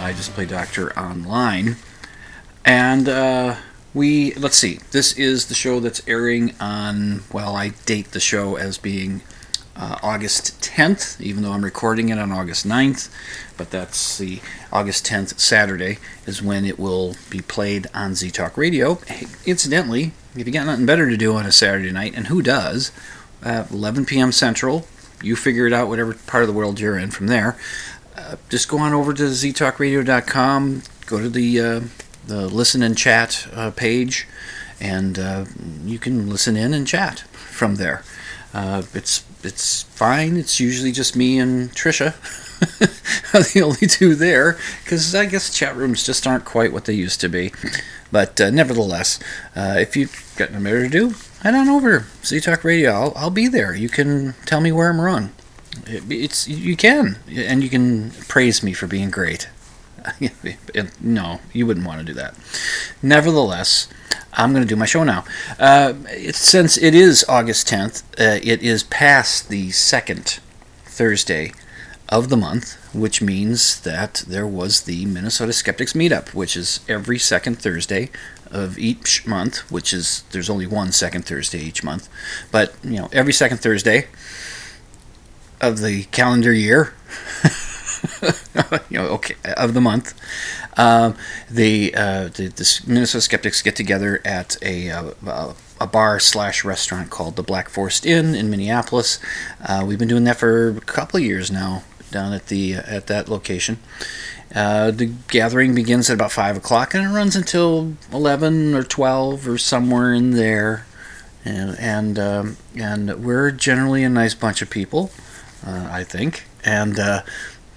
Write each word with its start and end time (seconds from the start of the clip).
I 0.00 0.12
just 0.12 0.32
play 0.32 0.46
doctor 0.46 0.98
online. 0.98 1.76
And 2.64 3.08
uh, 3.08 3.56
we, 3.92 4.32
let's 4.34 4.56
see, 4.56 4.80
this 4.92 5.12
is 5.18 5.46
the 5.46 5.54
show 5.54 5.78
that's 5.78 6.06
airing 6.08 6.54
on, 6.58 7.22
well, 7.32 7.54
I 7.54 7.70
date 7.84 8.12
the 8.12 8.20
show 8.20 8.56
as 8.56 8.78
being 8.78 9.20
uh, 9.76 9.98
August 10.02 10.60
10th, 10.62 11.20
even 11.20 11.42
though 11.42 11.52
I'm 11.52 11.64
recording 11.64 12.08
it 12.08 12.18
on 12.18 12.32
August 12.32 12.66
9th. 12.66 13.10
But 13.58 13.70
that's 13.70 14.16
the 14.16 14.40
August 14.72 15.06
10th, 15.06 15.38
Saturday, 15.38 15.98
is 16.26 16.42
when 16.42 16.64
it 16.64 16.78
will 16.78 17.14
be 17.28 17.40
played 17.40 17.86
on 17.92 18.14
Z 18.14 18.30
Talk 18.30 18.56
Radio. 18.56 18.94
Hey, 19.06 19.26
incidentally, 19.44 20.12
if 20.34 20.46
you 20.46 20.52
got 20.52 20.66
nothing 20.66 20.86
better 20.86 21.10
to 21.10 21.16
do 21.16 21.34
on 21.34 21.44
a 21.44 21.52
Saturday 21.52 21.92
night, 21.92 22.14
and 22.16 22.28
who 22.28 22.40
does, 22.40 22.90
uh, 23.42 23.64
11 23.70 24.06
p.m. 24.06 24.32
Central, 24.32 24.86
you 25.22 25.36
figure 25.36 25.66
it 25.66 25.72
out, 25.72 25.88
whatever 25.88 26.14
part 26.14 26.42
of 26.42 26.48
the 26.48 26.54
world 26.54 26.80
you're 26.80 26.98
in 26.98 27.10
from 27.10 27.26
there. 27.26 27.56
Uh, 28.16 28.36
just 28.48 28.68
go 28.68 28.78
on 28.78 28.92
over 28.92 29.12
to 29.14 29.22
ztalkradio.com, 29.24 30.82
go 31.06 31.20
to 31.20 31.28
the 31.28 31.60
uh, 31.60 31.80
the 32.26 32.48
listen 32.48 32.82
and 32.82 32.96
chat 32.96 33.46
uh, 33.54 33.70
page, 33.70 34.26
and 34.80 35.18
uh, 35.18 35.44
you 35.84 35.98
can 35.98 36.28
listen 36.28 36.56
in 36.56 36.74
and 36.74 36.86
chat 36.86 37.20
from 37.20 37.76
there. 37.76 38.02
Uh, 38.52 38.82
it's 38.94 39.24
it's 39.42 39.84
fine. 39.84 40.36
It's 40.36 40.60
usually 40.60 40.92
just 40.92 41.16
me 41.16 41.38
and 41.38 41.70
Trisha, 41.70 42.14
are 43.34 43.42
the 43.42 43.62
only 43.62 43.86
two 43.86 44.14
there, 44.14 44.58
because 44.84 45.14
I 45.14 45.26
guess 45.26 45.54
chat 45.54 45.76
rooms 45.76 46.04
just 46.04 46.26
aren't 46.26 46.44
quite 46.44 46.72
what 46.72 46.84
they 46.84 46.94
used 46.94 47.20
to 47.20 47.28
be. 47.28 47.52
But 48.12 48.40
nevertheless, 48.40 49.20
if 49.54 49.96
you've 49.96 50.34
got 50.36 50.50
nothing 50.50 50.64
better 50.64 50.82
to 50.82 50.88
do, 50.88 51.14
head 51.42 51.54
on 51.54 51.68
over 51.68 52.06
Z 52.24 52.40
Talk 52.40 52.64
Radio. 52.64 52.90
I'll, 52.90 53.12
I'll 53.14 53.30
be 53.30 53.46
there. 53.46 53.74
You 53.74 53.88
can 53.88 54.34
tell 54.46 54.60
me 54.60 54.72
where 54.72 54.90
I'm 54.90 55.00
wrong. 55.00 55.30
It's 55.86 56.48
you 56.48 56.76
can, 56.76 57.18
and 57.28 57.62
you 57.62 57.70
can 57.70 58.10
praise 58.28 58.62
me 58.62 58.72
for 58.72 58.86
being 58.86 59.10
great. 59.10 59.48
no, 61.00 61.40
you 61.52 61.66
wouldn't 61.66 61.86
want 61.86 62.00
to 62.00 62.06
do 62.06 62.14
that. 62.14 62.34
Nevertheless, 63.02 63.88
I'm 64.32 64.52
going 64.52 64.62
to 64.62 64.68
do 64.68 64.76
my 64.76 64.86
show 64.86 65.04
now. 65.04 65.24
Uh, 65.58 65.94
it, 66.08 66.34
since 66.34 66.78
it 66.78 66.94
is 66.94 67.24
August 67.28 67.68
10th, 67.68 68.02
uh, 68.18 68.40
it 68.42 68.62
is 68.62 68.82
past 68.84 69.48
the 69.48 69.70
second 69.70 70.40
Thursday 70.84 71.52
of 72.08 72.28
the 72.28 72.36
month, 72.36 72.74
which 72.94 73.22
means 73.22 73.80
that 73.80 74.24
there 74.26 74.46
was 74.46 74.82
the 74.82 75.06
Minnesota 75.06 75.52
Skeptics 75.52 75.92
Meetup, 75.92 76.34
which 76.34 76.56
is 76.56 76.80
every 76.88 77.18
second 77.18 77.60
Thursday 77.60 78.10
of 78.50 78.78
each 78.78 79.26
month, 79.26 79.70
which 79.70 79.92
is 79.92 80.24
there's 80.32 80.50
only 80.50 80.66
one 80.66 80.90
second 80.90 81.24
Thursday 81.24 81.60
each 81.60 81.84
month, 81.84 82.08
but 82.50 82.74
you 82.82 82.98
know 82.98 83.08
every 83.12 83.32
second 83.32 83.58
Thursday 83.58 84.08
of 85.60 85.80
the 85.80 86.04
calendar 86.04 86.52
year, 86.52 86.94
you 88.88 88.98
know, 88.98 89.06
okay, 89.08 89.34
of 89.56 89.74
the 89.74 89.80
month. 89.80 90.14
Um, 90.76 91.16
the, 91.50 91.94
uh, 91.94 92.24
the, 92.28 92.48
the 92.48 92.82
Minnesota 92.86 93.22
Skeptics 93.22 93.62
get 93.62 93.76
together 93.76 94.20
at 94.24 94.56
a, 94.62 94.90
uh, 94.90 95.52
a 95.80 95.86
bar 95.86 96.20
slash 96.20 96.64
restaurant 96.64 97.10
called 97.10 97.36
the 97.36 97.42
Black 97.42 97.68
Forest 97.68 98.06
Inn 98.06 98.34
in 98.34 98.50
Minneapolis. 98.50 99.18
Uh, 99.66 99.84
we've 99.86 99.98
been 99.98 100.08
doing 100.08 100.24
that 100.24 100.36
for 100.36 100.70
a 100.70 100.80
couple 100.80 101.18
of 101.18 101.24
years 101.24 101.50
now 101.50 101.82
down 102.10 102.32
at 102.32 102.46
the 102.46 102.74
at 102.74 103.06
that 103.06 103.28
location. 103.28 103.78
Uh, 104.54 104.90
the 104.90 105.06
gathering 105.28 105.74
begins 105.74 106.10
at 106.10 106.14
about 106.14 106.32
five 106.32 106.56
o'clock 106.56 106.92
and 106.92 107.04
it 107.04 107.08
runs 107.08 107.36
until 107.36 107.94
eleven 108.12 108.74
or 108.74 108.82
twelve 108.82 109.48
or 109.48 109.56
somewhere 109.56 110.12
in 110.12 110.32
there. 110.32 110.86
And 111.42 111.78
and, 111.78 112.18
um, 112.18 112.56
and 112.76 113.24
we're 113.24 113.50
generally 113.50 114.04
a 114.04 114.10
nice 114.10 114.34
bunch 114.34 114.60
of 114.60 114.68
people 114.68 115.10
uh, 115.66 115.88
I 115.90 116.04
think. 116.04 116.44
And 116.64 116.98
uh, 116.98 117.22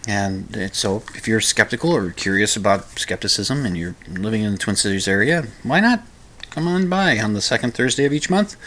and 0.08 0.70
so, 0.74 1.04
if 1.16 1.28
you're 1.28 1.42
skeptical 1.42 1.96
or 1.96 2.12
curious 2.12 2.56
about 2.56 3.00
skepticism 3.00 3.66
and 3.66 3.78
you're 3.78 3.96
living 4.08 4.44
in 4.44 4.52
the 4.52 4.58
Twin 4.58 4.76
Cities 4.76 5.08
area, 5.08 5.46
why 5.64 5.80
not 5.80 6.04
come 6.50 6.68
on 6.68 6.90
by 6.90 7.20
on 7.20 7.34
the 7.34 7.42
second 7.42 7.74
Thursday 7.74 8.06
of 8.06 8.14
each 8.14 8.30
month 8.30 8.58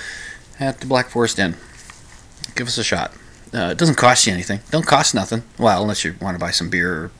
at 0.59 0.81
the 0.81 0.87
Black 0.87 1.09
Forest 1.09 1.39
Inn? 1.39 1.57
Give 2.55 2.67
us 2.67 2.79
a 2.79 2.85
shot. 2.85 3.13
Uh, 3.53 3.71
it 3.71 3.79
doesn't 3.79 3.97
cost 3.97 4.27
you 4.27 4.33
anything. 4.33 4.61
Don't 4.71 4.87
cost 4.87 5.15
nothing. 5.15 5.43
Well, 5.59 5.83
unless 5.83 6.05
you 6.05 6.15
want 6.21 6.35
to 6.35 6.41
buy 6.41 6.51
some 6.51 6.71
beer 6.71 6.93
or 6.93 7.11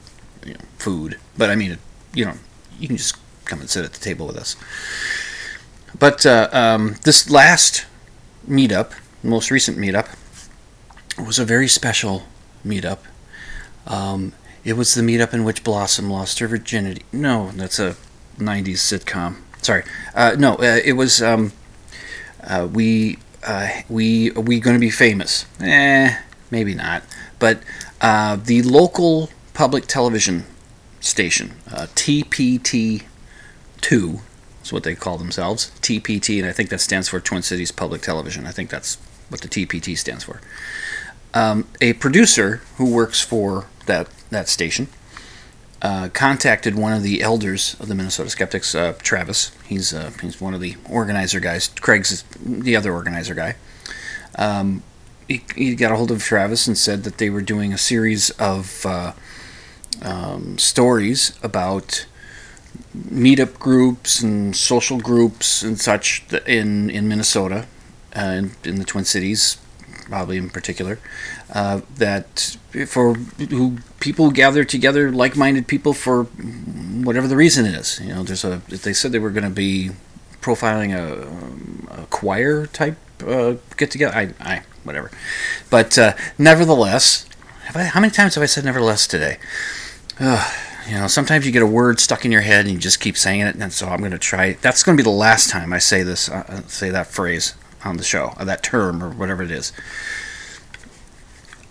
you 0.45 0.55
know, 0.55 0.61
food. 0.79 1.19
But 1.37 1.51
I 1.51 1.57
mean, 1.57 1.79
you 2.15 2.25
know, 2.25 2.35
you 2.79 2.89
can 2.89 2.97
just 2.97 3.17
come 3.45 3.61
and 3.61 3.69
sit 3.69 3.85
at 3.85 3.93
the 3.93 4.01
table 4.01 4.27
with 4.27 4.37
us. 4.37 4.57
But 5.99 6.27
uh, 6.27 6.49
um, 6.53 6.97
this 7.05 7.31
last 7.31 7.87
meetup, 8.49 8.93
most 9.23 9.51
recent 9.51 9.79
meetup, 9.79 10.15
was 11.25 11.39
a 11.39 11.45
very 11.45 11.69
special 11.69 12.25
meetup. 12.65 12.99
Um, 13.87 14.33
it 14.65 14.75
was 14.75 14.95
the 14.95 15.03
meetup 15.03 15.33
in 15.33 15.45
which 15.45 15.65
Blossom 15.65 16.11
lost 16.11 16.41
her 16.41 16.49
virginity. 16.49 17.03
No, 17.13 17.53
that's 17.55 17.79
a 17.79 17.97
90s 18.39 18.75
sitcom. 18.75 19.37
Sorry. 19.63 19.85
Uh, 20.15 20.37
no, 20.39 20.55
uh, 20.57 20.81
it 20.85 20.93
was 20.95 21.23
um, 21.23 21.53
uh, 22.43 22.69
we 22.73 23.19
uh, 23.45 23.69
we 23.89 24.31
we 24.33 24.61
going 24.61 24.75
to 24.75 24.81
be 24.81 24.91
famous. 24.91 25.47
Eh, 25.61 26.17
maybe 26.51 26.75
not. 26.75 27.03
But 27.39 27.61
uh, 28.01 28.37
the 28.37 28.63
local 28.63 29.31
public 29.55 29.87
television 29.87 30.45
station, 31.01 31.55
uh, 31.71 31.87
TPT 31.95 33.05
two, 33.81 34.21
is 34.63 34.73
what 34.73 34.83
they 34.83 34.95
call 34.95 35.17
themselves. 35.17 35.71
TPT, 35.81 36.39
and 36.39 36.49
I 36.49 36.53
think 36.53 36.71
that 36.71 36.81
stands 36.81 37.09
for 37.09 37.21
Twin 37.21 37.43
Cities 37.43 37.71
Public 37.71 38.03
Television. 38.03 38.47
I 38.47 38.51
think 38.51 38.71
that's 38.71 38.99
what 39.29 39.41
the 39.41 39.49
TPT 39.49 39.97
stands 39.97 40.25
for 40.25 40.41
um, 41.37 41.69
a 41.83 41.93
producer 41.95 42.63
who 42.77 42.91
works 42.91 43.21
for 43.21 43.67
that 43.85 44.09
that 44.31 44.49
station 44.49 44.89
uh, 45.83 46.09
contacted 46.13 46.75
one 46.75 46.93
of 46.93 47.03
the 47.03 47.21
elders 47.21 47.77
of 47.79 47.89
the 47.89 47.95
Minnesota 47.95 48.31
Skeptics, 48.31 48.75
uh, 48.75 48.95
Travis. 49.03 49.53
He's 49.67 49.93
uh, 49.93 50.13
he's 50.23 50.41
one 50.41 50.55
of 50.55 50.61
the 50.61 50.77
organizer 50.89 51.39
guys. 51.39 51.69
Craig's 51.69 52.25
the 52.41 52.75
other 52.75 52.93
organizer 52.93 53.35
guy. 53.35 53.57
Um, 54.39 54.83
he, 55.29 55.43
he, 55.55 55.75
got 55.75 55.93
a 55.93 55.97
hold 55.97 56.11
of 56.11 56.23
Travis 56.23 56.67
and 56.67 56.79
said 56.79 57.05
that 57.05 57.19
they 57.19 57.31
were 57.31 57.43
doing 57.43 57.73
a 57.73 57.79
series 57.79 58.31
of 58.31 58.87
uh, 58.87 59.13
um, 60.03 60.57
stories 60.57 61.39
about 61.43 62.07
meetup 62.97 63.59
groups 63.59 64.23
and 64.23 64.55
social 64.57 64.99
groups 64.99 65.63
and 65.63 65.79
such 65.79 66.25
in 66.47 66.89
in 66.89 67.09
Minnesota, 67.09 67.67
uh, 68.17 68.21
in, 68.21 68.53
in 68.65 68.77
the 68.77 68.85
Twin 68.85 69.05
Cities, 69.05 69.59
probably 70.09 70.37
in 70.37 70.51
particular, 70.51 70.99
uh, 71.53 71.81
that 71.97 72.57
for 72.87 73.15
who 73.15 73.79
people 74.01 74.31
gather 74.31 74.65
together, 74.65 75.11
like-minded 75.11 75.67
people 75.69 75.93
for 75.93 76.25
whatever 76.25 77.29
the 77.29 77.37
reason 77.37 77.67
is. 77.67 78.01
You 78.01 78.15
know, 78.15 78.23
there's 78.23 78.45
a 78.45 78.63
they 78.69 78.93
said 78.93 79.13
they 79.13 79.19
were 79.19 79.31
going 79.31 79.45
to 79.45 79.51
be 79.51 79.91
profiling 80.41 80.95
a, 80.95 82.03
a 82.03 82.07
choir 82.07 82.67
type 82.67 82.97
uh, 83.27 83.55
get 83.77 83.91
together. 83.91 84.15
I, 84.17 84.35
I 84.41 84.63
whatever, 84.85 85.11
but 85.71 85.99
uh, 85.99 86.15
nevertheless, 86.39 87.27
I, 87.75 87.85
how 87.85 88.01
many 88.01 88.11
times 88.13 88.35
have 88.35 88.43
I 88.43 88.47
said 88.47 88.65
nevertheless 88.65 89.07
today? 89.07 89.39
you 90.89 90.95
know, 90.95 91.07
sometimes 91.09 91.45
you 91.45 91.53
get 91.53 91.63
a 91.63 91.67
word 91.67 91.99
stuck 91.99 92.25
in 92.25 92.33
your 92.33 92.43
head 92.43 92.65
and 92.65 92.75
you 92.75 92.81
just 92.81 93.01
keep 93.01 93.17
saying 93.17 93.41
it, 93.41 93.57
and 93.57 93.73
so 93.73 93.89
I'm 93.89 93.99
going 93.99 94.13
to 94.13 94.19
try. 94.19 94.53
That's 94.55 94.83
going 94.83 94.97
to 94.97 95.03
be 95.03 95.05
the 95.05 95.15
last 95.15 95.51
time 95.51 95.73
I 95.73 95.79
say 95.79 96.03
this, 96.03 96.29
uh, 96.29 96.63
say 96.69 96.91
that 96.91 97.09
phrase 97.09 97.55
on 97.85 97.97
the 97.97 98.05
show, 98.05 98.35
that 98.41 98.63
term, 98.63 99.03
or 99.03 99.11
whatever 99.11 99.43
it 99.43 99.51
is. 99.51 99.73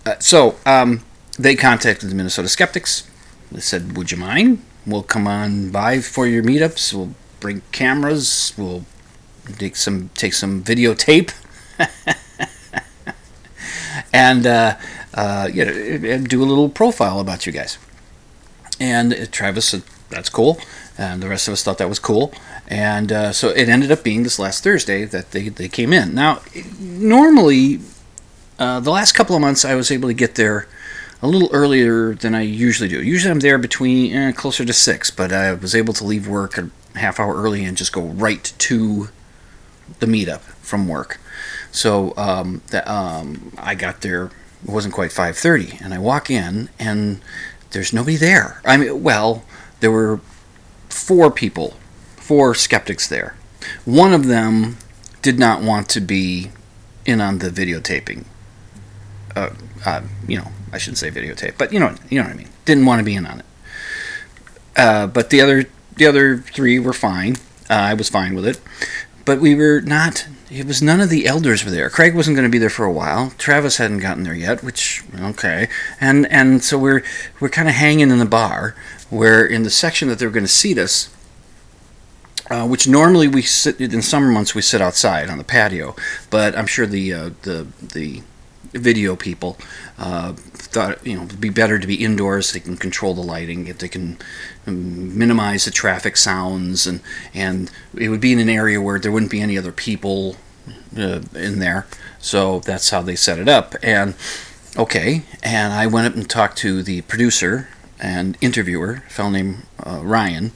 Uh, 0.06 0.14
so, 0.20 0.54
um, 0.64 1.02
they 1.36 1.56
contacted 1.56 2.08
the 2.08 2.14
Minnesota 2.14 2.48
Skeptics. 2.48 3.10
They 3.50 3.60
said, 3.60 3.96
"Would 3.96 4.12
you 4.12 4.16
mind? 4.16 4.62
We'll 4.86 5.02
come 5.02 5.26
on 5.26 5.70
by 5.70 6.00
for 6.00 6.26
your 6.26 6.44
meetups. 6.44 6.94
We'll 6.94 7.14
bring 7.40 7.62
cameras. 7.72 8.52
We'll 8.56 8.84
take 9.58 9.76
some 9.76 10.10
take 10.14 10.32
some 10.32 10.62
videotape, 10.62 11.32
and 14.12 14.46
uh, 14.46 14.76
uh, 15.14 15.48
you 15.52 15.64
know, 15.64 16.18
do 16.18 16.42
a 16.42 16.46
little 16.46 16.68
profile 16.68 17.20
about 17.20 17.44
you 17.44 17.52
guys." 17.52 17.78
And 18.78 19.28
Travis 19.32 19.66
said, 19.66 19.82
"That's 20.08 20.28
cool," 20.28 20.60
and 20.96 21.22
the 21.22 21.28
rest 21.28 21.48
of 21.48 21.52
us 21.52 21.62
thought 21.64 21.78
that 21.78 21.88
was 21.88 21.98
cool. 21.98 22.32
And 22.68 23.12
uh, 23.12 23.32
so 23.32 23.48
it 23.50 23.68
ended 23.68 23.92
up 23.92 24.02
being 24.02 24.22
this 24.22 24.38
last 24.38 24.64
Thursday 24.64 25.04
that 25.04 25.30
they, 25.30 25.48
they 25.48 25.68
came 25.68 25.92
in. 25.92 26.14
Now, 26.14 26.42
normally, 26.80 27.80
uh, 28.58 28.80
the 28.80 28.90
last 28.90 29.12
couple 29.12 29.34
of 29.36 29.42
months, 29.42 29.64
I 29.64 29.74
was 29.74 29.90
able 29.90 30.08
to 30.08 30.14
get 30.14 30.34
there 30.34 30.66
a 31.22 31.26
little 31.26 31.48
earlier 31.52 32.14
than 32.14 32.34
I 32.34 32.42
usually 32.42 32.88
do. 32.88 33.02
Usually, 33.02 33.30
I'm 33.30 33.40
there 33.40 33.58
between 33.58 34.14
eh, 34.14 34.32
closer 34.32 34.64
to 34.64 34.72
six, 34.72 35.10
but 35.10 35.32
I 35.32 35.52
was 35.54 35.74
able 35.74 35.94
to 35.94 36.04
leave 36.04 36.28
work 36.28 36.58
a 36.58 36.70
half 36.94 37.18
hour 37.18 37.34
early 37.34 37.64
and 37.64 37.76
just 37.76 37.92
go 37.92 38.02
right 38.02 38.52
to 38.58 39.08
the 40.00 40.06
meetup 40.06 40.40
from 40.40 40.88
work. 40.88 41.20
So 41.70 42.14
um, 42.16 42.62
that, 42.68 42.88
um, 42.88 43.52
I 43.58 43.74
got 43.74 44.00
there. 44.00 44.30
It 44.64 44.70
wasn't 44.70 44.94
quite 44.94 45.10
5:30, 45.10 45.80
and 45.84 45.92
I 45.92 45.98
walk 45.98 46.30
in, 46.30 46.70
and 46.78 47.20
there's 47.70 47.92
nobody 47.92 48.16
there. 48.16 48.60
I 48.64 48.76
mean, 48.76 49.02
well, 49.02 49.44
there 49.80 49.90
were 49.90 50.20
four 50.88 51.30
people, 51.30 51.76
four 52.16 52.54
skeptics 52.54 53.06
there. 53.06 53.36
One 53.84 54.12
of 54.12 54.26
them 54.26 54.78
did 55.22 55.38
not 55.38 55.62
want 55.62 55.88
to 55.90 56.00
be 56.00 56.50
in 57.04 57.20
on 57.20 57.38
the 57.38 57.50
videotaping. 57.50 58.24
Uh, 59.36 59.50
uh, 59.84 60.02
you 60.26 60.38
know, 60.38 60.48
I 60.72 60.78
shouldn't 60.78 60.98
say 60.98 61.10
videotape, 61.10 61.58
but 61.58 61.72
you 61.72 61.78
know, 61.78 61.94
you 62.08 62.18
know 62.18 62.24
what 62.24 62.34
I 62.34 62.36
mean. 62.36 62.48
Didn't 62.64 62.86
want 62.86 63.00
to 63.00 63.04
be 63.04 63.14
in 63.14 63.26
on 63.26 63.40
it. 63.40 63.46
Uh, 64.76 65.06
but 65.06 65.30
the 65.30 65.40
other, 65.40 65.64
the 65.96 66.06
other 66.06 66.38
three 66.38 66.78
were 66.78 66.92
fine. 66.92 67.36
Uh, 67.68 67.74
I 67.74 67.94
was 67.94 68.08
fine 68.08 68.34
with 68.34 68.46
it, 68.46 68.60
but 69.24 69.40
we 69.40 69.54
were 69.54 69.80
not. 69.80 70.26
It 70.50 70.66
was 70.66 70.80
none 70.80 71.00
of 71.00 71.10
the 71.10 71.26
elders 71.26 71.64
were 71.64 71.70
there. 71.70 71.90
Craig 71.90 72.14
wasn't 72.14 72.36
going 72.36 72.48
to 72.48 72.52
be 72.52 72.58
there 72.58 72.70
for 72.70 72.84
a 72.84 72.92
while. 72.92 73.32
Travis 73.36 73.76
hadn't 73.76 73.98
gotten 73.98 74.22
there 74.22 74.34
yet, 74.34 74.62
which 74.62 75.04
okay, 75.20 75.68
and 76.00 76.26
and 76.26 76.64
so 76.64 76.78
we're 76.78 77.02
we're 77.38 77.48
kind 77.48 77.68
of 77.68 77.74
hanging 77.74 78.10
in 78.10 78.18
the 78.18 78.24
bar, 78.24 78.74
where 79.10 79.44
in 79.44 79.64
the 79.64 79.70
section 79.70 80.08
that 80.08 80.18
they 80.18 80.26
were 80.26 80.32
going 80.32 80.44
to 80.44 80.48
seat 80.48 80.78
us, 80.78 81.14
uh, 82.48 82.66
which 82.66 82.88
normally 82.88 83.28
we 83.28 83.42
sit 83.42 83.80
in 83.80 84.02
summer 84.02 84.30
months 84.30 84.54
we 84.54 84.62
sit 84.62 84.80
outside 84.80 85.28
on 85.28 85.38
the 85.38 85.44
patio, 85.44 85.94
but 86.30 86.56
I'm 86.56 86.66
sure 86.66 86.86
the 86.86 87.12
uh, 87.12 87.30
the 87.42 87.66
the 87.80 88.22
video 88.72 89.16
people 89.16 89.56
uh, 89.98 90.32
thought 90.34 91.04
you 91.06 91.16
know 91.16 91.24
it'd 91.24 91.40
be 91.40 91.50
better 91.50 91.78
to 91.78 91.86
be 91.86 92.04
indoors. 92.04 92.52
They 92.52 92.60
can 92.60 92.76
control 92.76 93.14
the 93.14 93.22
lighting. 93.22 93.66
If 93.66 93.78
they 93.78 93.88
can 93.88 94.18
um, 94.66 95.16
minimize 95.16 95.64
the 95.64 95.70
traffic 95.70 96.16
sounds, 96.16 96.86
and 96.86 97.00
and 97.34 97.70
it 97.96 98.08
would 98.08 98.20
be 98.20 98.32
in 98.32 98.38
an 98.38 98.48
area 98.48 98.80
where 98.80 98.98
there 98.98 99.12
wouldn't 99.12 99.32
be 99.32 99.40
any 99.40 99.58
other 99.58 99.72
people 99.72 100.36
uh, 100.96 101.20
in 101.34 101.58
there. 101.58 101.86
So 102.18 102.60
that's 102.60 102.90
how 102.90 103.02
they 103.02 103.16
set 103.16 103.38
it 103.38 103.48
up. 103.48 103.74
And 103.82 104.14
okay, 104.76 105.22
and 105.42 105.72
I 105.72 105.86
went 105.86 106.06
up 106.06 106.14
and 106.14 106.28
talked 106.28 106.58
to 106.58 106.82
the 106.82 107.02
producer 107.02 107.68
and 107.98 108.36
interviewer, 108.40 109.02
a 109.06 109.10
fellow 109.10 109.30
named 109.30 109.62
uh, 109.82 110.00
Ryan, 110.02 110.52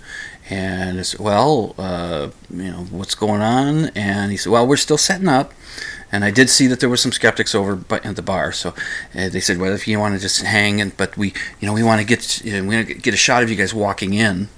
and 0.50 0.98
I 0.98 1.02
said, 1.02 1.20
well, 1.20 1.76
uh, 1.78 2.30
you 2.50 2.70
know, 2.70 2.84
what's 2.90 3.14
going 3.14 3.40
on? 3.40 3.86
And 3.94 4.32
he 4.32 4.36
said, 4.36 4.50
well, 4.50 4.66
we're 4.66 4.76
still 4.76 4.98
setting 4.98 5.28
up. 5.28 5.52
And 6.12 6.24
I 6.24 6.30
did 6.30 6.50
see 6.50 6.66
that 6.66 6.80
there 6.80 6.88
were 6.88 6.96
some 6.96 7.12
skeptics 7.12 7.54
over 7.54 7.84
at 7.90 8.16
the 8.16 8.22
bar, 8.22 8.52
so 8.52 8.70
uh, 9.14 9.28
they 9.28 9.40
said, 9.40 9.58
well, 9.58 9.72
if 9.72 9.86
you 9.86 9.98
want 10.00 10.14
to 10.14 10.20
just 10.20 10.42
hang, 10.42 10.80
and 10.80 10.96
but 10.96 11.16
we, 11.16 11.32
you 11.60 11.66
know, 11.66 11.72
we 11.72 11.84
want 11.84 12.00
to 12.00 12.06
get, 12.06 12.44
you 12.44 12.52
know, 12.54 12.68
we 12.68 12.74
want 12.76 12.88
to 12.88 12.94
get 12.94 13.14
a 13.14 13.16
shot 13.16 13.42
of 13.42 13.50
you 13.50 13.56
guys 13.56 13.72
walking 13.72 14.14
in. 14.14 14.48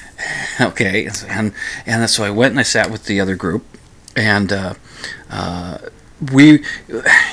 okay, 0.60 1.08
and 1.28 1.52
and 1.86 2.08
so 2.08 2.24
I 2.24 2.30
went 2.30 2.52
and 2.52 2.60
I 2.60 2.62
sat 2.62 2.90
with 2.90 3.06
the 3.06 3.20
other 3.20 3.34
group, 3.34 3.64
and 4.14 4.52
uh, 4.52 4.74
uh, 5.30 5.78
we 6.32 6.64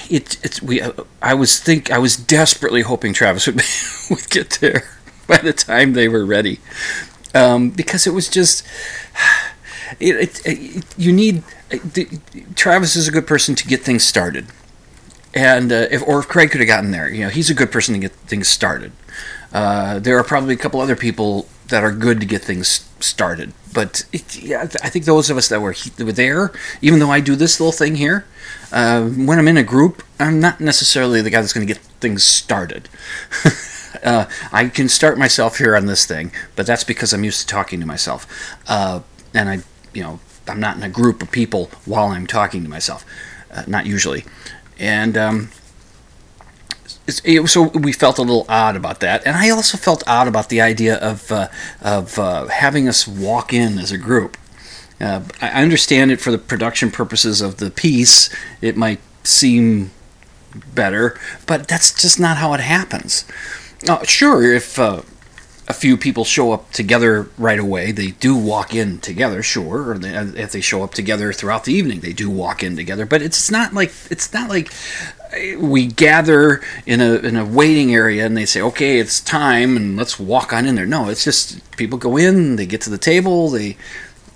it 0.10 0.38
it's 0.44 0.62
we 0.62 0.81
I 1.21 1.33
was 1.33 1.60
think 1.60 1.92
I 1.92 1.98
was 1.98 2.16
desperately 2.16 2.81
hoping 2.81 3.13
Travis 3.13 3.45
would 3.45 3.62
would 4.10 4.30
get 4.30 4.51
there 4.62 4.89
by 5.27 5.38
the 5.38 5.54
time 5.54 5.94
they 5.94 6.07
were 6.07 6.25
ready, 6.25 6.60
um, 7.36 7.69
because 7.69 8.07
it 8.07 8.13
was 8.13 8.30
just 8.30 8.66
it, 10.00 10.16
it, 10.16 10.42
it 10.46 10.86
you 10.98 11.12
need 11.12 11.44
Travis 12.56 12.96
is 12.96 13.08
a 13.08 13.12
good 13.12 13.28
person 13.28 13.56
to 13.56 13.68
get 13.68 13.82
things 13.82 14.04
started, 14.04 14.48
and 15.34 15.72
uh, 15.72 15.88
if 15.92 16.02
or 16.08 16.20
if 16.20 16.28
Craig 16.28 16.52
could 16.52 16.62
have 16.62 16.68
gotten 16.68 16.92
there, 16.92 17.10
you 17.10 17.24
know, 17.24 17.30
he's 17.30 17.50
a 17.50 17.54
good 17.54 17.72
person 17.72 17.94
to 17.94 18.00
get 18.00 18.12
things 18.12 18.48
started. 18.48 18.92
Uh, 19.52 20.00
there 20.00 20.18
are 20.18 20.24
probably 20.24 20.54
a 20.54 20.58
couple 20.58 20.80
other 20.80 20.96
people 20.96 21.48
that 21.68 21.84
are 21.84 21.92
good 21.92 22.20
to 22.20 22.26
get 22.26 22.42
things 22.42 22.90
started, 23.00 23.54
but 23.74 24.06
it, 24.12 24.42
yeah, 24.42 24.62
I 24.84 24.90
think 24.90 25.06
those 25.06 25.30
of 25.30 25.38
us 25.38 25.48
that 25.50 25.62
were, 25.62 25.76
were 25.98 26.12
there, 26.12 26.52
even 26.82 27.00
though 27.00 27.12
I 27.12 27.20
do 27.20 27.36
this 27.36 27.60
little 27.60 27.72
thing 27.72 27.96
here, 27.96 28.26
uh, 28.72 29.04
when 29.08 29.40
I'm 29.40 29.48
in 29.48 29.58
a 29.58 29.64
group, 29.64 30.04
I'm 30.20 30.40
not 30.40 30.60
necessarily 30.60 31.22
the 31.22 31.30
guy 31.30 31.42
that's 31.42 31.54
going 31.54 31.66
to 31.66 31.74
get 31.74 31.82
things 32.00 32.24
started. 32.24 32.90
uh, 34.04 34.26
I 34.52 34.68
can 34.70 34.90
start 34.90 35.18
myself 35.18 35.58
here 35.58 35.76
on 35.76 35.86
this 35.86 36.06
thing, 36.06 36.32
but 36.56 36.66
that's 36.66 36.84
because 36.84 37.14
I'm 37.14 37.24
used 37.24 37.42
to 37.42 37.48
talking 37.48 37.80
to 37.80 37.86
myself, 37.86 38.28
uh, 38.68 39.02
and 39.34 39.50
I, 39.50 39.60
you 39.94 40.04
know, 40.04 40.20
I'm 40.48 40.60
not 40.60 40.78
in 40.78 40.84
a 40.84 40.90
group 40.90 41.22
of 41.22 41.32
people 41.32 41.70
while 41.86 42.08
I'm 42.08 42.28
talking 42.28 42.64
to 42.64 42.70
myself, 42.70 43.06
uh, 43.52 43.64
not 43.68 43.86
usually, 43.86 44.26
and. 44.78 45.18
Um, 45.18 45.50
it, 47.24 47.48
so 47.48 47.64
we 47.70 47.92
felt 47.92 48.20
a 48.20 48.22
little 48.22 48.46
odd 48.48 48.76
about 48.76 49.00
that, 49.00 49.26
and 49.26 49.36
I 49.36 49.50
also 49.50 49.78
felt 49.78 50.04
odd 50.08 50.28
about 50.28 50.50
the 50.50 50.62
idea 50.62 50.96
of 50.98 51.32
uh, 51.32 51.48
of 51.82 52.20
uh, 52.20 52.48
having 52.48 52.88
us 52.88 53.08
walk 53.08 53.52
in 53.52 53.80
as 53.80 53.92
a 53.92 53.98
group. 53.98 54.38
Uh, 55.02 55.24
I 55.42 55.64
understand 55.64 56.12
it 56.12 56.20
for 56.20 56.32
the 56.32 56.38
production 56.38 56.92
purposes 56.92 57.42
of 57.42 57.58
the 57.58 57.72
piece. 57.72 58.30
It 58.62 58.76
might 58.76 59.00
seem 59.24 59.92
better, 60.76 61.18
but 61.46 61.68
that's 61.68 62.00
just 62.00 62.20
not 62.20 62.38
how 62.38 62.54
it 62.54 62.60
happens. 62.60 63.26
Uh, 63.88 64.04
sure, 64.04 64.44
if 64.44 64.78
uh, 64.78 65.02
a 65.69 65.74
few 65.74 65.95
people 65.95 66.25
show 66.25 66.51
up 66.51 66.71
together 66.71 67.30
right 67.38 67.60
away, 67.60 67.92
they 67.92 68.07
do 68.12 68.36
walk 68.36 68.74
in 68.74 68.98
together. 69.00 69.44
Sure, 69.44 69.92
or 69.92 69.98
they, 70.00 70.16
uh, 70.16 70.25
if 70.36 70.51
they 70.51 70.62
show 70.62 70.83
up 70.83 70.95
together 70.95 71.31
throughout 71.31 71.66
the 71.66 71.74
evening, 71.74 72.00
they 72.00 72.12
do 72.12 72.27
walk 72.27 72.63
in 72.63 72.75
together. 72.75 73.06
But 73.06 73.21
it's 73.21 73.51
not 73.51 73.74
like 73.74 73.94
it's 74.10 74.33
not 74.33 74.50
like 74.50 74.74
uh, 75.31 75.60
we 75.60 75.86
gather 75.86 76.62
in 76.88 77.02
a 77.02 77.16
in 77.18 77.35
a 77.35 77.45
waiting 77.45 77.94
area 77.94 78.26
and 78.26 78.35
they 78.35 78.45
say, 78.45 78.61
"Okay, 78.61 78.97
it's 78.97 79.21
time," 79.21 79.78
and 79.78 79.95
let's 79.95 80.19
walk 80.19 80.52
on 80.52 80.66
in 80.66 80.73
there. 80.73 80.88
No, 80.88 81.07
it's 81.07 81.23
just 81.23 81.61
people 81.78 81.99
go 81.99 82.18
in, 82.18 82.56
they 82.56 82.66
get 82.66 82.81
to 82.81 82.90
the 82.90 82.97
table, 82.97 83.49
they 83.49 83.78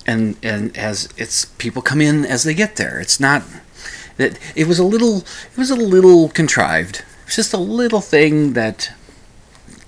and 0.06 0.38
and 0.44 0.78
as 0.78 1.10
it's 1.18 1.46
people 1.46 1.82
come 1.82 2.00
in 2.00 2.26
as 2.26 2.44
they 2.44 2.54
get 2.54 2.76
there. 2.76 3.00
It's 3.00 3.20
not 3.20 3.42
that 4.18 4.38
it 4.56 4.68
was 4.68 4.78
a 4.78 4.84
little 4.84 5.18
it 5.52 5.58
was 5.58 5.72
a 5.72 5.76
little 5.76 6.30
contrived. 6.30 7.04
It's 7.26 7.38
just 7.38 7.54
a 7.54 7.58
little 7.58 8.02
thing 8.02 8.54
that 8.54 8.92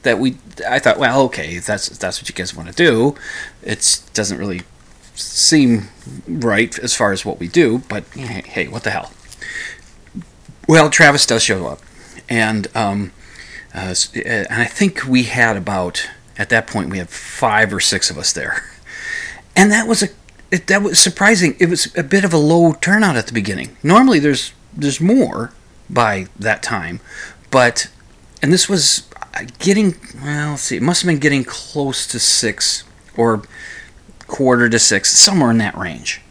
that 0.05 0.19
we 0.19 0.37
I 0.67 0.79
thought, 0.79 0.97
well, 0.97 1.21
okay, 1.23 1.57
if 1.57 1.65
that's 1.65 1.89
if 1.89 1.99
that's 1.99 2.21
what 2.21 2.29
you 2.29 2.33
guys 2.33 2.55
want 2.55 2.69
to 2.69 2.75
do. 2.75 3.15
It 3.61 4.01
doesn't 4.13 4.37
really 4.37 4.61
seem 5.15 5.89
right 6.27 6.77
as 6.79 6.95
far 6.95 7.11
as 7.11 7.25
what 7.25 7.39
we 7.39 7.47
do, 7.47 7.79
but 7.89 8.05
hey, 8.13 8.67
what 8.67 8.83
the 8.83 8.91
hell? 8.91 9.11
Well, 10.67 10.89
Travis 10.89 11.25
does 11.25 11.43
show 11.43 11.67
up, 11.67 11.81
and 12.29 12.67
um, 12.75 13.11
uh, 13.73 13.93
and 14.25 14.61
I 14.61 14.65
think 14.65 15.05
we 15.05 15.23
had 15.23 15.57
about 15.57 16.09
at 16.37 16.49
that 16.49 16.67
point 16.67 16.89
we 16.89 16.97
had 16.97 17.09
five 17.09 17.73
or 17.73 17.79
six 17.79 18.09
of 18.09 18.17
us 18.17 18.31
there, 18.31 18.63
and 19.55 19.71
that 19.71 19.87
was 19.87 20.01
a 20.01 20.07
it, 20.51 20.67
that 20.67 20.81
was 20.81 20.99
surprising. 20.99 21.55
It 21.59 21.69
was 21.69 21.95
a 21.97 22.03
bit 22.03 22.23
of 22.23 22.33
a 22.33 22.37
low 22.37 22.73
turnout 22.73 23.15
at 23.15 23.27
the 23.27 23.33
beginning. 23.33 23.75
Normally, 23.83 24.19
there's 24.19 24.53
there's 24.73 25.01
more 25.01 25.51
by 25.89 26.27
that 26.39 26.63
time, 26.63 26.99
but 27.51 27.89
and 28.41 28.53
this 28.53 28.69
was 28.69 29.07
getting 29.59 29.95
well. 30.23 30.51
Let's 30.51 30.63
see, 30.63 30.77
it 30.77 30.83
must 30.83 31.01
have 31.01 31.07
been 31.07 31.19
getting 31.19 31.43
close 31.43 32.07
to 32.07 32.19
six 32.19 32.83
or 33.17 33.43
quarter 34.27 34.69
to 34.69 34.79
six, 34.79 35.11
somewhere 35.11 35.51
in 35.51 35.57
that 35.59 35.77
range, 35.77 36.21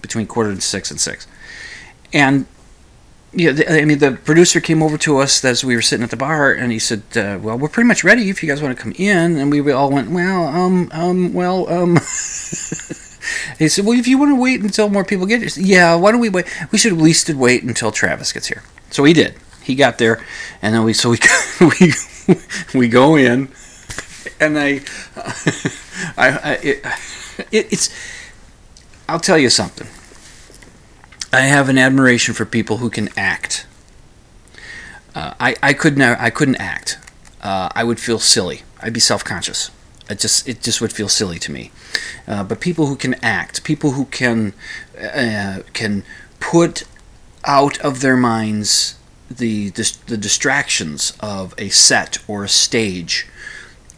between 0.00 0.26
quarter 0.26 0.54
to 0.54 0.60
six 0.60 0.90
and 0.90 1.00
six, 1.00 1.26
and 2.12 2.46
yeah, 3.34 3.52
I 3.68 3.84
mean, 3.86 3.98
the 3.98 4.12
producer 4.12 4.60
came 4.60 4.82
over 4.82 4.98
to 4.98 5.18
us 5.18 5.42
as 5.44 5.64
we 5.64 5.74
were 5.74 5.82
sitting 5.82 6.04
at 6.04 6.10
the 6.10 6.16
bar, 6.16 6.52
and 6.52 6.70
he 6.70 6.78
said, 6.78 7.02
uh, 7.16 7.38
"Well, 7.40 7.56
we're 7.58 7.68
pretty 7.68 7.88
much 7.88 8.04
ready 8.04 8.28
if 8.28 8.42
you 8.42 8.48
guys 8.48 8.60
want 8.60 8.76
to 8.76 8.82
come 8.82 8.92
in." 8.96 9.38
And 9.38 9.50
we 9.50 9.72
all 9.72 9.90
went, 9.90 10.10
"Well, 10.10 10.46
um, 10.46 10.90
um, 10.92 11.32
well, 11.32 11.66
um." 11.72 11.94
he 13.58 13.68
said, 13.68 13.86
"Well, 13.86 13.98
if 13.98 14.06
you 14.06 14.18
want 14.18 14.32
to 14.32 14.40
wait 14.40 14.60
until 14.60 14.90
more 14.90 15.04
people 15.04 15.24
get 15.24 15.40
here, 15.40 15.64
yeah, 15.64 15.94
why 15.94 16.12
don't 16.12 16.20
we 16.20 16.28
wait? 16.28 16.46
We 16.70 16.78
should 16.78 16.92
at 16.92 16.98
least 16.98 17.30
wait 17.30 17.62
until 17.62 17.90
Travis 17.90 18.32
gets 18.32 18.48
here." 18.48 18.62
So 18.90 19.04
he 19.04 19.14
did. 19.14 19.34
He 19.62 19.76
got 19.76 19.96
there, 19.96 20.22
and 20.60 20.74
then 20.74 20.84
we 20.84 20.92
so 20.92 21.08
we 21.08 21.18
we 21.60 21.92
we 22.74 22.88
go 22.88 23.16
in, 23.16 23.48
and 24.40 24.58
I, 24.58 24.80
I, 26.16 26.28
I 26.28 26.52
it, 26.62 26.86
it, 27.52 27.72
it's. 27.72 27.90
I'll 29.08 29.20
tell 29.20 29.38
you 29.38 29.50
something 29.50 29.86
I 31.32 31.40
have 31.42 31.68
an 31.68 31.78
admiration 31.78 32.34
for 32.34 32.44
people 32.44 32.78
who 32.78 32.90
can 32.90 33.08
act. 33.16 33.66
Uh, 35.14 35.34
I 35.40 35.56
I 35.62 35.72
couldn't 35.72 36.02
I 36.02 36.30
couldn't 36.30 36.56
act. 36.56 36.98
uh, 37.42 37.68
I 37.74 37.84
would 37.84 38.00
feel 38.00 38.18
silly. 38.18 38.62
I'd 38.80 38.92
be 38.92 39.00
self-conscious. 39.00 39.70
It 40.10 40.18
just 40.20 40.48
it 40.48 40.62
just 40.62 40.80
would 40.80 40.92
feel 40.92 41.08
silly 41.08 41.38
to 41.40 41.52
me. 41.52 41.70
Uh, 42.26 42.44
but 42.44 42.60
people 42.60 42.86
who 42.86 42.96
can 42.96 43.14
act, 43.22 43.64
people 43.64 43.92
who 43.92 44.06
can 44.06 44.52
uh, 45.00 45.60
can 45.72 46.04
put 46.40 46.84
out 47.44 47.78
of 47.80 48.00
their 48.00 48.16
minds 48.16 48.96
the 49.36 49.70
the 49.70 50.16
distractions 50.16 51.12
of 51.20 51.54
a 51.58 51.68
set 51.68 52.18
or 52.28 52.44
a 52.44 52.48
stage, 52.48 53.26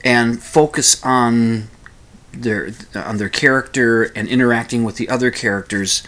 and 0.05 0.43
focus 0.43 1.03
on 1.05 1.69
their 2.33 2.71
on 2.95 3.19
their 3.19 3.29
character 3.29 4.05
and 4.17 4.29
interacting 4.29 4.85
with 4.85 4.97
the 4.97 5.09
other 5.09 5.31
characters, 5.31 6.03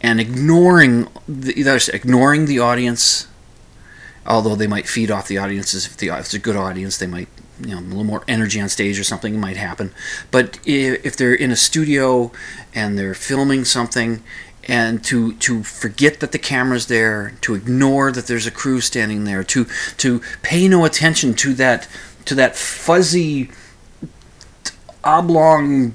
and 0.00 0.20
ignoring 0.20 1.08
the 1.28 1.54
ignoring 1.92 2.46
the 2.46 2.58
audience. 2.58 3.28
Although 4.26 4.54
they 4.54 4.66
might 4.66 4.88
feed 4.88 5.10
off 5.10 5.28
the 5.28 5.36
audiences 5.36 5.84
if, 5.86 5.98
the, 5.98 6.08
if 6.08 6.20
it's 6.20 6.34
a 6.34 6.38
good 6.38 6.56
audience, 6.56 6.96
they 6.96 7.06
might 7.06 7.28
you 7.60 7.74
know 7.74 7.78
a 7.78 7.82
little 7.82 8.04
more 8.04 8.24
energy 8.26 8.60
on 8.60 8.68
stage 8.68 8.98
or 8.98 9.04
something 9.04 9.38
might 9.38 9.56
happen. 9.56 9.92
But 10.30 10.58
if 10.64 11.16
they're 11.16 11.34
in 11.34 11.50
a 11.50 11.56
studio 11.56 12.32
and 12.74 12.98
they're 12.98 13.14
filming 13.14 13.64
something 13.64 14.22
and 14.66 15.04
to 15.04 15.34
to 15.34 15.62
forget 15.62 16.20
that 16.20 16.32
the 16.32 16.38
camera's 16.38 16.86
there, 16.86 17.34
to 17.42 17.54
ignore 17.54 18.12
that 18.12 18.26
there's 18.26 18.46
a 18.46 18.50
crew 18.50 18.80
standing 18.80 19.24
there, 19.24 19.44
to 19.44 19.66
to 19.98 20.20
pay 20.42 20.68
no 20.68 20.84
attention 20.84 21.34
to 21.34 21.54
that 21.54 21.88
to 22.24 22.34
that 22.34 22.56
fuzzy 22.56 23.50
oblong 25.02 25.94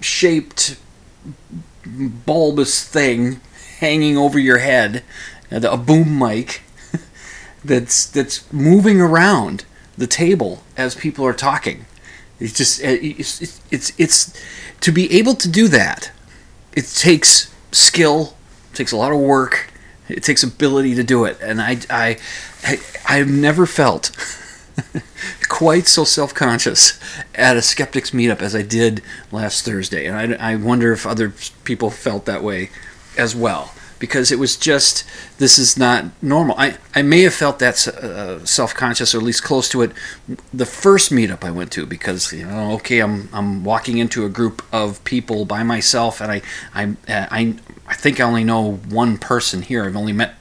shaped 0.00 0.78
bulbous 1.84 2.86
thing 2.86 3.40
hanging 3.78 4.16
over 4.16 4.38
your 4.38 4.58
head, 4.58 5.02
uh, 5.52 5.60
a 5.68 5.76
boom 5.76 6.18
mic 6.18 6.62
that's 7.64 8.06
that's 8.06 8.50
moving 8.52 9.00
around 9.00 9.64
the 9.96 10.06
table 10.06 10.62
as 10.76 10.94
people 10.94 11.24
are 11.24 11.34
talking. 11.34 11.86
It's 12.40 12.52
just 12.52 12.82
uh, 12.82 12.88
it's, 12.88 13.40
it's 13.40 13.60
it's, 13.70 13.92
it's 13.98 14.44
to 14.80 14.92
be 14.92 15.12
able 15.18 15.34
to 15.34 15.48
do 15.48 15.68
that. 15.68 16.10
It 16.74 16.86
takes 16.86 17.53
skill, 17.74 18.34
it 18.72 18.76
takes 18.76 18.92
a 18.92 18.96
lot 18.96 19.12
of 19.12 19.18
work, 19.18 19.70
it 20.08 20.22
takes 20.22 20.42
ability 20.42 20.94
to 20.94 21.02
do 21.02 21.24
it, 21.24 21.38
and 21.40 21.60
I 21.60 21.78
I, 21.90 22.18
I 22.62 22.78
I've 23.06 23.30
never 23.30 23.66
felt 23.66 24.10
quite 25.48 25.86
so 25.86 26.04
self-conscious 26.04 26.98
at 27.34 27.56
a 27.56 27.62
skeptics 27.62 28.10
meetup 28.10 28.40
as 28.40 28.54
I 28.54 28.62
did 28.62 29.02
last 29.30 29.64
Thursday, 29.64 30.06
and 30.06 30.34
I, 30.34 30.52
I 30.52 30.56
wonder 30.56 30.92
if 30.92 31.06
other 31.06 31.32
people 31.64 31.90
felt 31.90 32.24
that 32.26 32.42
way 32.42 32.70
as 33.16 33.34
well 33.36 33.72
because 33.98 34.32
it 34.32 34.38
was 34.38 34.56
just 34.56 35.04
this 35.38 35.58
is 35.58 35.76
not 35.76 36.06
normal. 36.22 36.56
I, 36.58 36.76
I 36.94 37.02
may 37.02 37.22
have 37.22 37.34
felt 37.34 37.58
that 37.58 37.86
uh, 37.88 38.44
self 38.44 38.74
conscious 38.74 39.14
or 39.14 39.18
at 39.18 39.24
least 39.24 39.42
close 39.42 39.68
to 39.70 39.82
it 39.82 39.92
the 40.52 40.66
first 40.66 41.12
meetup 41.12 41.44
I 41.44 41.50
went 41.50 41.72
to 41.72 41.86
because 41.86 42.32
you 42.32 42.46
know 42.46 42.72
okay 42.74 43.00
I'm 43.00 43.28
I'm 43.32 43.64
walking 43.64 43.98
into 43.98 44.24
a 44.24 44.28
group 44.28 44.62
of 44.72 45.02
people 45.04 45.44
by 45.44 45.62
myself 45.62 46.20
and 46.20 46.30
I 46.30 46.42
I 46.74 46.96
I 47.06 47.54
I 47.86 47.94
think 47.94 48.20
I 48.20 48.24
only 48.24 48.44
know 48.44 48.76
one 48.88 49.18
person 49.18 49.62
here. 49.62 49.84
I've 49.84 49.96
only 49.96 50.12
met 50.12 50.34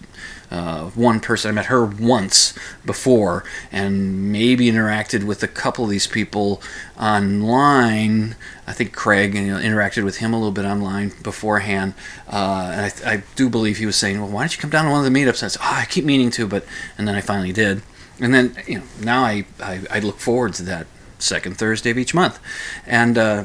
uh, 0.53 0.89
one 0.91 1.19
person. 1.19 1.50
I 1.50 1.53
met 1.53 1.65
her 1.65 1.83
once 1.83 2.53
before 2.86 3.43
and 3.72 4.31
maybe 4.31 4.72
interacted 4.72 5.24
with 5.24 5.41
a 5.41 5.48
couple 5.48 5.83
of 5.83 5.89
these 5.89 6.07
people 6.07 6.62
online. 6.98 8.36
I 8.65 8.74
think 8.74 8.93
Craig 8.93 9.36
you 9.36 9.53
know, 9.53 9.60
interacted 9.60 10.03
with 10.03 10.17
him 10.17 10.34
a 10.34 10.38
little 10.38 10.51
bit 10.51 10.65
online 10.65 11.12
beforehand. 11.22 11.93
Uh, 12.27 12.72
and 12.74 12.82
I, 13.05 13.13
I, 13.13 13.24
do 13.36 13.50
believe 13.50 13.77
he 13.77 13.86
was 13.86 13.96
saying, 13.96 14.22
well, 14.22 14.29
why 14.29 14.43
don't 14.43 14.55
you 14.55 14.62
come 14.62 14.70
down 14.70 14.86
to 14.86 14.91
one 14.91 15.05
of 15.05 15.12
the 15.12 15.20
meetups? 15.20 15.41
And 15.41 15.43
I 15.43 15.48
said, 15.50 15.62
oh, 15.62 15.79
I 15.82 15.86
keep 15.86 16.05
meaning 16.05 16.32
to, 16.32 16.48
but, 16.48 16.65
and 16.98 17.08
then 17.08 17.15
I 17.15 17.22
finally 17.22 17.51
did. 17.51 17.82
And 18.20 18.34
then, 18.34 18.55
you 18.67 18.79
know, 18.79 18.86
now 19.01 19.24
I, 19.24 19.46
I, 19.62 19.82
I 19.91 20.00
look 20.00 20.20
forward 20.20 20.53
to 20.55 20.63
that 20.63 20.88
second 21.20 21.58
Thursday 21.58 21.89
of 21.89 21.98
each 21.98 22.13
month. 22.13 22.39
And, 22.86 23.17
uh, 23.17 23.43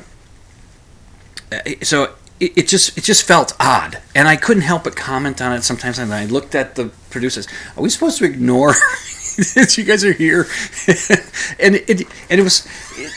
so 1.82 2.14
it, 2.40 2.56
it, 2.56 2.68
just 2.68 2.96
it 2.96 3.04
just 3.04 3.24
felt 3.24 3.52
odd, 3.58 4.00
and 4.14 4.28
I 4.28 4.36
couldn't 4.36 4.62
help 4.62 4.84
but 4.84 4.96
comment 4.96 5.40
on 5.40 5.52
it 5.52 5.62
sometimes. 5.62 5.98
And 5.98 6.12
I 6.12 6.26
looked 6.26 6.54
at 6.54 6.74
the 6.74 6.90
producers. 7.10 7.48
Are 7.76 7.82
we 7.82 7.88
supposed 7.88 8.18
to 8.18 8.24
ignore 8.24 8.72
that 9.54 9.74
you 9.76 9.84
guys 9.84 10.04
are 10.04 10.12
here? 10.12 10.42
and 11.58 11.76
it 11.76 12.02
and 12.30 12.40
it 12.40 12.42
was 12.42 12.66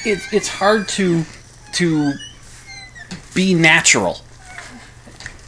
it, 0.05 0.22
it's 0.31 0.48
hard 0.48 0.88
to 0.89 1.24
to 1.73 2.13
be 3.33 3.53
natural, 3.53 4.19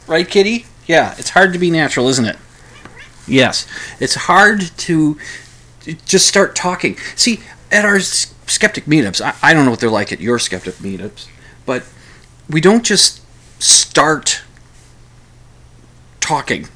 right, 0.06 0.28
Kitty? 0.28 0.66
Yeah, 0.86 1.14
it's 1.18 1.30
hard 1.30 1.52
to 1.52 1.58
be 1.58 1.70
natural, 1.70 2.08
isn't 2.08 2.24
it? 2.24 2.36
Yes, 3.26 3.66
it's 4.00 4.14
hard 4.14 4.60
to 4.78 5.18
just 6.04 6.26
start 6.26 6.54
talking. 6.54 6.96
See, 7.16 7.40
at 7.70 7.84
our 7.84 8.00
skeptic 8.00 8.84
meetups, 8.84 9.20
I, 9.20 9.34
I 9.42 9.54
don't 9.54 9.64
know 9.64 9.70
what 9.70 9.80
they're 9.80 9.90
like 9.90 10.12
at 10.12 10.20
your 10.20 10.38
skeptic 10.38 10.74
meetups, 10.74 11.28
but 11.64 11.84
we 12.48 12.60
don't 12.60 12.84
just 12.84 13.22
start 13.62 14.42
talking 16.20 16.68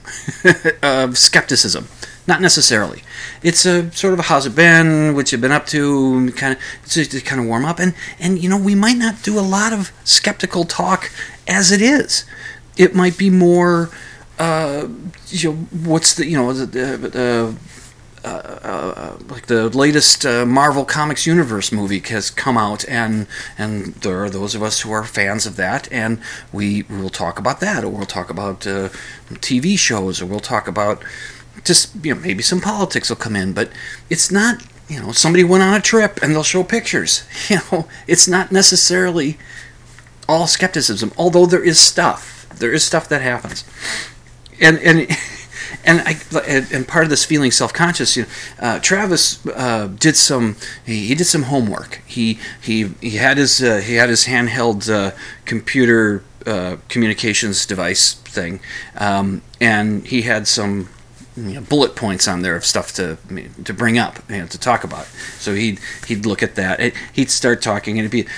of 0.82 1.18
skepticism. 1.18 1.88
Not 2.28 2.42
necessarily. 2.42 3.02
It's 3.42 3.64
a 3.64 3.90
sort 3.92 4.12
of 4.12 4.18
a 4.18 4.22
how's 4.24 4.44
it 4.44 4.54
been, 4.54 5.14
what 5.14 5.32
you've 5.32 5.40
been 5.40 5.50
up 5.50 5.64
to, 5.68 6.30
kind 6.32 6.54
of 6.54 6.60
just 6.86 7.12
to 7.12 7.22
kind 7.22 7.40
of 7.40 7.46
warm 7.46 7.64
up, 7.64 7.78
and 7.78 7.94
and 8.20 8.38
you 8.38 8.50
know 8.50 8.58
we 8.58 8.74
might 8.74 8.98
not 8.98 9.22
do 9.22 9.38
a 9.38 9.40
lot 9.40 9.72
of 9.72 9.92
skeptical 10.04 10.64
talk 10.64 11.10
as 11.48 11.72
it 11.72 11.80
is. 11.80 12.26
It 12.76 12.94
might 12.94 13.16
be 13.16 13.30
more, 13.30 13.88
uh, 14.38 14.88
you 15.28 15.52
know, 15.52 15.56
what's 15.90 16.12
the 16.16 16.26
you 16.26 16.36
know 16.36 16.52
the, 16.52 16.66
the 16.66 17.56
uh, 18.24 18.28
uh, 18.28 19.16
like 19.30 19.46
the 19.46 19.70
latest 19.70 20.26
uh, 20.26 20.44
Marvel 20.44 20.84
Comics 20.84 21.26
Universe 21.26 21.72
movie 21.72 22.00
has 22.10 22.28
come 22.28 22.58
out, 22.58 22.86
and 22.88 23.26
and 23.56 23.94
there 24.02 24.22
are 24.22 24.28
those 24.28 24.54
of 24.54 24.62
us 24.62 24.82
who 24.82 24.92
are 24.92 25.04
fans 25.04 25.46
of 25.46 25.56
that, 25.56 25.90
and 25.90 26.20
we 26.52 26.82
will 26.82 27.08
talk 27.08 27.38
about 27.38 27.60
that, 27.60 27.84
or 27.84 27.88
we'll 27.88 28.04
talk 28.04 28.28
about 28.28 28.66
uh, 28.66 28.90
TV 29.36 29.78
shows, 29.78 30.20
or 30.20 30.26
we'll 30.26 30.40
talk 30.40 30.68
about 30.68 31.02
just 31.64 31.94
you 32.04 32.14
know 32.14 32.20
maybe 32.20 32.42
some 32.42 32.60
politics 32.60 33.08
will 33.08 33.16
come 33.16 33.36
in, 33.36 33.52
but 33.52 33.70
it's 34.10 34.30
not 34.30 34.62
you 34.88 35.00
know 35.00 35.12
somebody 35.12 35.44
went 35.44 35.62
on 35.62 35.74
a 35.74 35.80
trip 35.80 36.18
and 36.22 36.32
they'll 36.32 36.42
show 36.42 36.64
pictures. 36.64 37.22
You 37.48 37.58
know, 37.72 37.88
it's 38.06 38.28
not 38.28 38.52
necessarily 38.52 39.38
all 40.28 40.46
skepticism, 40.46 41.12
although 41.16 41.46
there 41.46 41.64
is 41.64 41.78
stuff. 41.78 42.46
There 42.58 42.72
is 42.72 42.84
stuff 42.84 43.08
that 43.08 43.22
happens, 43.22 43.64
and 44.60 44.78
and. 44.78 45.08
and 45.84 46.00
I 46.00 46.16
and 46.72 46.86
part 46.88 47.04
of 47.04 47.10
this 47.10 47.24
feeling 47.24 47.50
self-conscious, 47.50 48.16
you 48.16 48.22
know, 48.22 48.28
uh, 48.58 48.78
Travis 48.80 49.44
uh, 49.46 49.88
did 49.98 50.16
some 50.16 50.56
he, 50.84 51.06
he, 51.06 51.14
did 51.14 51.26
some 51.26 51.44
homework. 51.44 52.00
He 52.06 52.38
he 52.60 52.88
he 53.00 53.16
had 53.16 53.38
his 53.38 53.62
uh, 53.62 53.78
he 53.78 53.94
had 53.94 54.08
his 54.08 54.26
handheld 54.26 54.90
uh, 54.90 55.16
computer 55.44 56.22
uh, 56.46 56.76
communications 56.88 57.66
device 57.66 58.14
thing, 58.14 58.60
um, 58.96 59.42
and 59.60 60.06
he 60.06 60.22
had 60.22 60.46
some 60.48 60.88
you 61.46 61.54
know, 61.54 61.60
bullet 61.60 61.94
points 61.94 62.26
on 62.26 62.42
there 62.42 62.56
of 62.56 62.64
stuff 62.64 62.92
to 62.94 63.18
to 63.64 63.72
bring 63.72 63.98
up, 63.98 64.18
you 64.28 64.38
know, 64.38 64.46
to 64.46 64.58
talk 64.58 64.84
about. 64.84 65.06
So 65.38 65.54
he'd 65.54 65.80
he'd 66.06 66.26
look 66.26 66.42
at 66.42 66.54
that. 66.56 66.80
It, 66.80 66.94
he'd 67.12 67.30
start 67.30 67.62
talking, 67.62 67.98
and 67.98 68.06
it'd 68.06 68.12
be, 68.12 68.30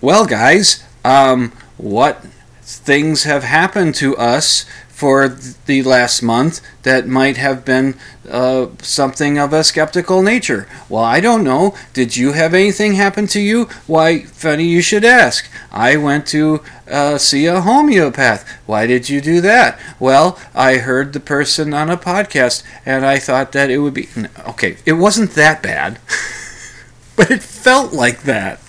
well, 0.00 0.26
guys, 0.26 0.84
um, 1.04 1.52
what 1.76 2.24
things 2.62 3.24
have 3.24 3.42
happened 3.42 3.94
to 3.96 4.16
us 4.16 4.66
for 5.02 5.26
the 5.66 5.82
last 5.82 6.22
month 6.22 6.60
that 6.84 7.08
might 7.08 7.36
have 7.36 7.64
been 7.64 7.96
uh, 8.30 8.68
something 8.82 9.36
of 9.36 9.52
a 9.52 9.64
skeptical 9.64 10.22
nature. 10.22 10.68
Well, 10.88 11.02
I 11.02 11.18
don't 11.18 11.42
know. 11.42 11.74
Did 11.92 12.16
you 12.16 12.34
have 12.34 12.54
anything 12.54 12.92
happen 12.92 13.26
to 13.34 13.40
you? 13.40 13.64
Why, 13.88 14.20
funny 14.22 14.62
you 14.62 14.80
should 14.80 15.04
ask. 15.04 15.50
I 15.72 15.96
went 15.96 16.28
to 16.28 16.62
uh, 16.88 17.18
see 17.18 17.46
a 17.46 17.62
homeopath. 17.62 18.48
Why 18.66 18.86
did 18.86 19.08
you 19.08 19.20
do 19.20 19.40
that? 19.40 19.76
Well, 19.98 20.38
I 20.54 20.76
heard 20.76 21.14
the 21.14 21.18
person 21.34 21.74
on 21.74 21.90
a 21.90 21.96
podcast 21.96 22.62
and 22.86 23.04
I 23.04 23.18
thought 23.18 23.50
that 23.50 23.70
it 23.70 23.78
would 23.78 23.94
be. 23.94 24.08
Okay, 24.50 24.76
it 24.86 24.92
wasn't 24.92 25.32
that 25.32 25.64
bad, 25.64 25.98
but 27.16 27.28
it 27.28 27.42
felt 27.42 27.92
like 27.92 28.22
that. 28.22 28.61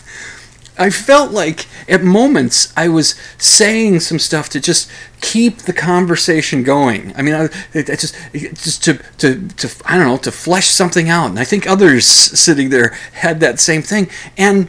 I 0.78 0.90
felt 0.90 1.32
like 1.32 1.68
at 1.88 2.04
moments 2.04 2.74
I 2.76 2.90
was 2.90 3.16
saying 3.38 4.00
some 4.00 4.20
stuff 4.20 4.50
to 4.50 4.60
just 4.60 4.90
keep 5.22 5.60
the 5.60 5.74
conversation 5.74 6.64
going. 6.64 7.14
I 7.16 7.22
mean, 7.22 7.36
I, 7.36 7.44
it, 7.74 7.90
it 7.90 8.00
just 8.00 8.16
it, 8.34 8.56
just 8.56 8.84
to, 8.86 8.96
to 9.20 9.48
to 9.48 9.70
I 9.86 9.98
don't 9.98 10.08
know 10.08 10.18
to 10.18 10.32
flesh 10.32 10.68
something 10.68 11.10
out. 11.10 11.30
And 11.30 11.40
I 11.40 11.44
think 11.44 11.68
others 11.68 12.06
sitting 12.06 12.70
there 12.70 12.90
had 13.14 13.40
that 13.42 13.60
same 13.60 13.82
thing. 13.82 14.10
And 14.38 14.68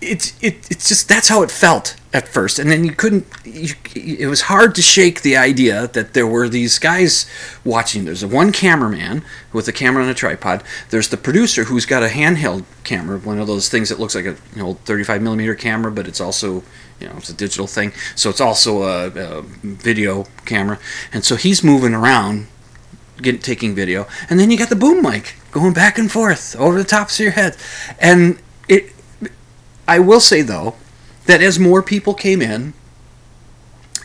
it, 0.00 0.32
it 0.40 0.70
it's 0.70 0.88
just 0.88 1.08
that's 1.08 1.28
how 1.28 1.42
it 1.42 1.50
felt 1.50 1.96
at 2.12 2.26
first. 2.26 2.58
And 2.58 2.70
then 2.70 2.84
you 2.84 2.92
couldn't 2.92 3.26
you, 3.44 3.74
it 3.94 4.26
was 4.26 4.42
hard 4.42 4.74
to 4.74 4.82
shake 4.82 5.22
the 5.22 5.36
idea 5.36 5.86
that 5.88 6.14
there 6.14 6.26
were 6.26 6.48
these 6.48 6.78
guys 6.78 7.26
watching. 7.64 8.04
There's 8.04 8.24
one 8.24 8.52
cameraman 8.52 9.22
with 9.52 9.68
a 9.68 9.72
camera 9.72 10.02
on 10.02 10.08
a 10.08 10.14
tripod. 10.14 10.62
There's 10.90 11.08
the 11.08 11.16
producer 11.16 11.64
who's 11.64 11.86
got 11.86 12.02
a 12.02 12.08
handheld 12.08 12.64
camera 12.82 13.18
one 13.18 13.38
of 13.38 13.46
those 13.46 13.68
things 13.68 13.88
that 13.90 14.00
looks 14.00 14.14
like 14.14 14.24
a 14.24 14.36
you 14.54 14.62
know 14.62 14.74
35 14.84 15.22
millimeter 15.22 15.54
camera 15.54 15.92
but 15.92 16.08
it's 16.08 16.20
also 16.20 16.64
you 16.98 17.08
know 17.08 17.14
it's 17.16 17.28
a 17.28 17.34
digital 17.34 17.66
thing. 17.66 17.92
So 18.16 18.30
it's 18.30 18.40
also 18.40 18.82
a, 18.82 19.06
a 19.08 19.42
video 19.62 20.26
camera. 20.44 20.78
And 21.12 21.24
so 21.24 21.36
he's 21.36 21.62
moving 21.62 21.94
around 21.94 22.48
get, 23.22 23.42
taking 23.42 23.74
video, 23.74 24.06
and 24.28 24.40
then 24.40 24.50
you 24.50 24.58
got 24.58 24.68
the 24.68 24.76
boom 24.76 25.02
mic 25.02 25.36
going 25.52 25.72
back 25.72 25.98
and 25.98 26.10
forth 26.10 26.56
over 26.56 26.78
the 26.78 26.84
tops 26.84 27.20
of 27.20 27.24
your 27.24 27.32
head, 27.32 27.56
and 28.00 28.40
it. 28.68 28.92
I 29.86 29.98
will 29.98 30.20
say 30.20 30.42
though 30.42 30.76
that 31.26 31.40
as 31.42 31.58
more 31.58 31.82
people 31.82 32.14
came 32.14 32.42
in, 32.42 32.74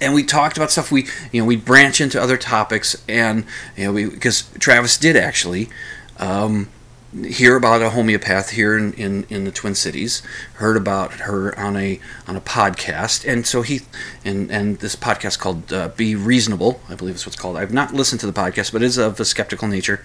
and 0.01 0.13
we 0.13 0.23
talked 0.23 0.57
about 0.57 0.71
stuff, 0.71 0.91
we 0.91 1.07
you 1.31 1.41
know 1.41 1.45
we 1.45 1.55
branch 1.55 2.01
into 2.01 2.21
other 2.21 2.37
topics, 2.37 3.01
and 3.07 3.45
you 3.77 3.85
know 3.85 3.93
we 3.93 4.05
because 4.05 4.43
Travis 4.59 4.97
did 4.97 5.15
actually. 5.15 5.69
Um, 6.17 6.69
hear 7.23 7.55
about 7.55 7.81
a 7.81 7.91
homeopath 7.91 8.51
here 8.51 8.77
in, 8.77 8.93
in, 8.93 9.25
in 9.29 9.45
the 9.45 9.51
Twin 9.51 9.75
Cities. 9.75 10.21
Heard 10.55 10.75
about 10.75 11.13
her 11.13 11.57
on 11.57 11.77
a 11.77 11.99
on 12.27 12.35
a 12.35 12.41
podcast, 12.41 13.27
and 13.29 13.45
so 13.47 13.61
he 13.61 13.81
and 14.23 14.51
and 14.51 14.79
this 14.79 14.95
podcast 14.95 15.39
called 15.39 15.71
uh, 15.71 15.89
"Be 15.95 16.15
Reasonable," 16.15 16.81
I 16.89 16.95
believe 16.95 17.15
is 17.15 17.25
what's 17.25 17.37
called. 17.37 17.57
I've 17.57 17.73
not 17.73 17.93
listened 17.93 18.19
to 18.21 18.27
the 18.27 18.33
podcast, 18.33 18.73
but 18.73 18.81
it 18.81 18.85
is 18.85 18.97
of 18.97 19.19
a 19.19 19.25
skeptical 19.25 19.67
nature. 19.67 20.03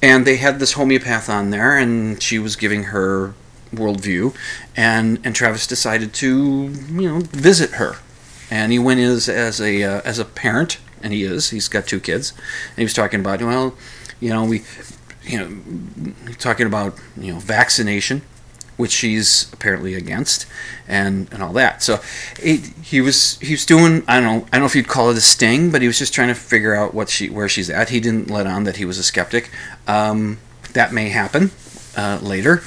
And 0.00 0.24
they 0.26 0.36
had 0.36 0.60
this 0.60 0.74
homeopath 0.74 1.28
on 1.28 1.50
there, 1.50 1.76
and 1.76 2.22
she 2.22 2.38
was 2.38 2.56
giving 2.56 2.84
her 2.84 3.34
worldview, 3.72 4.34
and 4.76 5.18
and 5.24 5.34
Travis 5.34 5.66
decided 5.66 6.12
to 6.14 6.72
you 6.90 7.08
know 7.08 7.20
visit 7.20 7.72
her, 7.72 7.96
and 8.50 8.72
he 8.72 8.78
went 8.78 9.00
as 9.00 9.28
as 9.28 9.60
a 9.60 9.82
uh, 9.82 10.00
as 10.04 10.18
a 10.18 10.24
parent, 10.24 10.78
and 11.02 11.12
he 11.12 11.24
is. 11.24 11.50
He's 11.50 11.68
got 11.68 11.86
two 11.86 12.00
kids, 12.00 12.32
and 12.70 12.78
he 12.78 12.84
was 12.84 12.94
talking 12.94 13.20
about 13.20 13.40
well, 13.40 13.74
you 14.20 14.30
know 14.30 14.44
we 14.44 14.62
you 15.28 15.38
know, 15.38 16.14
talking 16.38 16.66
about 16.66 16.98
you 17.16 17.32
know 17.32 17.38
vaccination, 17.38 18.22
which 18.76 18.90
she's 18.90 19.52
apparently 19.52 19.94
against, 19.94 20.46
and 20.88 21.28
and 21.32 21.42
all 21.42 21.52
that. 21.52 21.82
So 21.82 22.00
it, 22.38 22.72
he 22.82 23.00
was 23.00 23.38
he 23.40 23.52
was 23.52 23.66
doing 23.66 24.02
I 24.08 24.20
don't 24.20 24.24
know 24.24 24.46
I 24.52 24.56
don't 24.56 24.60
know 24.60 24.66
if 24.66 24.74
you'd 24.74 24.88
call 24.88 25.10
it 25.10 25.16
a 25.16 25.20
sting, 25.20 25.70
but 25.70 25.82
he 25.82 25.86
was 25.86 25.98
just 25.98 26.14
trying 26.14 26.28
to 26.28 26.34
figure 26.34 26.74
out 26.74 26.94
what 26.94 27.10
she 27.10 27.28
where 27.28 27.48
she's 27.48 27.70
at. 27.70 27.90
He 27.90 28.00
didn't 28.00 28.30
let 28.30 28.46
on 28.46 28.64
that 28.64 28.76
he 28.76 28.84
was 28.84 28.98
a 28.98 29.04
skeptic. 29.04 29.50
Um, 29.86 30.38
that 30.72 30.92
may 30.92 31.08
happen 31.10 31.50
uh, 31.96 32.18
later, 32.22 32.62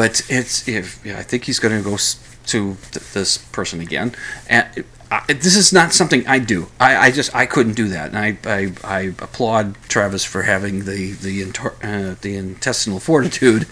but 0.00 0.22
it's 0.30 0.66
if 0.66 1.04
yeah, 1.04 1.18
I 1.18 1.22
think 1.22 1.44
he's 1.44 1.58
going 1.58 1.76
to 1.76 1.84
go 1.84 1.98
to 1.98 2.76
th- 2.90 3.12
this 3.12 3.36
person 3.36 3.82
again, 3.82 4.14
and 4.48 4.66
I, 5.10 5.26
this 5.26 5.54
is 5.54 5.74
not 5.74 5.92
something 5.92 6.26
I 6.26 6.38
do. 6.38 6.68
I, 6.80 6.96
I, 6.96 7.10
just 7.10 7.36
I 7.36 7.44
couldn't 7.44 7.74
do 7.74 7.86
that, 7.88 8.14
and 8.14 8.18
I, 8.18 8.38
I, 8.46 8.72
I 8.82 9.00
applaud 9.18 9.74
Travis 9.88 10.24
for 10.24 10.44
having 10.44 10.86
the 10.86 11.12
the 11.12 11.44
uh, 11.82 12.14
the 12.18 12.34
intestinal 12.34 12.98
fortitude 12.98 13.66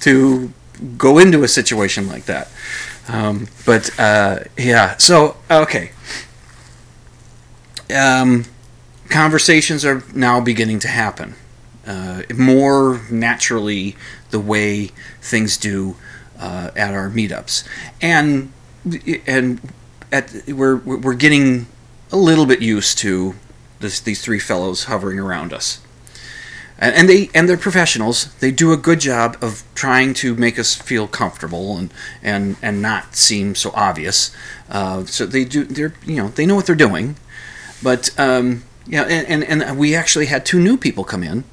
to 0.00 0.52
go 0.98 1.16
into 1.16 1.42
a 1.42 1.48
situation 1.48 2.06
like 2.06 2.26
that. 2.26 2.50
Um, 3.08 3.48
but 3.64 3.98
uh, 3.98 4.40
yeah, 4.58 4.98
so 4.98 5.38
okay. 5.50 5.92
Um, 7.96 8.44
conversations 9.08 9.86
are 9.86 10.04
now 10.14 10.38
beginning 10.38 10.80
to 10.80 10.88
happen 10.88 11.36
uh, 11.86 12.22
more 12.34 13.00
naturally 13.10 13.96
the 14.30 14.40
way 14.40 14.90
things 15.20 15.56
do 15.56 15.96
uh, 16.38 16.70
at 16.76 16.94
our 16.94 17.10
meetups, 17.10 17.66
and 18.00 18.52
and 19.26 19.60
at 20.10 20.32
we're 20.48 20.76
we're 20.76 21.14
getting 21.14 21.66
a 22.10 22.16
little 22.16 22.46
bit 22.46 22.60
used 22.60 22.98
to 22.98 23.34
this, 23.80 24.00
these 24.00 24.22
three 24.22 24.38
fellows 24.38 24.84
hovering 24.84 25.18
around 25.18 25.52
us. 25.52 25.80
And, 26.78 26.94
and 26.94 27.08
they 27.08 27.30
and 27.34 27.48
they're 27.48 27.56
professionals. 27.56 28.32
They 28.34 28.50
do 28.50 28.72
a 28.72 28.76
good 28.76 29.00
job 29.00 29.36
of 29.40 29.62
trying 29.74 30.14
to 30.14 30.34
make 30.34 30.58
us 30.58 30.74
feel 30.74 31.06
comfortable 31.06 31.76
and 31.76 31.92
and 32.22 32.56
and 32.62 32.82
not 32.82 33.14
seem 33.16 33.54
so 33.54 33.70
obvious. 33.74 34.34
Uh, 34.68 35.04
so 35.04 35.26
they 35.26 35.44
do. 35.44 35.64
They're 35.64 35.94
you 36.04 36.16
know 36.16 36.28
they 36.28 36.46
know 36.46 36.54
what 36.54 36.66
they're 36.66 36.74
doing, 36.74 37.16
but 37.82 38.10
um, 38.18 38.64
yeah. 38.86 39.02
And, 39.02 39.44
and 39.44 39.62
and 39.62 39.78
we 39.78 39.94
actually 39.94 40.26
had 40.26 40.44
two 40.44 40.60
new 40.60 40.76
people 40.76 41.04
come 41.04 41.22
in 41.22 41.44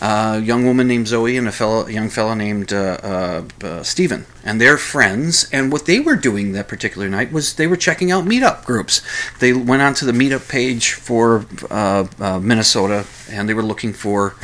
a 0.00 0.40
young 0.40 0.66
woman 0.66 0.86
named 0.86 1.08
Zoe 1.08 1.36
and 1.36 1.48
a 1.48 1.52
fellow, 1.52 1.86
young 1.86 2.10
fellow 2.10 2.34
named 2.34 2.72
uh, 2.72 2.98
uh, 3.02 3.66
uh, 3.66 3.82
Stephen, 3.82 4.26
and 4.44 4.60
they're 4.60 4.76
friends. 4.76 5.48
And 5.52 5.72
what 5.72 5.86
they 5.86 6.00
were 6.00 6.16
doing 6.16 6.52
that 6.52 6.68
particular 6.68 7.08
night 7.08 7.32
was 7.32 7.54
they 7.54 7.66
were 7.66 7.76
checking 7.76 8.10
out 8.10 8.24
meetup 8.24 8.64
groups. 8.64 9.00
They 9.40 9.52
went 9.52 9.82
onto 9.82 10.04
the 10.04 10.12
meetup 10.12 10.48
page 10.50 10.92
for 10.92 11.46
uh, 11.70 12.06
uh, 12.20 12.40
Minnesota, 12.40 13.06
and 13.30 13.48
they 13.48 13.54
were 13.54 13.62
looking 13.62 13.92
for 13.92 14.34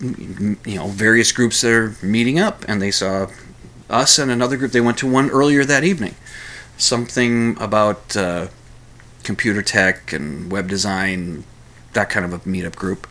you 0.00 0.74
know 0.76 0.88
various 0.88 1.30
groups 1.30 1.60
that 1.60 1.72
are 1.72 1.94
meeting 2.02 2.40
up, 2.40 2.64
and 2.66 2.82
they 2.82 2.90
saw 2.90 3.28
us 3.88 4.18
and 4.18 4.30
another 4.30 4.56
group. 4.56 4.72
They 4.72 4.80
went 4.80 4.98
to 4.98 5.10
one 5.10 5.30
earlier 5.30 5.64
that 5.64 5.84
evening, 5.84 6.16
something 6.76 7.56
about 7.60 8.16
computer 9.22 9.62
tech 9.62 10.12
and 10.12 10.50
web 10.50 10.68
design, 10.68 11.44
that 11.92 12.10
kind 12.10 12.24
of 12.24 12.32
a 12.32 12.38
meetup 12.40 12.74
group 12.74 13.06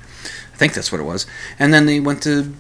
I 0.58 0.60
think 0.60 0.74
that's 0.74 0.92
what 0.92 1.00
it 1.00 1.04
was. 1.04 1.28
And 1.60 1.72
then 1.72 1.86
they 1.86 2.00
went 2.00 2.24
to 2.24 2.52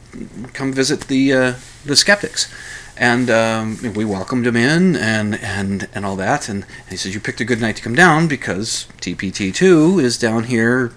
come 0.53 0.71
visit 0.71 1.07
the 1.07 1.33
uh, 1.33 1.53
the 1.83 1.95
skeptics, 1.95 2.47
and 2.95 3.27
um, 3.27 3.79
we 3.95 4.05
welcomed 4.05 4.45
him 4.45 4.55
in 4.55 4.95
and 4.95 5.33
and 5.41 5.89
and 5.95 6.05
all 6.05 6.15
that. 6.17 6.47
And, 6.47 6.63
and, 6.63 6.91
he 6.91 6.95
said, 6.95 7.15
"You 7.15 7.19
picked 7.19 7.41
a 7.41 7.45
good 7.45 7.59
night 7.59 7.75
to 7.77 7.81
come 7.81 7.95
down 7.95 8.27
because 8.27 8.85
TPT 9.01 9.51
two 9.51 9.97
is 9.97 10.19
down 10.19 10.43
here 10.43 10.91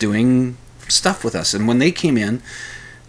doing 0.00 0.56
stuff 0.88 1.22
with 1.22 1.36
us." 1.36 1.54
And 1.54 1.68
when 1.68 1.78
they 1.78 1.92
came 1.92 2.18
in, 2.18 2.42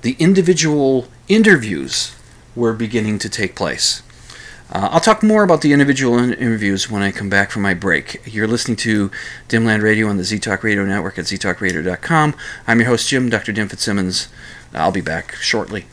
the 0.03 0.15
individual 0.19 1.07
interviews 1.27 2.15
were 2.55 2.73
beginning 2.73 3.17
to 3.17 3.29
take 3.29 3.55
place. 3.55 4.03
Uh, 4.71 4.88
I'll 4.91 5.01
talk 5.01 5.21
more 5.21 5.43
about 5.43 5.62
the 5.62 5.73
individual 5.73 6.17
interviews 6.17 6.89
when 6.89 7.01
I 7.01 7.12
come 7.12 7.29
back 7.29 7.51
from 7.51 7.62
my 7.62 7.73
break. 7.73 8.21
You're 8.25 8.47
listening 8.47 8.77
to 8.77 9.12
Dimland 9.49 9.81
Radio 9.81 10.07
on 10.07 10.15
the 10.15 10.23
ZTalk 10.23 10.63
Radio 10.63 10.86
Network 10.86 11.19
at 11.19 11.25
ztalkradio.com. 11.25 12.36
I'm 12.67 12.79
your 12.79 12.88
host, 12.88 13.10
Jim, 13.10 13.29
Dr. 13.29 13.51
Dim 13.51 13.67
Fitzsimmons. 13.67 14.29
I'll 14.73 14.93
be 14.93 15.01
back 15.01 15.36
shortly. 15.36 15.86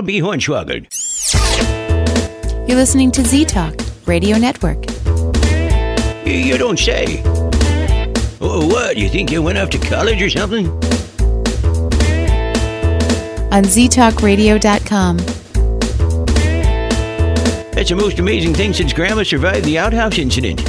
I'll 0.00 0.06
be 0.06 0.18
hornswoggled. 0.18 0.86
You're 2.66 2.78
listening 2.78 3.10
to 3.10 3.22
Z 3.22 3.44
Talk 3.44 3.74
Radio 4.06 4.38
Network. 4.38 4.86
You 6.24 6.56
don't 6.56 6.78
say. 6.78 7.22
Oh, 8.40 8.66
what? 8.66 8.96
You 8.96 9.10
think 9.10 9.30
you 9.30 9.42
went 9.42 9.58
off 9.58 9.68
to 9.68 9.78
college 9.78 10.22
or 10.22 10.30
something? 10.30 10.68
On 13.52 13.62
ztalkradio.com. 13.62 15.18
That's 17.74 17.90
the 17.90 17.96
most 17.96 18.18
amazing 18.20 18.54
thing 18.54 18.72
since 18.72 18.94
Grandma 18.94 19.22
survived 19.22 19.66
the 19.66 19.76
outhouse 19.76 20.16
incident. 20.16 20.64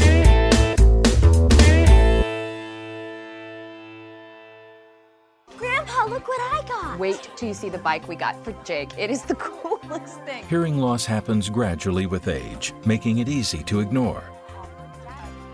Till 7.42 7.48
you 7.48 7.56
see 7.56 7.70
the 7.70 7.78
bike 7.80 8.08
we 8.08 8.16
got 8.16 8.42
for 8.46 8.54
Jake. 8.64 8.92
It 9.00 9.10
is 9.10 9.24
the 9.24 9.34
coolest 9.50 10.22
thing. 10.22 10.46
Hearing 10.48 10.78
loss 10.78 11.06
happens 11.06 11.50
gradually 11.50 12.06
with 12.06 12.28
age, 12.28 12.72
making 12.86 13.18
it 13.18 13.28
easy 13.28 13.64
to 13.64 13.80
ignore. 13.80 14.24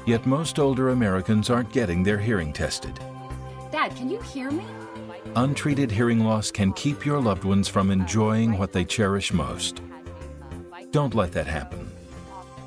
Yet 0.06 0.26
most 0.26 0.60
older 0.60 0.90
Americans 0.90 1.50
aren't 1.50 1.72
getting 1.72 2.04
their 2.04 2.18
hearing 2.18 2.52
tested. 2.52 3.00
Dad, 3.72 3.96
can 3.96 4.10
you 4.10 4.20
hear 4.20 4.52
me? 4.52 4.66
Untreated 5.38 5.90
hearing 5.90 6.20
loss 6.20 6.52
can 6.52 6.74
keep 6.74 7.06
your 7.06 7.22
loved 7.22 7.46
ones 7.46 7.70
from 7.70 7.90
enjoying 7.90 8.58
what 8.58 8.74
they 8.74 8.84
cherish 8.84 9.32
most. 9.32 9.82
Don't 10.92 11.16
let 11.16 11.32
that 11.32 11.48
happen. 11.48 11.90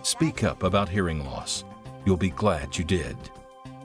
Speak 0.02 0.44
up 0.44 0.62
about 0.62 0.88
hearing 0.88 1.26
loss. 1.26 1.64
You'll 2.06 2.16
be 2.16 2.30
glad 2.30 2.76
you 2.78 2.84
did. 2.84 3.16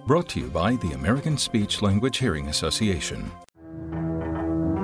Brought 0.07 0.29
to 0.29 0.39
you 0.39 0.47
by 0.47 0.77
the 0.77 0.93
American 0.93 1.37
Speech 1.37 1.81
Language 1.81 2.19
Hearing 2.19 2.47
Association. 2.47 3.29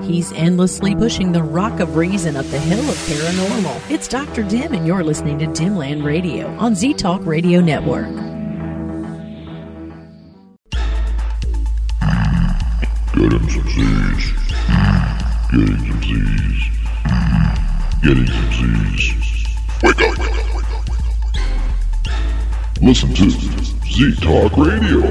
He's 0.04 0.32
endlessly 0.34 0.96
pushing 0.96 1.32
the 1.32 1.44
rock 1.44 1.80
of 1.80 1.96
reason 1.96 2.36
up 2.36 2.46
the 2.48 2.60
hill 2.60 2.90
of 2.90 2.96
paranormal. 3.08 3.92
It's 3.92 4.08
Dr. 4.08 4.44
Dim, 4.44 4.74
and 4.74 4.88
you're 4.88 5.04
listening 5.04 5.38
to 5.40 5.46
Dimland 5.46 6.04
Radio 6.04 6.48
on 6.58 6.74
Z 6.76 6.96
Talk 6.96 7.26
Radio 7.26 7.62
Network. 7.62 8.10
Get 13.14 13.32
him 13.34 13.50
some 13.50 13.70
Z's. 13.70 14.34
Getting 15.52 15.78
some 15.78 16.02
Z's. 16.02 16.64
Getting 18.02 18.28
some 18.28 18.52
Z's. 18.98 19.14
Wake 19.84 20.02
up! 20.02 20.18
Listen 22.82 23.14
to 23.14 23.30
Z 23.30 24.16
Talk 24.22 24.58
Radio 24.58 25.02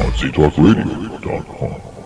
on 0.00 0.10
ztalkradio.com. 0.12 1.93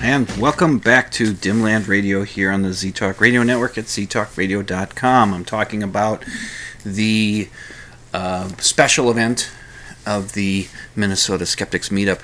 And 0.00 0.30
welcome 0.38 0.78
back 0.78 1.10
to 1.12 1.32
Dimland 1.32 1.88
Radio 1.88 2.22
here 2.22 2.52
on 2.52 2.62
the 2.62 2.72
Z 2.72 2.92
Talk 2.92 3.20
Radio 3.20 3.42
Network 3.42 3.76
at 3.76 3.86
ztalkradio.com. 3.86 5.34
I'm 5.34 5.44
talking 5.44 5.82
about 5.82 6.24
the 6.84 7.48
uh, 8.14 8.48
special 8.58 9.10
event 9.10 9.50
of 10.06 10.32
the 10.32 10.68
Minnesota 10.94 11.44
Skeptics 11.44 11.88
Meetup, 11.88 12.20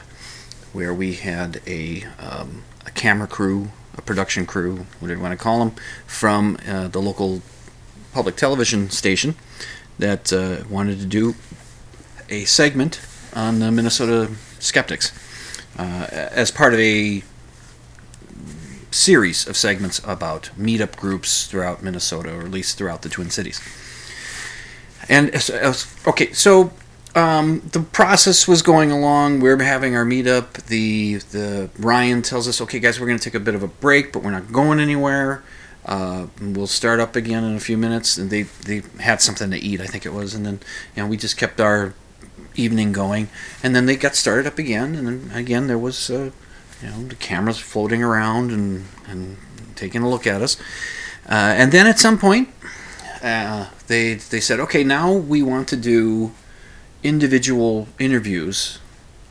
where 0.72 0.94
we 0.94 1.14
had 1.14 1.60
a, 1.66 2.04
um, 2.18 2.62
a 2.86 2.90
camera 2.92 3.26
crew, 3.26 3.70
a 3.98 4.02
production 4.02 4.46
crew, 4.46 4.86
whatever 5.00 5.18
you 5.18 5.22
want 5.22 5.38
to 5.38 5.42
call 5.42 5.58
them, 5.58 5.74
from 6.06 6.56
uh, 6.66 6.88
the 6.88 7.02
local 7.02 7.42
public 8.12 8.36
television 8.36 8.88
station 8.88 9.34
that 9.98 10.32
uh, 10.32 10.62
wanted 10.70 11.00
to 11.00 11.06
do 11.06 11.34
a 12.30 12.44
segment 12.44 13.00
on 13.34 13.58
the 13.58 13.70
Minnesota 13.72 14.30
Skeptics 14.60 15.12
uh, 15.76 16.06
as 16.10 16.50
part 16.50 16.72
of 16.72 16.80
a 16.80 17.22
series 18.94 19.46
of 19.46 19.56
segments 19.56 20.00
about 20.04 20.50
meetup 20.58 20.96
groups 20.96 21.46
throughout 21.46 21.82
Minnesota, 21.82 22.32
or 22.34 22.42
at 22.42 22.50
least 22.50 22.78
throughout 22.78 23.02
the 23.02 23.08
Twin 23.08 23.30
Cities. 23.30 23.60
And 25.08 25.30
as- 25.34 25.50
as- 25.50 25.86
okay, 26.06 26.32
so 26.32 26.72
um, 27.14 27.62
the 27.72 27.80
process 27.80 28.48
was 28.48 28.62
going 28.62 28.90
along. 28.90 29.40
We 29.40 29.50
are 29.50 29.62
having 29.62 29.94
our 29.94 30.04
meetup. 30.04 30.52
The 30.66 31.16
the 31.30 31.70
Ryan 31.78 32.22
tells 32.22 32.48
us, 32.48 32.60
okay, 32.60 32.78
guys, 32.80 32.98
we're 32.98 33.06
going 33.06 33.18
to 33.18 33.24
take 33.24 33.34
a 33.34 33.44
bit 33.44 33.54
of 33.54 33.62
a 33.62 33.68
break, 33.68 34.12
but 34.12 34.22
we're 34.22 34.30
not 34.30 34.52
going 34.52 34.80
anywhere. 34.80 35.42
Uh, 35.84 36.26
we'll 36.40 36.66
start 36.66 36.98
up 36.98 37.14
again 37.14 37.44
in 37.44 37.54
a 37.56 37.60
few 37.60 37.76
minutes. 37.76 38.16
And 38.16 38.30
they 38.30 38.42
they 38.42 38.82
had 39.00 39.20
something 39.20 39.50
to 39.50 39.58
eat, 39.58 39.80
I 39.80 39.86
think 39.86 40.06
it 40.06 40.12
was, 40.12 40.34
and 40.34 40.44
then 40.46 40.60
you 40.96 41.02
know 41.02 41.08
we 41.08 41.16
just 41.16 41.36
kept 41.36 41.60
our 41.60 41.94
evening 42.56 42.92
going, 42.92 43.28
and 43.62 43.74
then 43.76 43.86
they 43.86 43.96
got 43.96 44.14
started 44.14 44.46
up 44.46 44.58
again, 44.58 44.94
and 44.94 45.06
then 45.06 45.30
again 45.34 45.66
there 45.66 45.78
was. 45.78 46.10
Uh, 46.10 46.30
you 46.82 46.88
know, 46.88 47.04
the 47.04 47.14
cameras 47.16 47.58
floating 47.58 48.02
around 48.02 48.50
and, 48.50 48.86
and 49.08 49.36
taking 49.76 50.02
a 50.02 50.08
look 50.08 50.26
at 50.26 50.42
us. 50.42 50.56
Uh, 51.28 51.54
and 51.56 51.72
then 51.72 51.86
at 51.86 51.98
some 51.98 52.18
point, 52.18 52.48
uh, 53.22 53.70
they 53.86 54.14
they 54.14 54.40
said, 54.40 54.60
okay, 54.60 54.84
now 54.84 55.12
we 55.12 55.42
want 55.42 55.68
to 55.68 55.76
do 55.76 56.32
individual 57.02 57.88
interviews 57.98 58.78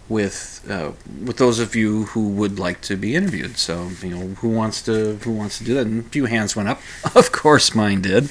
with 0.09 0.65
uh, 0.69 0.91
with 1.23 1.37
those 1.37 1.59
of 1.59 1.75
you 1.75 2.05
who 2.05 2.29
would 2.29 2.57
like 2.57 2.81
to 2.81 2.95
be 2.95 3.15
interviewed. 3.15 3.57
So 3.57 3.89
you 4.01 4.09
know, 4.09 4.27
who 4.35 4.49
wants 4.49 4.81
to 4.83 5.17
who 5.17 5.31
wants 5.31 5.59
to 5.59 5.63
do 5.63 5.75
that? 5.75 5.85
And 5.85 6.05
a 6.05 6.09
few 6.09 6.25
hands 6.25 6.55
went 6.55 6.69
up. 6.69 6.81
Of 7.15 7.31
course, 7.31 7.75
mine 7.75 8.01
did. 8.01 8.29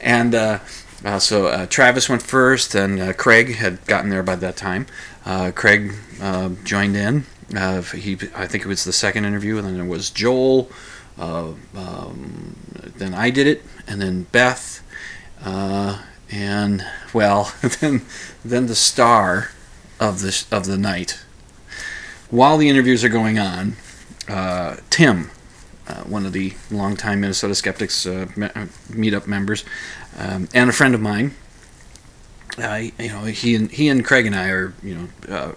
And 0.00 0.34
uh, 0.34 0.58
uh, 1.04 1.18
so 1.18 1.46
uh, 1.48 1.66
Travis 1.66 2.08
went 2.08 2.22
first, 2.22 2.74
and 2.74 3.16
Craig 3.18 3.56
had 3.56 3.84
gotten 3.86 4.08
there 4.10 4.22
by 4.22 4.36
that 4.36 4.56
time. 4.56 4.86
Craig 5.54 5.92
joined 6.64 6.96
in. 6.96 7.24
Uh, 7.54 7.82
he, 7.82 8.18
I 8.34 8.46
think 8.46 8.64
it 8.64 8.68
was 8.68 8.84
the 8.84 8.92
second 8.92 9.24
interview, 9.24 9.58
and 9.58 9.66
then 9.66 9.80
it 9.80 9.88
was 9.88 10.10
Joel. 10.10 10.68
Uh, 11.18 11.52
um, 11.76 12.56
then 12.96 13.14
I 13.14 13.30
did 13.30 13.46
it, 13.46 13.62
and 13.86 14.00
then 14.00 14.24
Beth, 14.24 14.82
uh, 15.42 16.02
and 16.30 16.84
well, 17.12 17.52
then 17.80 18.02
then 18.44 18.66
the 18.66 18.74
star 18.74 19.50
of 20.00 20.20
the 20.20 20.44
of 20.50 20.66
the 20.66 20.76
night. 20.76 21.20
While 22.30 22.58
the 22.58 22.68
interviews 22.68 23.04
are 23.04 23.08
going 23.08 23.38
on, 23.38 23.76
uh, 24.28 24.76
Tim, 24.90 25.30
uh, 25.86 26.02
one 26.02 26.26
of 26.26 26.32
the 26.32 26.54
longtime 26.70 27.20
Minnesota 27.20 27.54
Skeptics 27.54 28.04
uh, 28.04 28.26
me- 28.34 28.48
meetup 28.90 29.28
members, 29.28 29.64
um, 30.18 30.48
and 30.52 30.68
a 30.68 30.72
friend 30.72 30.94
of 30.94 31.00
mine. 31.00 31.34
You 32.58 33.08
know, 33.08 33.24
he 33.24 33.54
and 33.54 33.70
he 33.70 33.88
and 33.88 34.04
Craig 34.04 34.26
and 34.26 34.34
I 34.34 34.48
are 34.48 34.74
you 34.82 35.08
know 35.28 35.54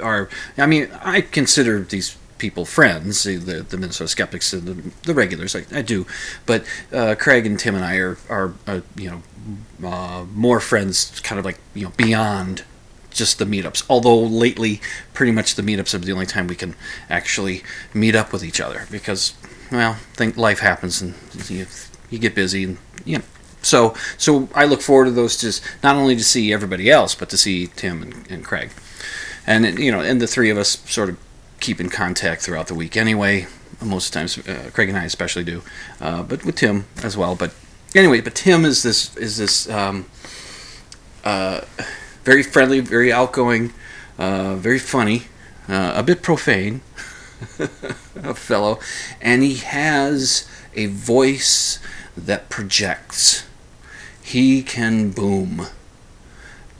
are. 0.00 0.28
I 0.56 0.66
mean, 0.66 0.88
I 1.02 1.20
consider 1.20 1.80
these 1.80 2.16
people 2.38 2.64
friends, 2.64 3.24
the 3.24 3.36
the, 3.36 3.76
Minnesota 3.76 4.08
Skeptics 4.08 4.52
and 4.52 4.62
the, 4.66 4.92
the 5.02 5.14
regulars. 5.14 5.54
I, 5.54 5.64
I 5.72 5.82
do, 5.82 6.06
but 6.46 6.64
uh, 6.92 7.14
Craig 7.18 7.46
and 7.46 7.58
Tim 7.58 7.74
and 7.74 7.84
I 7.84 7.96
are 7.96 8.18
are 8.28 8.54
uh, 8.66 8.80
you 8.96 9.22
know 9.80 9.88
uh, 9.88 10.24
more 10.32 10.60
friends, 10.60 11.20
kind 11.20 11.38
of 11.38 11.44
like 11.44 11.58
you 11.74 11.84
know 11.84 11.92
beyond 11.96 12.64
just 13.10 13.38
the 13.38 13.44
meetups. 13.44 13.84
Although 13.90 14.20
lately, 14.20 14.80
pretty 15.12 15.32
much 15.32 15.54
the 15.54 15.62
meetups 15.62 15.94
are 15.94 15.98
the 15.98 16.12
only 16.12 16.26
time 16.26 16.46
we 16.46 16.54
can 16.54 16.74
actually 17.10 17.62
meet 17.92 18.14
up 18.14 18.32
with 18.32 18.44
each 18.44 18.60
other 18.60 18.86
because, 18.90 19.34
well, 19.70 19.94
think 20.14 20.36
life 20.36 20.60
happens 20.60 21.02
and 21.02 21.14
you, 21.48 21.66
you 22.10 22.18
get 22.18 22.34
busy 22.34 22.64
and 22.64 22.78
you 23.04 23.18
know. 23.18 23.24
So, 23.60 23.94
so 24.16 24.48
I 24.54 24.64
look 24.64 24.80
forward 24.80 25.06
to 25.06 25.10
those 25.10 25.36
just 25.36 25.62
not 25.82 25.96
only 25.96 26.14
to 26.14 26.22
see 26.22 26.52
everybody 26.52 26.88
else, 26.88 27.16
but 27.16 27.28
to 27.30 27.36
see 27.36 27.66
Tim 27.66 28.02
and, 28.02 28.30
and 28.30 28.44
Craig, 28.44 28.70
and 29.48 29.64
it- 29.66 29.78
you 29.80 29.90
know, 29.90 30.00
and 30.00 30.20
the 30.20 30.26
three 30.26 30.50
of 30.50 30.58
us 30.58 30.78
sort 30.86 31.08
of 31.08 31.16
keep 31.58 31.80
in 31.80 31.88
contact 31.88 32.42
throughout 32.42 32.68
the 32.68 32.74
week 32.74 32.96
anyway. 32.96 33.46
Most 33.80 34.06
of 34.08 34.12
the 34.12 34.18
times, 34.18 34.38
uh, 34.48 34.70
Craig 34.72 34.88
and 34.88 34.98
I 34.98 35.04
especially 35.04 35.44
do, 35.44 35.62
uh, 36.00 36.22
but 36.22 36.44
with 36.44 36.56
Tim 36.56 36.84
as 37.02 37.16
well. 37.16 37.34
But 37.34 37.52
anyway, 37.94 38.20
but 38.20 38.34
Tim 38.34 38.64
is 38.64 38.82
this 38.82 39.16
is 39.16 39.36
this 39.38 39.68
um, 39.70 40.06
uh, 41.24 41.60
very 42.24 42.42
friendly, 42.42 42.80
very 42.80 43.12
outgoing, 43.12 43.72
uh, 44.18 44.56
very 44.56 44.78
funny, 44.78 45.24
uh, 45.68 45.92
a 45.94 46.02
bit 46.02 46.22
profane, 46.22 46.80
a 48.16 48.34
fellow, 48.34 48.78
and 49.20 49.42
he 49.42 49.56
has 49.56 50.44
a 50.74 50.86
voice 50.86 51.78
that 52.16 52.48
projects. 52.50 53.44
He 54.22 54.62
can 54.62 55.10
boom. 55.10 55.68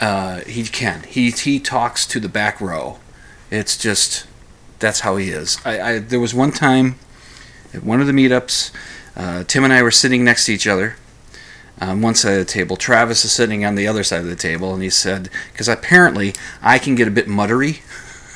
Uh, 0.00 0.40
he 0.40 0.64
can. 0.64 1.02
He 1.02 1.30
he 1.30 1.58
talks 1.58 2.06
to 2.06 2.20
the 2.20 2.28
back 2.28 2.60
row. 2.60 2.98
It's 3.50 3.76
just 3.76 4.26
that's 4.78 5.00
how 5.00 5.16
he 5.16 5.30
is. 5.30 5.58
I, 5.64 5.80
I 5.80 5.98
there 5.98 6.20
was 6.20 6.34
one 6.34 6.52
time 6.52 6.96
at 7.74 7.82
one 7.82 8.00
of 8.00 8.06
the 8.06 8.12
meetups, 8.12 8.70
uh, 9.16 9.44
Tim 9.44 9.64
and 9.64 9.72
I 9.72 9.82
were 9.82 9.90
sitting 9.90 10.24
next 10.24 10.46
to 10.46 10.52
each 10.52 10.66
other 10.66 10.96
on 11.80 12.00
one 12.00 12.14
side 12.14 12.32
of 12.32 12.38
the 12.38 12.52
table. 12.52 12.76
Travis 12.76 13.24
is 13.24 13.32
sitting 13.32 13.64
on 13.64 13.74
the 13.74 13.86
other 13.86 14.02
side 14.02 14.20
of 14.20 14.26
the 14.26 14.36
table, 14.36 14.72
and 14.72 14.82
he 14.82 14.90
said, 14.90 15.28
because 15.52 15.68
apparently 15.68 16.34
I 16.62 16.78
can 16.78 16.94
get 16.94 17.08
a 17.08 17.10
bit 17.10 17.26
muttery, 17.26 17.80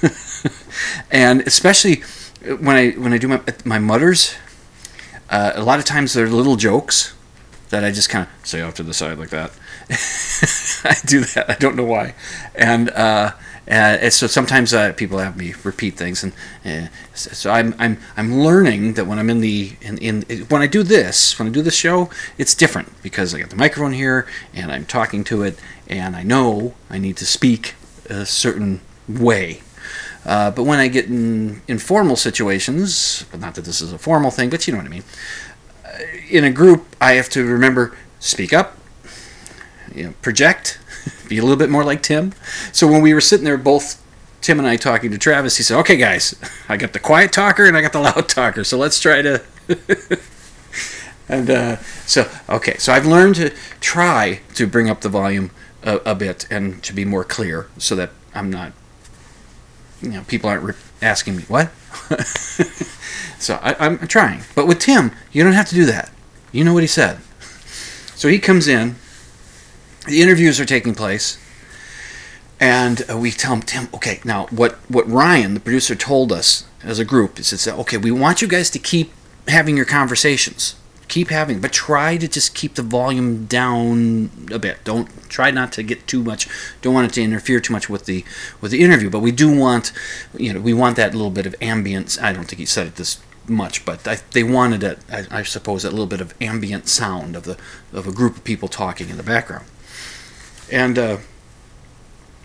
and 1.11 1.41
especially 1.43 2.03
when 2.45 2.77
I 2.77 2.91
when 2.93 3.13
I 3.13 3.19
do 3.19 3.29
my 3.29 3.41
my 3.65 3.79
mutters, 3.79 4.35
uh, 5.31 5.53
a 5.55 5.63
lot 5.63 5.79
of 5.79 5.85
times 5.85 6.13
they're 6.13 6.29
little 6.29 6.57
jokes 6.57 7.15
that 7.71 7.85
I 7.85 7.91
just 7.91 8.11
kind 8.11 8.27
of 8.27 8.47
say 8.47 8.61
off 8.61 8.75
to 8.75 8.83
the 8.83 8.95
side 8.95 9.19
like 9.19 9.31
that. 9.31 9.53
I 10.85 10.97
do 11.05 11.21
that. 11.21 11.47
I 11.49 11.55
don't 11.55 11.77
know 11.77 11.85
why, 11.85 12.15
and. 12.55 12.91
Uh, 12.91 13.33
and 13.65 14.13
so 14.13 14.27
sometimes 14.27 14.75
uh, 14.75 14.93
people 14.95 15.19
have 15.19 15.37
me 15.37 15.55
repeat 15.63 15.97
things, 15.97 16.25
and 16.25 16.33
uh, 16.67 16.89
so 17.15 17.49
I'm 17.49 17.77
I'm 17.79 17.99
I'm 18.17 18.41
learning 18.41 18.95
that 18.95 19.07
when 19.07 19.21
I'm 19.21 19.31
in 19.31 19.41
the 19.41 19.77
in, 19.81 19.99
in 19.99 20.23
when 20.49 20.63
I 20.63 20.67
do 20.67 20.83
this 20.83 21.39
when 21.39 21.47
I 21.47 21.53
do 21.53 21.63
this 21.63 21.77
show, 21.77 22.11
it's 22.37 22.57
different 22.57 23.01
because 23.05 23.33
I 23.33 23.39
got 23.39 23.51
the 23.51 23.57
microphone 23.57 23.93
here 23.93 24.27
and 24.53 24.73
I'm 24.73 24.85
talking 24.85 25.23
to 25.25 25.45
it, 25.45 25.61
and 25.89 26.17
I 26.17 26.25
know 26.25 26.75
I 26.91 26.99
need 26.99 27.17
to 27.19 27.25
speak 27.25 27.75
a 28.11 28.27
certain 28.27 28.81
way. 29.09 29.63
Uh, 30.27 30.51
but 30.51 30.65
when 30.65 30.81
I 30.81 30.89
get 30.89 31.07
in 31.07 31.63
informal 31.69 32.17
situations, 32.17 33.25
not 33.33 33.55
that 33.55 33.65
this 33.65 33.81
is 33.81 33.93
a 33.93 33.99
formal 33.99 34.33
thing, 34.33 34.51
but 34.51 34.67
you 34.67 34.73
know 34.73 34.79
what 34.79 34.87
I 34.87 34.91
mean. 34.91 35.05
uh, 35.85 35.89
In 36.29 36.43
a 36.43 36.51
group, 36.51 36.97
I 37.01 37.13
have 37.13 37.29
to 37.31 37.45
remember 37.47 37.97
speak 38.19 38.53
up, 38.53 38.77
you 39.95 40.05
know, 40.05 40.15
project, 40.23 40.79
be 41.29 41.39
a 41.39 41.43
little 41.43 41.57
bit 41.57 41.71
more 41.71 41.85
like 41.85 42.03
Tim. 42.03 42.33
So 42.73 42.87
when 42.87 43.03
we 43.03 43.15
were 43.15 43.21
sitting 43.21 43.45
there, 43.45 43.57
both 43.57 44.03
Tim 44.41 44.59
and 44.59 44.67
I 44.67 44.77
talking 44.77 45.11
to 45.11 45.19
Travis, 45.19 45.57
he 45.57 45.63
said, 45.63 45.79
"Okay, 45.81 45.97
guys, 45.97 46.35
I 46.69 46.77
got 46.77 46.93
the 46.93 46.99
quiet 46.99 47.33
talker 47.33 47.65
and 47.65 47.77
I 47.77 47.83
got 47.83 47.93
the 47.93 48.01
loud 48.01 48.29
talker. 48.29 48.65
So 48.65 48.79
let's 48.79 49.01
try 49.01 49.23
to." 49.23 49.43
and 51.29 51.51
uh, 51.51 51.77
so, 52.07 52.29
okay, 52.49 52.77
so 52.79 52.93
I've 52.93 53.07
learned 53.07 53.37
to 53.37 53.51
try 53.81 54.41
to 54.55 54.67
bring 54.67 54.91
up 54.91 55.01
the 55.01 55.09
volume 55.09 55.51
a, 55.83 55.97
a 55.99 56.15
bit 56.15 56.47
and 56.51 56.83
to 56.83 56.93
be 56.93 57.05
more 57.05 57.25
clear, 57.25 57.69
so 57.79 57.95
that 57.97 58.11
I'm 58.35 58.51
not, 58.51 58.73
you 60.01 60.11
know, 60.11 60.23
people 60.23 60.51
aren't 60.51 60.65
re- 60.65 60.75
asking 61.01 61.37
me 61.37 61.43
what. 61.45 61.71
so 63.39 63.59
I, 63.63 63.77
I'm 63.79 64.07
trying, 64.09 64.43
but 64.55 64.67
with 64.67 64.81
Tim, 64.81 65.13
you 65.31 65.45
don't 65.45 65.53
have 65.53 65.69
to 65.69 65.75
do 65.75 65.85
that. 65.87 66.11
You 66.51 66.65
know 66.65 66.75
what 66.75 66.83
he 66.83 66.87
said. 66.87 67.19
So 68.15 68.29
he 68.29 68.39
comes 68.39 68.69
in 68.69 68.97
the 70.07 70.23
interviews 70.23 70.59
are 70.61 70.65
taking 70.65 70.95
place 70.95 71.39
and 72.61 73.03
uh, 73.11 73.17
we 73.17 73.31
tell 73.31 73.55
him 73.55 73.63
tim 73.63 73.89
okay 73.95 74.21
now 74.25 74.47
what 74.47 74.75
what 74.89 75.09
ryan 75.09 75.55
the 75.55 75.61
producer 75.61 75.95
told 75.95 76.33
us 76.33 76.65
as 76.83 76.99
a 76.99 77.05
group 77.05 77.39
is 77.39 77.51
that 77.65 77.75
okay 77.75 77.97
we 77.97 78.11
want 78.11 78.43
you 78.43 78.49
guys 78.49 78.71
to 78.71 78.79
keep 78.79 79.13
having 79.49 79.77
your 79.77 79.87
conversations. 79.87 80.77
Keep 81.09 81.29
having 81.29 81.61
but 81.61 81.73
try 81.73 82.17
to 82.17 82.27
just 82.27 82.55
keep 82.55 82.75
the 82.75 82.83
volume 82.83 83.45
down 83.45 84.31
a 84.51 84.59
bit. 84.59 84.83
Don't 84.83 85.11
try 85.29 85.51
not 85.51 85.71
to 85.73 85.83
get 85.83 86.07
too 86.07 86.23
much 86.23 86.49
don't 86.81 86.95
want 86.95 87.07
it 87.07 87.13
to 87.15 87.23
interfere 87.23 87.61
too 87.61 87.73
much 87.73 87.91
with 87.91 88.07
the 88.07 88.25
with 88.63 88.71
the 88.71 88.83
interview 88.83 89.11
but 89.11 89.21
we 89.21 89.31
do 89.31 89.55
want 89.55 89.93
you 90.37 90.53
know 90.53 90.61
we 90.61 90.73
want 90.73 90.97
that 90.97 91.13
little 91.15 91.31
bit 91.31 91.45
of 91.45 91.55
ambience. 91.61 92.21
I 92.23 92.33
don't 92.33 92.45
think 92.45 92.61
he 92.61 92.67
said 92.67 92.87
it 92.87 92.97
this 92.97 93.21
much, 93.47 93.85
but 93.85 94.07
I, 94.07 94.19
they 94.31 94.45
wanted 94.45 94.85
it, 94.85 95.01
I, 95.11 95.27
I 95.31 95.43
suppose, 95.43 95.85
a 95.85 95.91
little 95.91 96.07
bit 96.07 96.21
of 96.21 96.33
ambient 96.41 96.89
sound 96.89 97.37
of 97.37 97.43
the 97.43 97.59
of 97.93 98.07
a 98.07 98.13
group 98.13 98.37
of 98.37 98.45
people 98.45 98.69
talking 98.69 99.11
in 99.11 99.19
the 99.19 99.23
background. 99.23 99.67
And 100.73 100.99
uh, 100.99 101.19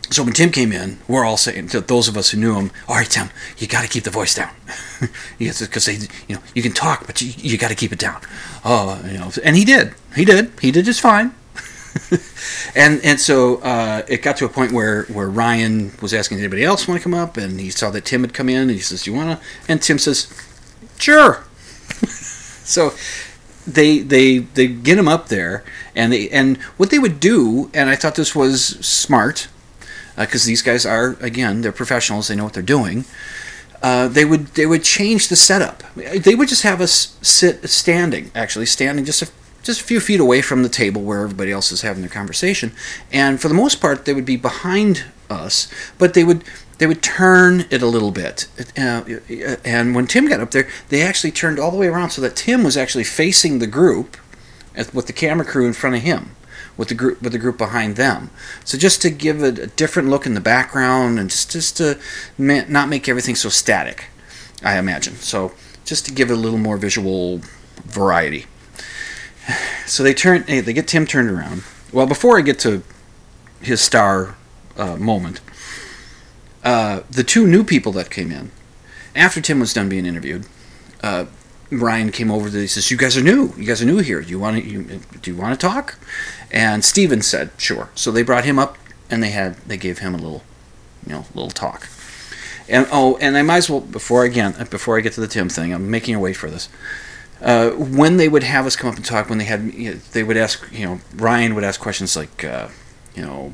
so 0.10 0.24
when 0.24 0.34
Tim 0.34 0.52
came 0.52 0.72
in, 0.72 1.00
we're 1.08 1.26
all 1.26 1.38
saying 1.38 1.70
to 1.70 1.82
those 1.82 2.08
of 2.08 2.18
us 2.18 2.30
who 2.30 2.38
knew 2.40 2.56
him, 2.56 2.72
"All 2.88 2.96
right, 2.96 3.10
Tim, 3.10 3.30
you 3.58 3.68
got 3.68 3.82
to 3.82 3.88
keep 3.88 4.04
the 4.04 4.10
voice 4.10 4.36
down, 4.36 4.54
because 5.40 5.88
you 5.88 6.36
know, 6.36 6.42
you 6.54 6.62
can 6.62 6.74
talk, 6.74 7.08
but 7.08 7.22
you, 7.22 7.34
you 7.38 7.58
got 7.58 7.70
to 7.70 7.76
keep 7.76 7.92
it 7.92 8.00
down." 8.00 8.22
Oh, 8.64 9.02
you 9.06 9.18
know, 9.18 9.32
and 9.44 9.56
he 9.56 9.66
did. 9.66 9.94
He 10.16 10.26
did. 10.26 10.52
He 10.62 10.72
did 10.72 10.86
just 10.86 11.02
fine. 11.02 11.34
and 12.76 13.04
and 13.04 13.20
so 13.20 13.58
uh, 13.58 14.04
it 14.08 14.22
got 14.22 14.38
to 14.38 14.46
a 14.46 14.50
point 14.50 14.72
where 14.72 15.04
where 15.06 15.30
Ryan 15.30 15.94
was 16.02 16.14
asking 16.14 16.38
anybody 16.40 16.64
else 16.64 16.88
want 16.88 17.00
to 17.00 17.04
come 17.04 17.14
up, 17.14 17.38
and 17.38 17.60
he 17.60 17.70
saw 17.70 17.90
that 17.92 18.06
Tim 18.06 18.22
had 18.22 18.34
come 18.34 18.50
in, 18.50 18.64
and 18.64 18.72
he 18.72 18.80
says, 18.80 19.04
"Do 19.04 19.12
you 19.12 19.18
want 19.18 19.40
to?" 19.40 19.46
And 19.68 19.82
Tim 19.82 19.98
says, 19.98 20.32
"Sure." 21.00 21.44
so 22.08 22.94
they 23.68 24.00
they 24.00 24.40
they 24.40 24.68
get 24.68 24.98
him 24.98 25.08
up 25.08 25.28
there, 25.28 25.64
and 25.96 26.14
they 26.14 26.30
and 26.30 26.58
what 26.78 26.90
they 26.90 27.00
would 27.00 27.20
do, 27.20 27.70
and 27.74 27.90
I 27.90 27.96
thought 27.96 28.16
this 28.16 28.36
was 28.36 28.66
smart 28.86 29.48
because 30.16 30.46
these 30.46 30.64
guys 30.64 30.86
are 30.86 31.16
again 31.22 31.62
they're 31.62 31.72
professionals 31.72 32.28
they 32.28 32.36
know 32.36 32.46
what 32.46 32.54
they're 32.54 32.64
doing 32.64 33.06
uh, 33.82 34.08
they 34.08 34.26
would 34.26 34.48
they 34.48 34.66
would 34.66 34.84
change 34.84 35.28
the 35.28 35.36
setup. 35.36 35.84
They 35.96 36.36
would 36.36 36.48
just 36.48 36.64
have 36.64 36.82
us 36.82 37.18
sit 37.22 37.70
standing 37.70 38.32
actually 38.34 38.66
standing 38.66 39.06
just 39.06 39.22
a 39.22 39.30
just 39.64 39.82
a 39.82 39.84
few 39.84 40.00
feet 40.00 40.20
away 40.20 40.42
from 40.42 40.64
the 40.64 40.70
table 40.70 41.02
where 41.02 41.22
everybody 41.22 41.52
else 41.52 41.72
is 41.72 41.82
having 41.82 42.02
their 42.02 42.10
conversation 42.10 42.72
and 43.12 43.42
for 43.42 43.50
the 43.50 43.54
most 43.54 43.82
part 43.82 44.06
they 44.06 44.14
would 44.14 44.26
be 44.26 44.38
behind 44.38 45.04
us 45.30 45.70
but 45.98 46.14
they 46.14 46.24
would 46.24 46.42
they 46.78 46.88
would 46.88 47.02
turn 47.02 47.66
it 47.70 47.82
a 47.82 47.88
little 47.88 48.12
bit 48.12 48.48
uh, 48.78 49.04
and 49.66 49.96
when 49.96 50.08
tim 50.08 50.28
got 50.28 50.40
up 50.40 50.52
there 50.52 50.68
they 50.90 51.02
actually 51.02 51.32
turned 51.32 51.60
all 51.60 51.72
the 51.72 51.78
way 51.78 51.88
around 51.88 52.10
so 52.12 52.22
that 52.22 52.36
tim 52.36 52.64
was 52.64 52.78
actually 52.78 53.04
facing 53.04 53.60
the 53.60 53.68
group 53.68 54.18
with 54.94 55.08
the 55.08 55.14
camera 55.14 55.46
crew 55.46 55.66
in 55.66 55.74
front 55.74 55.96
of 55.96 56.02
him 56.04 56.36
with 56.78 56.90
the 56.90 56.94
group 56.94 57.22
with 57.22 57.34
the 57.34 57.40
group 57.40 57.58
behind 57.58 57.96
them. 57.96 58.30
So 58.64 58.78
just 58.78 59.02
to 59.02 59.10
give 59.10 59.42
it 59.42 59.60
a 59.60 59.68
different 59.68 60.10
look 60.10 60.26
in 60.26 60.36
the 60.36 60.42
background 60.42 61.20
and 61.20 61.30
just 61.30 61.52
just 61.52 61.78
to 61.78 62.00
ma- 62.38 62.66
not 62.68 62.88
make 62.88 63.10
everything 63.10 63.36
so 63.36 63.50
static, 63.50 64.06
I 64.64 64.78
imagine. 64.78 65.16
So 65.16 65.54
just 65.84 66.06
to 66.06 66.14
give 66.14 66.30
it 66.30 66.34
a 66.34 66.38
little 66.38 66.60
more 66.60 66.78
visual 66.78 67.42
variety. 67.84 68.46
So 69.86 70.04
they 70.04 70.14
turn 70.14 70.44
they 70.48 70.74
get 70.74 70.88
Tim 70.88 71.06
turned 71.06 71.30
around. 71.30 71.64
Well, 71.92 72.06
before 72.06 72.38
I 72.38 72.42
get 72.42 72.60
to 72.60 72.84
his 73.62 73.82
star 73.82 74.36
uh, 74.78 74.98
moment, 74.98 75.42
uh, 76.64 77.02
the 77.10 77.24
two 77.24 77.48
new 77.48 77.64
people 77.64 77.92
that 77.94 78.10
came 78.10 78.32
in 78.32 78.52
after 79.16 79.42
Tim 79.42 79.60
was 79.60 79.74
done 79.74 79.90
being 79.90 80.06
interviewed. 80.06 80.46
Uh, 81.02 81.26
Ryan 81.70 82.12
came 82.12 82.32
over 82.32 82.50
to. 82.50 82.58
He 82.60 82.68
says, 82.68 82.90
"You 82.90 82.98
guys 82.98 83.18
are 83.18 83.24
new. 83.24 83.54
You 83.58 83.66
guys 83.66 83.82
are 83.82 83.86
new 83.86 83.98
here. 83.98 84.22
Do 84.22 84.30
you 84.30 84.40
want 84.40 84.64
to? 84.64 84.70
You, 84.70 85.02
do 85.22 85.32
you 85.32 85.38
want 85.38 85.60
to 85.60 85.68
talk?" 85.68 86.00
And 86.52 86.84
Steven 86.84 87.22
said, 87.22 87.52
"Sure." 87.58 87.90
So 87.94 88.12
they 88.12 88.24
brought 88.24 88.46
him 88.46 88.58
up, 88.58 88.78
and 89.10 89.22
they 89.22 89.32
had 89.32 89.58
they 89.68 89.78
gave 89.78 90.00
him 90.00 90.14
a 90.14 90.18
little, 90.18 90.44
you 91.06 91.14
know, 91.14 91.26
little 91.34 91.52
talk. 91.52 91.90
And 92.70 92.88
oh, 92.92 93.18
and 93.18 93.38
I 93.38 93.42
might 93.42 93.58
as 93.58 93.70
well 93.70 93.82
before 93.82 94.24
again 94.24 94.56
before 94.70 94.98
I 94.98 95.02
get 95.02 95.14
to 95.14 95.22
the 95.22 95.28
Tim 95.28 95.50
thing, 95.50 95.74
I'm 95.74 95.90
making 95.90 96.16
a 96.16 96.20
way 96.20 96.34
for 96.34 96.50
this. 96.50 96.70
Uh, 97.42 97.70
when 97.72 98.18
they 98.18 98.28
would 98.28 98.44
have 98.44 98.66
us 98.66 98.76
come 98.76 98.90
up 98.90 98.96
and 98.96 99.06
talk, 99.06 99.30
when 99.30 99.38
they 99.38 99.46
had 99.46 99.74
you 99.74 99.92
know, 99.92 100.00
they 100.14 100.24
would 100.24 100.38
ask, 100.38 100.68
you 100.72 100.86
know, 100.86 101.00
Ryan 101.16 101.54
would 101.54 101.64
ask 101.64 101.80
questions 101.80 102.16
like, 102.16 102.44
uh, 102.44 102.70
you 103.16 103.22
know, 103.22 103.54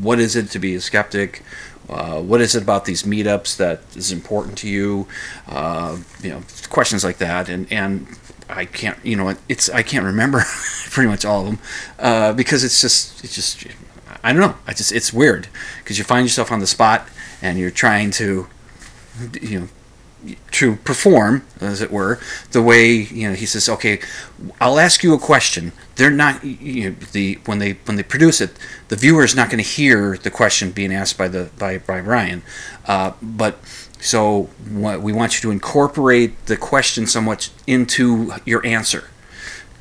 what 0.00 0.18
is 0.18 0.36
it 0.36 0.50
to 0.50 0.58
be 0.58 0.74
a 0.74 0.80
skeptic? 0.80 1.42
Uh, 1.90 2.20
what 2.20 2.40
is 2.40 2.54
it 2.54 2.62
about 2.62 2.84
these 2.84 3.02
meetups 3.02 3.56
that 3.56 3.80
is 3.96 4.12
important 4.12 4.56
to 4.58 4.68
you? 4.68 5.08
Uh, 5.48 5.98
you 6.22 6.30
know, 6.30 6.40
questions 6.68 7.02
like 7.04 7.18
that, 7.18 7.48
and 7.48 7.70
and 7.72 8.06
I 8.48 8.64
can't, 8.64 8.98
you 9.04 9.16
know, 9.16 9.34
it's 9.48 9.68
I 9.68 9.82
can't 9.82 10.04
remember 10.04 10.42
pretty 10.90 11.08
much 11.08 11.24
all 11.24 11.40
of 11.40 11.46
them 11.46 11.58
uh, 11.98 12.32
because 12.32 12.64
it's 12.64 12.80
just 12.80 13.24
it's 13.24 13.34
just 13.34 13.66
I 14.22 14.32
don't 14.32 14.40
know. 14.40 14.56
I 14.66 14.72
just 14.72 14.92
it's 14.92 15.12
weird 15.12 15.48
because 15.78 15.98
you 15.98 16.04
find 16.04 16.24
yourself 16.24 16.52
on 16.52 16.60
the 16.60 16.66
spot 16.66 17.08
and 17.42 17.58
you're 17.58 17.70
trying 17.70 18.10
to, 18.12 18.48
you 19.40 19.60
know, 19.60 19.68
to 20.52 20.76
perform, 20.76 21.44
as 21.60 21.80
it 21.80 21.90
were, 21.90 22.18
the 22.52 22.62
way 22.62 22.92
you 22.92 23.28
know 23.28 23.34
he 23.34 23.46
says, 23.46 23.68
"Okay, 23.68 24.00
I'll 24.60 24.78
ask 24.78 25.02
you 25.02 25.14
a 25.14 25.18
question." 25.18 25.72
They're 25.96 26.10
not 26.10 26.44
you 26.44 26.90
know, 26.90 26.96
the 27.12 27.38
when 27.44 27.58
they 27.58 27.72
when 27.84 27.96
they 27.96 28.02
produce 28.02 28.40
it, 28.40 28.56
the 28.88 28.96
viewer 28.96 29.24
is 29.24 29.34
not 29.34 29.50
going 29.50 29.62
to 29.62 29.68
hear 29.68 30.16
the 30.16 30.30
question 30.30 30.70
being 30.70 30.94
asked 30.94 31.18
by 31.18 31.28
the 31.28 31.50
by 31.58 31.78
by 31.78 32.00
Ryan, 32.00 32.42
uh, 32.86 33.12
but 33.20 33.58
so 34.00 34.48
we 34.70 35.12
want 35.12 35.34
you 35.34 35.40
to 35.42 35.50
incorporate 35.50 36.46
the 36.46 36.56
question 36.56 37.06
somewhat 37.06 37.50
into 37.66 38.32
your 38.44 38.64
answer. 38.64 39.10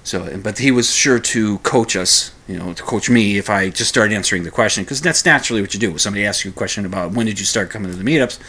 So, 0.04 0.38
but 0.38 0.58
he 0.58 0.72
was 0.72 0.94
sure 0.94 1.20
to 1.20 1.60
coach 1.60 1.96
us, 1.96 2.34
you 2.48 2.58
know, 2.58 2.74
to 2.74 2.84
coach 2.84 3.10
me 3.10 3.38
if 3.38 3.50
I 3.50 3.70
just 3.70 3.90
started 3.90 4.16
answering 4.16 4.44
the 4.44 4.52
question, 4.52 4.84
because 4.84 5.02
that's 5.02 5.24
naturally 5.24 5.62
what 5.62 5.74
you 5.74 5.80
do. 5.80 5.98
Somebody 5.98 6.26
asks 6.26 6.44
you 6.44 6.52
a 6.52 6.54
question 6.54 6.86
about 6.86 7.12
when 7.12 7.26
did 7.28 7.40
you 7.40 7.46
start 7.46 7.70
coming 7.70 7.92
to 7.92 7.98
the 7.98 8.04
meetups, 8.04 8.40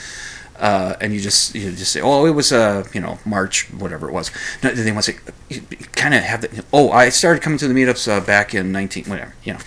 uh, 0.61 0.95
and 1.01 1.15
you 1.15 1.21
just 1.21 1.55
you 1.55 1.73
just 1.73 1.91
say, 1.91 2.03
oh, 2.03 2.27
it 2.27 2.33
was 2.33 2.53
uh, 2.53 2.87
you 2.93 3.01
know 3.01 3.19
March, 3.25 3.67
whatever 3.73 4.09
it 4.09 4.13
was. 4.13 4.31
No, 4.63 4.71
they 4.71 4.93
want 4.93 5.07
to 5.07 5.13
say, 5.13 5.61
kind 5.93 6.15
of 6.15 6.23
have 6.23 6.43
the, 6.43 6.65
oh, 6.73 6.91
I 6.91 7.09
started 7.09 7.43
coming 7.43 7.59
to 7.59 7.67
the 7.67 7.75
meetups 7.75 8.07
uh, 8.07 8.21
back 8.21 8.55
in 8.55 8.71
19, 8.71 9.07
whatever, 9.07 9.35
you 9.43 9.55
know, 9.55 9.59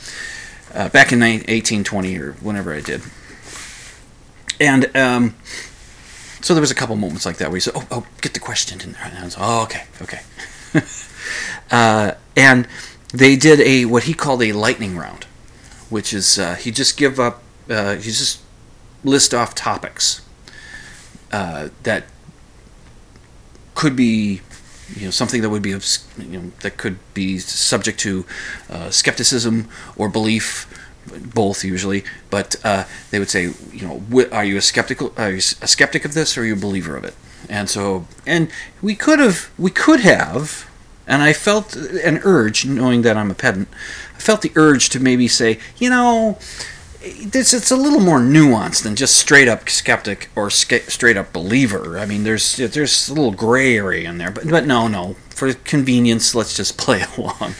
uh, 0.74 0.90
back 0.90 1.12
in 1.12 1.20
19, 1.20 1.46
18, 1.50 1.84
20 1.84 2.18
or 2.20 2.34
whenever 2.34 2.72
I 2.72 2.80
did. 2.80 3.02
And 4.62 4.96
um, 4.96 5.36
so 6.42 6.54
there 6.54 6.62
was 6.62 6.72
a 6.72 6.76
couple 6.76 6.96
moments 6.96 7.26
like 7.26 7.38
that 7.38 7.50
where 7.50 7.58
you 7.58 7.62
said, 7.62 7.74
oh, 7.76 7.88
oh, 7.90 8.06
get 8.22 8.36
the 8.36 8.40
question 8.40 8.80
in 8.80 8.92
there. 8.92 9.02
And 9.04 9.18
I 9.18 9.24
was, 9.24 9.36
oh, 9.40 9.64
okay, 9.64 9.86
okay. 10.00 10.22
uh, 11.72 12.14
and 12.38 12.68
they 13.12 13.36
did 13.36 13.60
a 13.62 13.86
what 13.86 14.04
he 14.04 14.14
called 14.14 14.44
a 14.44 14.54
lightning 14.54 14.96
round, 14.96 15.24
which 15.90 16.14
is 16.14 16.38
uh, 16.38 16.54
he 16.54 16.70
just 16.70 16.98
give 16.98 17.20
up, 17.20 17.42
he 17.68 17.98
just 17.98 18.42
list 19.04 19.34
off 19.34 19.56
topics 19.56 20.22
uh, 21.34 21.70
that 21.84 22.06
could 23.76 23.96
be 23.96 24.42
you 24.96 25.06
know 25.06 25.12
something 25.12 25.42
that 25.42 25.50
would 25.50 25.62
be 25.62 25.72
you 25.72 26.40
know 26.40 26.52
that 26.62 26.78
could 26.78 26.98
be 27.14 27.40
subject 27.40 28.00
to 28.00 28.26
uh, 28.70 28.90
skepticism 28.90 29.68
or 29.98 30.08
belief 30.08 30.68
both 31.34 31.64
usually 31.64 32.04
but 32.30 32.56
uh, 32.64 32.86
they 33.12 33.20
would 33.20 33.30
say 33.30 33.52
you 33.72 33.86
know 33.86 34.28
are 34.32 34.46
you 34.46 34.58
a 34.58 34.62
skeptical 34.62 35.14
are 35.18 35.32
you 35.32 35.38
a 35.38 35.68
skeptic 35.68 36.06
of 36.06 36.14
this 36.14 36.38
or 36.38 36.42
are 36.42 36.46
you 36.46 36.54
a 36.54 36.58
believer 36.58 36.96
of 36.96 37.04
it? 37.04 37.16
And 37.50 37.70
so 37.70 38.08
and 38.26 38.50
we 38.82 38.96
could 38.96 39.20
have 39.20 39.50
we 39.58 39.72
could 39.72 40.02
have 40.02 40.70
and 41.06 41.22
I 41.22 41.34
felt 41.34 41.76
an 41.76 42.22
urge 42.24 42.66
knowing 42.66 43.02
that 43.02 43.18
I'm 43.18 43.32
a 43.32 43.34
pedant 43.34 43.68
I 44.16 44.20
felt 44.20 44.42
the 44.42 44.52
urge 44.56 44.90
to 44.90 45.00
maybe 45.00 45.28
say 45.28 45.60
you 45.78 45.90
know 45.90 46.38
this 47.04 47.54
it's 47.54 47.72
a 47.72 47.76
little 47.76 48.00
more 48.00 48.20
nuanced 48.20 48.84
than 48.84 48.96
just 48.96 49.18
straight 49.18 49.48
up 49.48 49.70
skeptic 49.70 50.30
or 50.36 50.50
straight 50.50 51.18
up 51.18 51.34
believer. 51.34 51.98
I 52.00 52.06
mean, 52.06 52.24
there's 52.24 52.58
there's 52.58 53.10
a 53.10 53.14
little 53.14 53.32
gray 53.32 53.76
area 53.76 54.10
in 54.10 54.18
there, 54.18 54.32
but 54.32 54.48
but 54.50 54.66
no, 54.66 54.88
no. 54.88 55.16
For 55.30 55.54
convenience, 55.54 56.34
let's 56.34 56.56
just 56.56 56.78
play 56.86 57.04
along. 57.18 57.56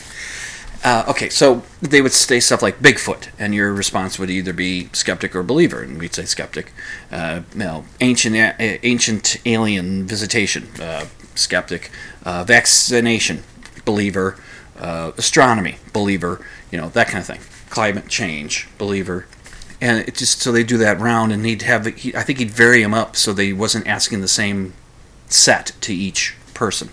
Uh, 0.82 1.02
okay, 1.08 1.30
so 1.30 1.62
they 1.80 2.02
would 2.02 2.12
say 2.12 2.38
stuff 2.40 2.60
like 2.60 2.78
Bigfoot, 2.80 3.28
and 3.38 3.54
your 3.54 3.72
response 3.72 4.18
would 4.18 4.28
either 4.28 4.52
be 4.52 4.90
skeptic 4.92 5.34
or 5.34 5.42
believer, 5.42 5.82
and 5.82 5.98
we'd 5.98 6.14
say 6.14 6.24
skeptic. 6.24 6.72
Uh, 7.10 7.42
you 7.52 7.60
know, 7.60 7.84
ancient 8.00 8.36
ancient 8.58 9.36
alien 9.46 10.06
visitation, 10.06 10.68
uh, 10.80 11.06
skeptic. 11.34 11.90
Uh, 12.24 12.44
vaccination, 12.44 13.42
believer. 13.84 14.36
Uh, 14.78 15.12
astronomy, 15.16 15.76
believer. 15.92 16.44
You 16.70 16.78
know 16.78 16.88
that 16.90 17.08
kind 17.08 17.18
of 17.18 17.26
thing. 17.26 17.40
Climate 17.70 18.08
change, 18.08 18.68
believer 18.78 19.26
and 19.84 20.08
it 20.08 20.14
just 20.14 20.40
so 20.40 20.50
they 20.50 20.64
do 20.64 20.78
that 20.78 20.98
round, 20.98 21.30
and 21.30 21.44
he'd 21.44 21.60
have 21.60 21.84
he, 21.84 22.16
I 22.16 22.22
think 22.22 22.38
he'd 22.38 22.50
vary 22.50 22.82
them 22.82 22.94
up 22.94 23.16
so 23.16 23.34
they 23.34 23.52
wasn't 23.52 23.86
asking 23.86 24.22
the 24.22 24.28
same 24.28 24.72
set 25.26 25.72
to 25.82 25.94
each 25.94 26.34
person. 26.54 26.88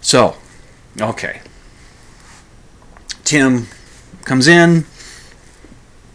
So, 0.00 0.36
okay, 1.00 1.40
Tim 3.24 3.66
comes 4.24 4.46
in. 4.46 4.86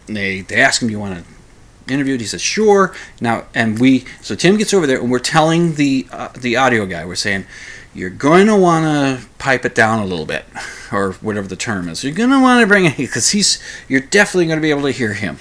They 0.06 0.42
they 0.42 0.62
ask 0.62 0.82
him, 0.82 0.88
"Do 0.88 0.94
you 0.94 1.00
want 1.00 1.26
to 1.26 1.94
interview?" 1.94 2.18
He 2.18 2.24
says, 2.24 2.42
"Sure." 2.42 2.96
Now, 3.20 3.44
and 3.54 3.78
we 3.78 4.06
so 4.22 4.34
Tim 4.34 4.56
gets 4.56 4.74
over 4.74 4.88
there, 4.88 5.02
and 5.02 5.12
we're 5.12 5.20
telling 5.20 5.76
the 5.76 6.08
uh, 6.10 6.30
the 6.30 6.56
audio 6.56 6.86
guy, 6.86 7.04
we're 7.04 7.16
saying, 7.16 7.48
"You're 7.94 8.10
going 8.10 8.48
to 8.48 8.56
want 8.56 8.86
to 8.86 9.28
pipe 9.40 9.66
it 9.66 9.76
down 9.76 10.00
a 10.00 10.06
little 10.06 10.26
bit." 10.26 10.46
or 10.94 11.14
whatever 11.14 11.48
the 11.48 11.56
term 11.56 11.90
is. 11.90 12.04
You're 12.04 12.14
gonna 12.14 12.40
want 12.40 12.62
to 12.62 12.68
bring 12.68 12.86
it 12.86 12.96
because 12.96 13.32
he's 13.32 13.62
you're 13.90 14.00
definitely 14.00 14.46
going 14.46 14.58
to 14.58 14.62
be 14.62 14.70
able 14.70 14.84
to 14.84 14.92
hear 14.92 15.14
him. 15.14 15.40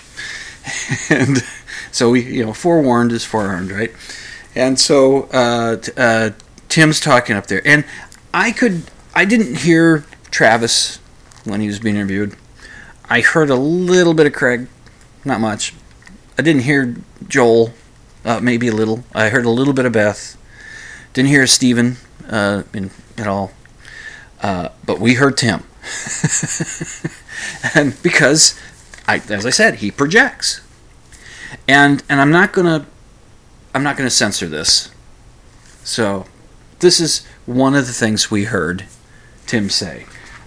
and 1.10 1.44
so 1.92 2.10
we, 2.10 2.22
you 2.22 2.44
know, 2.44 2.52
forewarned 2.52 3.12
is 3.12 3.24
forearmed, 3.24 3.70
right? 3.70 3.92
And 4.54 4.78
so 4.78 5.24
uh, 5.32 5.76
uh, 5.96 6.30
Tim's 6.68 7.00
talking 7.00 7.36
up 7.36 7.46
there, 7.46 7.62
and 7.66 7.84
I 8.32 8.52
could, 8.52 8.82
I 9.14 9.24
didn't 9.24 9.58
hear 9.58 10.04
Travis 10.30 10.98
when 11.44 11.60
he 11.60 11.66
was 11.66 11.78
being 11.78 11.96
interviewed. 11.96 12.36
I 13.08 13.20
heard 13.20 13.50
a 13.50 13.56
little 13.56 14.14
bit 14.14 14.26
of 14.26 14.32
Craig, 14.32 14.68
not 15.24 15.40
much. 15.40 15.74
I 16.38 16.42
didn't 16.42 16.62
hear 16.62 16.96
Joel, 17.28 17.72
uh, 18.24 18.40
maybe 18.40 18.68
a 18.68 18.72
little. 18.72 19.04
I 19.14 19.28
heard 19.28 19.44
a 19.44 19.50
little 19.50 19.74
bit 19.74 19.84
of 19.84 19.92
Beth. 19.92 20.36
Didn't 21.12 21.28
hear 21.28 21.46
Stephen 21.46 21.96
uh, 22.28 22.62
in, 22.72 22.90
at 23.16 23.26
all. 23.26 23.52
Uh, 24.42 24.70
but 24.84 24.98
we 24.98 25.14
heard 25.14 25.36
Tim. 25.36 25.62
and 27.74 28.00
because, 28.02 28.58
I, 29.06 29.16
as 29.28 29.44
I 29.44 29.50
said, 29.50 29.76
he 29.76 29.90
projects. 29.90 30.60
and 31.68 32.02
and 32.08 32.20
I'm 32.20 32.30
not 32.30 32.52
gonna 32.52 32.86
I'm 33.74 33.82
not 33.82 33.96
gonna 33.96 34.10
censor 34.10 34.46
this. 34.46 34.90
So, 35.82 36.24
this 36.80 36.98
is 37.00 37.26
one 37.46 37.74
of 37.74 37.86
the 37.86 37.92
things 37.92 38.30
we 38.30 38.44
heard 38.44 38.86
Tim 39.46 39.68
say. 39.68 40.06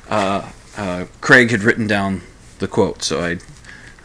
Uh, 0.10 0.50
uh, 0.76 1.06
Craig 1.22 1.52
had 1.52 1.62
written 1.64 1.86
down 1.88 2.22
the 2.60 2.68
quote, 2.68 3.04
so 3.04 3.22
I 3.22 3.38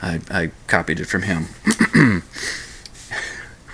I, 0.02 0.20
I 0.30 0.50
copied 0.66 1.00
it 1.00 1.06
from 1.06 1.22
him. 1.22 1.48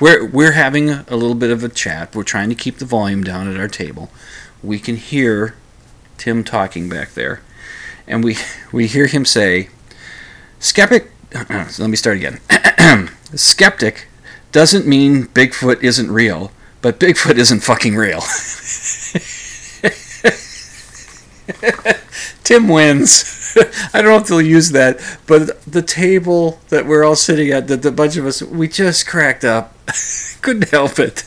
we're 0.00 0.24
we're 0.26 0.52
having 0.52 0.90
a 0.90 1.16
little 1.16 1.34
bit 1.34 1.50
of 1.50 1.64
a 1.64 1.68
chat. 1.68 2.14
We're 2.14 2.22
trying 2.22 2.48
to 2.50 2.54
keep 2.54 2.78
the 2.78 2.84
volume 2.84 3.24
down 3.24 3.48
at 3.52 3.58
our 3.58 3.68
table. 3.68 4.10
We 4.62 4.78
can 4.78 4.96
hear 4.96 5.54
Tim 6.18 6.44
talking 6.44 6.88
back 6.88 7.14
there, 7.14 7.40
and 8.06 8.22
we 8.22 8.36
we 8.72 8.86
hear 8.86 9.06
him 9.06 9.24
say, 9.24 9.70
"Skeptic." 10.58 11.10
let 11.50 11.90
me 11.90 11.96
start 11.96 12.16
again. 12.16 12.40
Skeptic 13.34 14.08
doesn't 14.52 14.86
mean 14.86 15.26
Bigfoot 15.26 15.82
isn't 15.82 16.10
real, 16.10 16.50
but 16.80 16.98
Bigfoot 16.98 17.36
isn't 17.36 17.60
fucking 17.60 17.94
real. 17.94 18.20
Tim 22.44 22.68
wins. 22.68 23.54
I 23.92 24.02
don't 24.02 24.10
know 24.10 24.16
if 24.16 24.26
they'll 24.26 24.40
use 24.40 24.70
that, 24.70 25.00
but 25.26 25.62
the 25.64 25.82
table 25.82 26.60
that 26.68 26.86
we're 26.86 27.04
all 27.04 27.16
sitting 27.16 27.50
at, 27.50 27.68
that 27.68 27.82
the 27.82 27.92
bunch 27.92 28.16
of 28.16 28.26
us, 28.26 28.42
we 28.42 28.68
just 28.68 29.06
cracked 29.06 29.44
up. 29.44 29.74
Couldn't 30.40 30.70
help 30.70 30.98
it. 30.98 31.24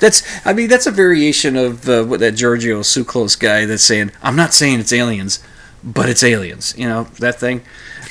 that's, 0.00 0.46
I 0.46 0.52
mean, 0.52 0.68
that's 0.68 0.86
a 0.86 0.90
variation 0.90 1.56
of 1.56 1.88
uh, 1.88 2.04
what 2.04 2.20
that 2.20 2.32
Giorgio 2.32 2.80
Tsoukalos 2.80 3.38
guy 3.38 3.64
that's 3.64 3.82
saying, 3.82 4.10
I'm 4.22 4.36
not 4.36 4.52
saying 4.52 4.80
it's 4.80 4.92
aliens, 4.92 5.42
but 5.82 6.08
it's 6.08 6.22
aliens. 6.22 6.74
You 6.76 6.88
know, 6.88 7.04
that 7.18 7.38
thing. 7.38 7.62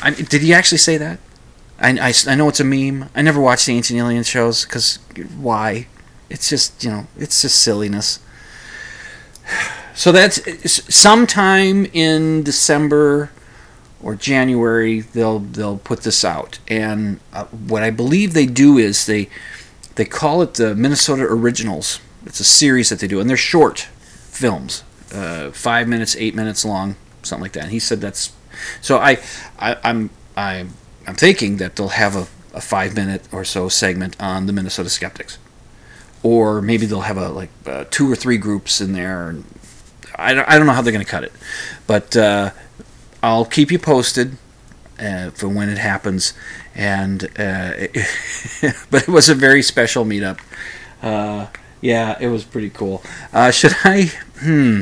I, 0.02 0.12
did 0.12 0.42
he 0.42 0.54
actually 0.54 0.78
say 0.80 0.98
that? 0.98 1.20
I, 1.80 2.10
I, 2.10 2.14
I 2.28 2.36
know 2.36 2.50
it's 2.50 2.60
a 2.60 2.64
meme. 2.64 3.10
I 3.16 3.22
never 3.22 3.40
watched 3.40 3.66
the 3.66 3.76
Ancient 3.76 4.00
Alien 4.00 4.24
shows 4.24 4.66
because 4.66 4.98
why? 5.38 5.88
It's 6.30 6.50
just, 6.50 6.84
you 6.84 6.92
know, 6.92 7.08
it's 7.18 7.42
just 7.42 7.62
silliness. 7.62 8.20
So 9.96 10.14
that's 10.14 10.40
sometime 10.96 11.86
in 11.88 12.44
December 12.44 13.32
or 14.02 14.16
January 14.16 15.02
they'll 15.02 15.40
they'll 15.40 15.78
put 15.78 16.04
this 16.04 16.24
out. 16.24 16.60
And 16.68 17.20
uh, 17.34 17.46
what 17.46 17.84
I 17.84 17.90
believe 17.90 18.34
they 18.34 18.46
do 18.46 18.78
is 18.78 19.06
they 19.06 19.30
they 19.96 20.06
call 20.06 20.42
it 20.42 20.54
the 20.54 20.76
Minnesota 20.76 21.24
Originals. 21.24 22.00
It's 22.26 22.40
a 22.40 22.46
series 22.46 22.90
that 22.90 23.00
they 23.00 23.08
do, 23.08 23.20
and 23.20 23.30
they're 23.30 23.38
short 23.38 23.90
films, 24.30 24.84
uh, 25.14 25.52
five 25.52 25.88
minutes, 25.88 26.16
eight 26.16 26.36
minutes 26.36 26.64
long, 26.64 26.96
something 27.24 27.44
like 27.44 27.54
that. 27.54 27.64
And 27.64 27.72
he 27.72 27.80
said 27.80 28.02
that's 28.02 28.34
so. 28.82 28.98
I, 28.98 29.20
I 29.58 29.78
I'm 29.84 30.10
I 30.36 30.66
I'm 31.08 31.16
thinking 31.16 31.58
that 31.58 31.76
they'll 31.76 31.90
have 31.90 32.16
a, 32.16 32.28
a 32.56 32.62
five 32.62 32.96
minute 32.96 33.28
or 33.32 33.44
so 33.44 33.70
segment 33.70 34.16
on 34.20 34.46
the 34.46 34.54
Minnesota 34.54 34.90
Skeptics, 34.90 35.38
or 36.24 36.62
maybe 36.62 36.86
they'll 36.86 37.02
have 37.02 37.18
a 37.18 37.30
like 37.30 37.50
uh, 37.66 37.86
two 37.90 38.12
or 38.12 38.16
three 38.16 38.38
groups 38.38 38.82
in 38.82 38.94
there. 38.94 39.36
I 40.16 40.34
don't, 40.34 40.48
I 40.50 40.58
don't 40.58 40.68
know 40.68 40.74
how 40.74 40.82
they're 40.82 40.94
going 40.94 41.06
to 41.06 41.10
cut 41.10 41.24
it, 41.24 41.32
but 41.88 42.16
uh, 42.18 42.52
I'll 43.24 43.46
keep 43.46 43.72
you 43.72 43.80
posted 43.80 44.38
uh, 45.00 45.32
for 45.32 45.48
when 45.48 45.70
it 45.70 45.78
happens. 45.78 46.34
And 46.76 47.24
uh, 47.24 47.74
it, 47.76 48.08
but 48.92 49.04
it 49.04 49.10
was 49.10 49.30
a 49.30 49.36
very 49.36 49.62
special 49.62 50.06
meetup. 50.06 50.40
Yeah, 51.82 52.18
it 52.20 52.28
was 52.28 52.44
pretty 52.44 52.70
cool. 52.70 53.02
Uh, 53.32 53.52
should 53.52 53.76
I? 53.84 54.12
Hmm. 54.40 54.82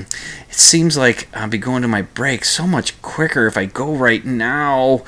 It 0.50 0.56
seems 0.56 0.98
like 0.98 1.28
I'll 1.36 1.48
be 1.48 1.58
going 1.58 1.82
to 1.84 1.88
my 1.88 2.02
break 2.02 2.46
so 2.46 2.66
much 2.66 3.00
quicker 3.02 3.48
if 3.48 3.58
I 3.58 3.66
go 3.66 3.94
right 3.94 4.26
now. 4.26 5.04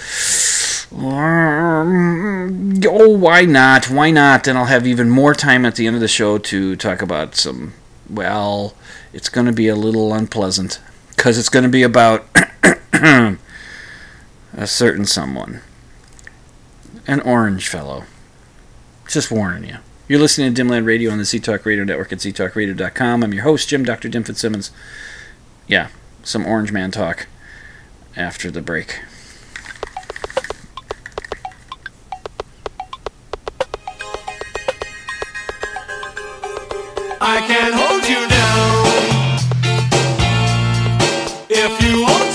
Oh, 0.92 3.16
why 3.18 3.46
not? 3.46 3.90
Why 3.90 4.12
not? 4.12 4.44
Then 4.44 4.58
I'll 4.58 4.66
have 4.66 4.88
even 4.88 5.10
more 5.10 5.34
time 5.34 5.66
at 5.66 5.76
the 5.76 5.88
end 5.88 5.96
of 5.96 6.02
the 6.02 6.08
show 6.08 6.38
to 6.38 6.76
talk 6.76 7.02
about 7.02 7.36
some. 7.36 7.74
Well, 8.10 8.74
it's 9.14 9.30
going 9.30 9.48
to 9.48 9.54
be 9.54 9.68
a 9.68 9.76
little 9.76 10.14
unpleasant 10.14 10.80
because 11.16 11.38
it's 11.38 11.50
going 11.50 11.64
to 11.64 11.70
be 11.70 11.84
about 11.84 12.26
a 12.94 13.38
certain 14.66 15.06
someone, 15.06 15.62
an 17.08 17.22
orange 17.22 17.68
fellow. 17.68 18.04
Just 19.08 19.32
warning 19.32 19.70
you. 19.70 19.78
You're 20.10 20.20
listening 20.20 20.52
to 20.56 20.64
Dimland 20.64 20.88
Radio 20.88 21.12
on 21.12 21.20
the 21.20 21.24
Z 21.24 21.42
Talk 21.42 21.68
Radio 21.68 21.84
Network 21.84 22.12
at 22.12 22.18
ztalkradio.com. 22.18 23.24
I'm 23.24 23.32
your 23.32 23.44
host, 23.44 23.70
Jim 23.70 23.84
Dr. 23.84 24.10
Dim 24.10 24.24
Fitzsimmons. 24.24 24.72
Yeah, 25.68 25.90
some 26.24 26.48
Orange 26.48 26.72
Man 26.72 26.90
talk 26.90 27.28
after 28.18 28.50
the 28.50 28.60
break. 28.60 29.02
I 37.22 37.44
can 37.46 37.74
hold 37.74 38.10
you 38.10 38.28
now 38.30 38.86
if 41.52 41.84
you 41.84 42.02
want 42.02 42.29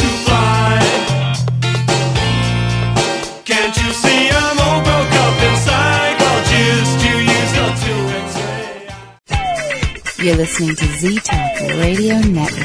You're 10.35 10.43
listening 10.43 10.75
to 10.75 10.85
Z 10.85 11.19
Talk 11.21 11.61
Radio 11.79 12.19
Network. 12.19 12.59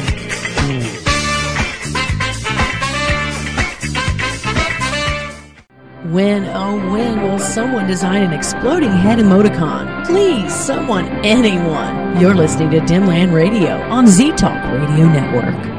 When, 6.11 6.45
oh, 6.45 6.91
when 6.91 7.21
will 7.21 7.37
someone 7.37 7.85
design 7.85 8.23
an 8.23 8.33
exploding 8.33 8.89
head 8.89 9.19
emoticon? 9.19 10.03
Please, 10.07 10.51
someone, 10.51 11.05
anyone. 11.23 12.19
You're 12.19 12.33
listening 12.33 12.71
to 12.71 12.79
Dimland 12.79 13.33
Radio 13.33 13.79
on 13.91 14.07
Z 14.07 14.31
Talk 14.31 14.65
Radio 14.73 15.05
Network. 15.05 15.78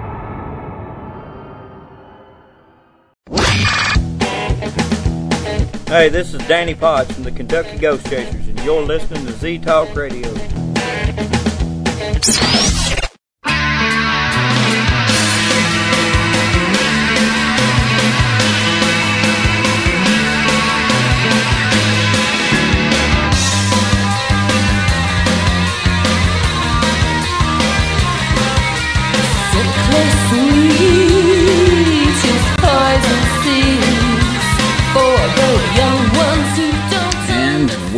Hey, 5.87 6.09
this 6.09 6.33
is 6.33 6.39
Danny 6.47 6.75
Potts 6.75 7.11
from 7.13 7.23
the 7.23 7.31
Kentucky 7.31 7.77
Ghost 7.77 8.05
Chasers, 8.07 8.47
and 8.47 8.59
you're 8.63 8.81
listening 8.81 9.25
to 9.25 9.31
Z 9.33 9.59
Talk 9.59 9.95
Radio. 9.95 10.29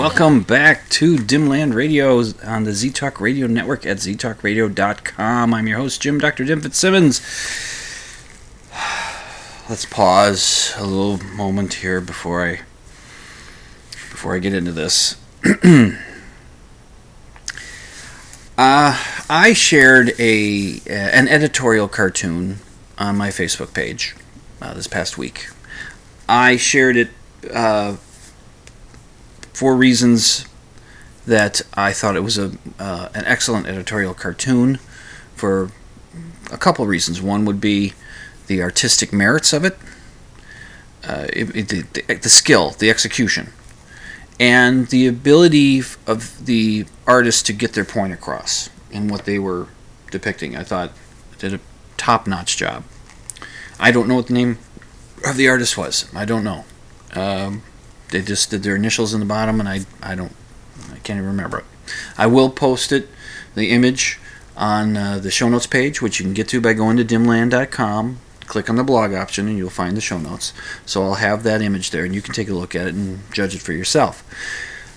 Welcome 0.03 0.41
back 0.41 0.89
to 0.89 1.15
Dimland 1.15 1.73
Radio 1.73 2.21
on 2.43 2.65
the 2.65 2.73
Z 2.73 2.89
Talk 2.89 3.21
Radio 3.21 3.47
Network 3.47 3.85
at 3.85 3.99
ztalkradio.com. 3.99 5.53
I'm 5.53 5.65
your 5.65 5.77
host, 5.77 6.01
Jim 6.01 6.19
Dr. 6.19 6.43
Dim 6.43 6.59
Fitzsimmons. 6.59 7.21
Let's 9.69 9.85
pause 9.85 10.73
a 10.77 10.85
little 10.85 11.25
moment 11.27 11.75
here 11.75 12.01
before 12.01 12.45
I 12.45 12.59
before 13.93 14.35
I 14.35 14.39
get 14.39 14.53
into 14.53 14.73
this. 14.73 15.15
uh, 18.57 19.01
I 19.29 19.53
shared 19.53 20.11
a 20.19 20.81
an 20.85 21.29
editorial 21.29 21.87
cartoon 21.87 22.57
on 22.97 23.15
my 23.15 23.29
Facebook 23.29 23.73
page 23.73 24.17
uh, 24.61 24.73
this 24.73 24.87
past 24.87 25.17
week. 25.17 25.47
I 26.27 26.57
shared 26.57 26.97
it 26.97 27.09
uh, 27.53 27.95
for 29.53 29.75
reasons 29.75 30.45
that 31.25 31.61
I 31.73 31.93
thought 31.93 32.15
it 32.15 32.23
was 32.23 32.37
a 32.37 32.51
uh, 32.79 33.09
an 33.13 33.23
excellent 33.25 33.67
editorial 33.67 34.13
cartoon 34.13 34.79
for 35.35 35.71
a 36.51 36.57
couple 36.57 36.85
reasons. 36.85 37.21
One 37.21 37.45
would 37.45 37.61
be 37.61 37.93
the 38.47 38.61
artistic 38.61 39.13
merits 39.13 39.53
of 39.53 39.63
it, 39.63 39.77
uh, 41.07 41.27
it, 41.31 41.55
it 41.55 41.69
the, 41.69 42.15
the 42.15 42.29
skill, 42.29 42.71
the 42.71 42.89
execution. 42.89 43.53
and 44.39 44.87
the 44.87 45.07
ability 45.07 45.79
of 46.07 46.45
the 46.45 46.85
artist 47.05 47.45
to 47.45 47.53
get 47.53 47.73
their 47.73 47.85
point 47.85 48.13
across 48.13 48.69
in 48.91 49.07
what 49.07 49.25
they 49.25 49.39
were 49.39 49.67
depicting. 50.11 50.55
I 50.55 50.63
thought 50.63 50.91
did 51.37 51.53
a 51.53 51.59
top-notch 51.97 52.57
job. 52.57 52.83
I 53.79 53.91
don't 53.91 54.07
know 54.07 54.15
what 54.15 54.27
the 54.27 54.33
name 54.33 54.57
of 55.25 55.37
the 55.37 55.47
artist 55.47 55.77
was. 55.77 56.09
I 56.15 56.25
don't 56.25 56.43
know. 56.43 56.65
Um, 57.13 57.63
they 58.13 58.21
just 58.21 58.49
did 58.49 58.63
their 58.63 58.77
initials 58.77 59.13
in 59.13 59.19
the 59.19 59.25
bottom, 59.25 59.59
and 59.59 59.67
I 59.67 59.81
I 60.01 60.15
don't 60.15 60.33
I 60.91 60.99
can't 60.99 61.17
even 61.17 61.25
remember 61.25 61.59
it. 61.59 61.65
I 62.17 62.27
will 62.27 62.49
post 62.49 62.93
it, 62.93 63.09
the 63.55 63.71
image, 63.71 64.19
on 64.55 64.95
uh, 64.95 65.19
the 65.19 65.31
show 65.31 65.49
notes 65.49 65.67
page, 65.67 66.01
which 66.01 66.19
you 66.19 66.23
can 66.23 66.33
get 66.33 66.47
to 66.49 66.61
by 66.61 66.73
going 66.73 66.95
to 66.97 67.03
dimland.com. 67.03 68.19
Click 68.45 68.69
on 68.69 68.75
the 68.75 68.83
blog 68.83 69.13
option, 69.13 69.47
and 69.47 69.57
you'll 69.57 69.69
find 69.69 69.97
the 69.97 70.01
show 70.01 70.17
notes. 70.17 70.53
So 70.85 71.03
I'll 71.03 71.15
have 71.15 71.43
that 71.43 71.61
image 71.61 71.91
there, 71.91 72.05
and 72.05 72.13
you 72.13 72.21
can 72.21 72.33
take 72.33 72.49
a 72.49 72.53
look 72.53 72.75
at 72.75 72.87
it 72.87 72.93
and 72.93 73.19
judge 73.31 73.55
it 73.55 73.61
for 73.61 73.73
yourself. 73.73 74.23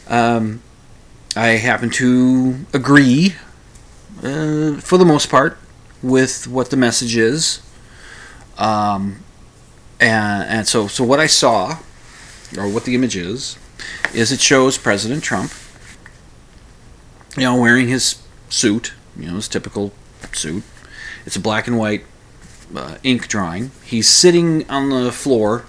Um, 0.08 0.62
I 1.34 1.48
happen 1.48 1.90
to 1.90 2.66
agree, 2.72 3.34
uh, 4.18 4.76
for 4.80 4.98
the 4.98 5.04
most 5.04 5.30
part, 5.30 5.58
with 6.02 6.46
what 6.46 6.70
the 6.70 6.76
message 6.76 7.16
is. 7.16 7.60
Um, 8.58 9.24
and, 10.00 10.48
and 10.48 10.68
so, 10.68 10.88
so 10.88 11.04
what 11.04 11.20
I 11.20 11.26
saw, 11.26 11.78
or 12.56 12.68
what 12.68 12.84
the 12.84 12.94
image 12.94 13.16
is, 13.16 13.56
is 14.14 14.32
it 14.32 14.40
shows 14.40 14.78
President 14.78 15.22
Trump, 15.22 15.52
you 17.36 17.42
know, 17.44 17.60
wearing 17.60 17.88
his 17.88 18.22
suit, 18.48 18.94
you 19.16 19.26
know, 19.28 19.36
his 19.36 19.48
typical 19.48 19.92
suit. 20.32 20.62
It's 21.24 21.36
a 21.36 21.40
black 21.40 21.66
and 21.66 21.78
white 21.78 22.04
uh, 22.74 22.96
ink 23.02 23.28
drawing. 23.28 23.70
He's 23.84 24.08
sitting 24.08 24.68
on 24.70 24.90
the 24.90 25.12
floor 25.12 25.64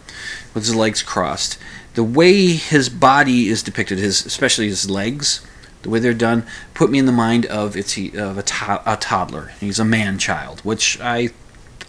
with 0.53 0.65
his 0.65 0.75
legs 0.75 1.03
crossed. 1.03 1.57
The 1.95 2.03
way 2.03 2.53
his 2.53 2.89
body 2.89 3.49
is 3.49 3.63
depicted, 3.63 3.97
his 3.97 4.25
especially 4.25 4.67
his 4.67 4.89
legs, 4.89 5.45
the 5.81 5.89
way 5.89 5.99
they're 5.99 6.13
done, 6.13 6.45
put 6.73 6.91
me 6.91 6.99
in 6.99 7.05
the 7.05 7.11
mind 7.11 7.45
of 7.47 7.75
it's 7.75 7.97
of 7.97 8.37
a, 8.37 8.43
to- 8.43 8.83
a 8.85 8.97
toddler. 8.97 9.53
He's 9.59 9.79
a 9.79 9.85
man 9.85 10.19
child, 10.19 10.61
which 10.61 10.99
I 11.01 11.29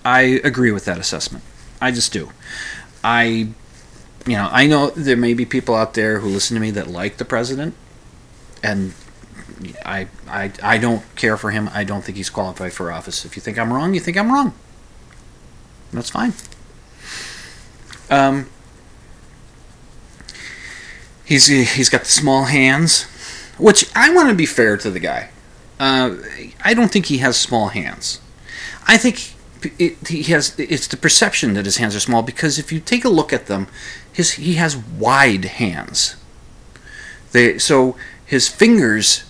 I 0.05 0.41
agree 0.45 0.71
with 0.71 0.85
that 0.87 0.99
assessment. 0.99 1.45
I 1.81 1.91
just 1.91 2.13
do. 2.13 2.31
I 3.05 3.49
you 4.27 4.35
know 4.35 4.49
I 4.51 4.67
know 4.67 4.91
there 4.91 5.17
may 5.17 5.35
be 5.35 5.45
people 5.45 5.75
out 5.75 5.95
there 5.95 6.21
who 6.21 6.29
listen 6.29 6.55
to 6.55 6.61
me 6.61 6.71
that 6.73 6.89
like 6.89 7.17
the 7.17 7.25
president, 7.25 7.75
and 8.63 8.95
I 9.85 10.09
I 10.29 10.53
I 10.63 10.79
don't 10.79 11.03
care 11.17 11.37
for 11.37 11.51
him. 11.51 11.71
I 11.73 11.85
don't 11.85 12.03
think 12.05 12.17
he's 12.17 12.31
qualified 12.31 12.73
for 12.73 12.93
office. 12.93 13.25
If 13.25 13.37
you 13.37 13.43
think 13.43 13.59
I'm 13.59 13.73
wrong, 13.73 13.95
you 13.95 14.01
think 14.01 14.17
I'm 14.17 14.33
wrong. 14.33 14.55
That's 15.93 16.11
fine. 16.11 16.35
Um, 18.11 18.49
he's 21.25 21.47
he's 21.47 21.89
got 21.89 22.03
the 22.03 22.11
small 22.11 22.45
hands, 22.45 23.05
which 23.59 23.91
I 23.95 24.15
want 24.15 24.29
to 24.31 24.35
be 24.35 24.47
fair 24.47 24.77
to 24.77 24.91
the 24.91 25.01
guy. 25.01 25.31
Uh, 25.79 26.17
I 26.65 26.75
don't 26.75 26.91
think 26.91 27.07
he 27.07 27.19
has 27.19 27.37
small 27.37 27.69
hands. 27.69 28.21
I 28.87 28.97
think 28.97 29.35
it, 29.79 30.09
he 30.09 30.23
has. 30.25 30.59
It's 30.59 30.87
the 30.87 30.97
perception 30.97 31.55
that 31.55 31.65
his 31.65 31.77
hands 31.79 31.97
are 31.97 32.01
small 32.01 32.23
because 32.23 32.59
if 32.59 32.73
you 32.73 32.81
take 32.81 33.05
a 33.05 33.09
look 33.09 33.33
at 33.33 33.47
them, 33.47 33.67
his 34.13 34.33
he 34.33 34.55
has 34.55 34.77
wide 34.77 35.45
hands. 35.45 36.17
They 37.33 37.59
so 37.59 37.97
his 38.25 38.49
fingers 38.49 39.25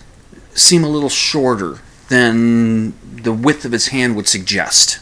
seem 0.55 0.85
a 0.85 0.89
little 0.89 1.09
shorter 1.09 1.79
than 2.09 2.95
the 3.22 3.33
width 3.33 3.64
of 3.64 3.72
his 3.72 3.89
hand 3.89 4.16
would 4.16 4.26
suggest. 4.26 5.01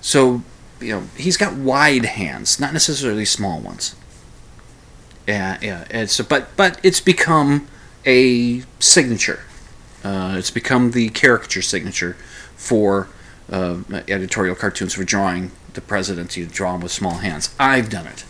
So, 0.00 0.42
you 0.80 0.92
know, 0.92 1.02
he's 1.16 1.36
got 1.36 1.54
wide 1.54 2.04
hands, 2.04 2.60
not 2.60 2.72
necessarily 2.72 3.24
small 3.24 3.60
ones. 3.60 3.94
Yeah, 5.26 5.58
yeah. 5.62 5.86
And 5.90 6.10
so, 6.10 6.24
but 6.24 6.56
but 6.56 6.80
it's 6.82 7.00
become 7.00 7.68
a 8.04 8.62
signature. 8.80 9.44
Uh, 10.04 10.34
it's 10.36 10.50
become 10.50 10.90
the 10.90 11.08
caricature 11.10 11.62
signature 11.62 12.14
for 12.56 13.08
uh, 13.52 13.78
editorial 14.08 14.56
cartoons 14.56 14.94
for 14.94 15.04
drawing 15.04 15.52
the 15.74 15.80
president. 15.80 16.36
You 16.36 16.46
draw 16.46 16.74
him 16.74 16.80
with 16.80 16.92
small 16.92 17.18
hands. 17.18 17.54
I've 17.60 17.90
done 17.90 18.06
it. 18.06 18.24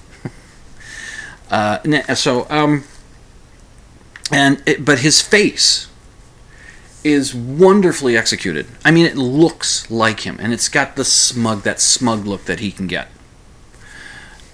uh, 1.51 2.15
so, 2.15 2.47
um, 2.51 2.85
and 4.31 4.63
it, 4.67 4.85
but 4.85 4.99
his 5.01 5.23
face 5.23 5.89
is 7.05 7.35
wonderfully 7.35 8.17
executed. 8.17 8.67
I 8.85 8.91
mean, 8.91 9.07
it 9.07 9.17
looks 9.17 9.91
like 9.91 10.21
him, 10.21 10.39
and 10.41 10.53
it's 10.53 10.69
got 10.69 10.97
the 10.97 11.05
smug, 11.05 11.63
that 11.63 11.81
smug 11.81 12.27
look 12.27 12.45
that 12.45 12.61
he 12.61 12.71
can 12.71 12.87
get. 12.87 13.09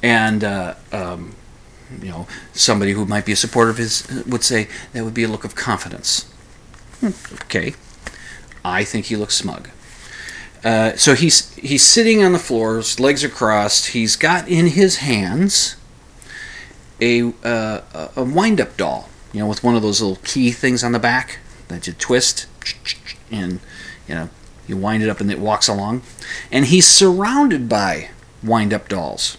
And 0.03 0.45
uh, 0.45 0.75
um, 0.93 1.35
you 2.01 2.11
know, 2.11 2.27
somebody 2.53 2.93
who 2.93 3.05
might 3.07 3.27
be 3.27 3.33
a 3.33 3.37
supporter 3.37 3.71
of 3.71 3.79
his 3.79 4.07
would 4.27 4.45
say 4.45 4.69
that 4.93 5.05
would 5.05 5.15
be 5.15 5.25
a 5.25 5.29
look 5.29 5.45
of 5.45 5.55
confidence. 5.55 6.31
Hmm, 7.01 7.11
Okay, 7.45 7.75
I 8.65 8.85
think 8.85 9.07
he 9.07 9.17
looks 9.17 9.35
smug. 9.35 9.71
Uh, 10.65 10.97
so 10.97 11.15
he's 11.15 11.55
he's 11.55 11.85
sitting 11.85 12.23
on 12.25 12.33
the 12.33 12.39
floor, 12.39 12.77
his 12.77 12.99
legs 12.99 13.23
are 13.23 13.29
crossed. 13.29 13.89
He's 13.89 14.17
got 14.17 14.49
in 14.49 14.69
his 14.69 14.97
hands 14.97 15.77
a 17.01 17.33
uh, 17.45 17.81
a- 18.17 18.25
wind 18.25 18.61
up 18.61 18.77
doll, 18.77 19.09
you 19.33 19.41
know, 19.41 19.47
with 19.47 19.63
one 19.63 19.77
of 19.77 19.83
those 19.83 20.01
little 20.01 20.19
key 20.25 20.51
things 20.51 20.83
on 20.83 20.93
the 20.93 20.99
back 20.99 21.39
that 21.69 21.87
you 21.87 21.93
twist, 21.93 22.47
and 23.31 23.61
you 24.09 24.15
know 24.15 24.31
you 24.67 24.77
wind 24.77 25.03
it 25.03 25.09
up 25.09 25.21
and 25.21 25.31
it 25.31 25.39
walks 25.39 25.69
along. 25.69 26.03
And 26.51 26.67
he's 26.67 26.87
surrounded 26.87 27.69
by 27.69 28.11
wind 28.43 28.73
up 28.75 28.89
dolls. 28.89 29.39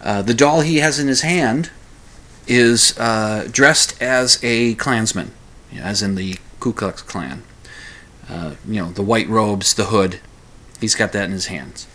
Uh, 0.00 0.22
the 0.22 0.34
doll 0.34 0.60
he 0.60 0.76
has 0.76 0.98
in 0.98 1.08
his 1.08 1.22
hand 1.22 1.70
is 2.46 2.96
uh, 2.98 3.48
dressed 3.50 4.00
as 4.02 4.38
a 4.44 4.74
Klansman, 4.74 5.32
as 5.76 6.02
in 6.02 6.14
the 6.14 6.36
Ku 6.60 6.72
Klux 6.72 7.02
Klan. 7.02 7.42
Uh, 8.28 8.54
you 8.66 8.80
know, 8.80 8.90
the 8.90 9.02
white 9.02 9.28
robes, 9.28 9.74
the 9.74 9.86
hood. 9.86 10.20
He's 10.80 10.94
got 10.94 11.12
that 11.12 11.24
in 11.24 11.32
his 11.32 11.46
hands. 11.46 11.86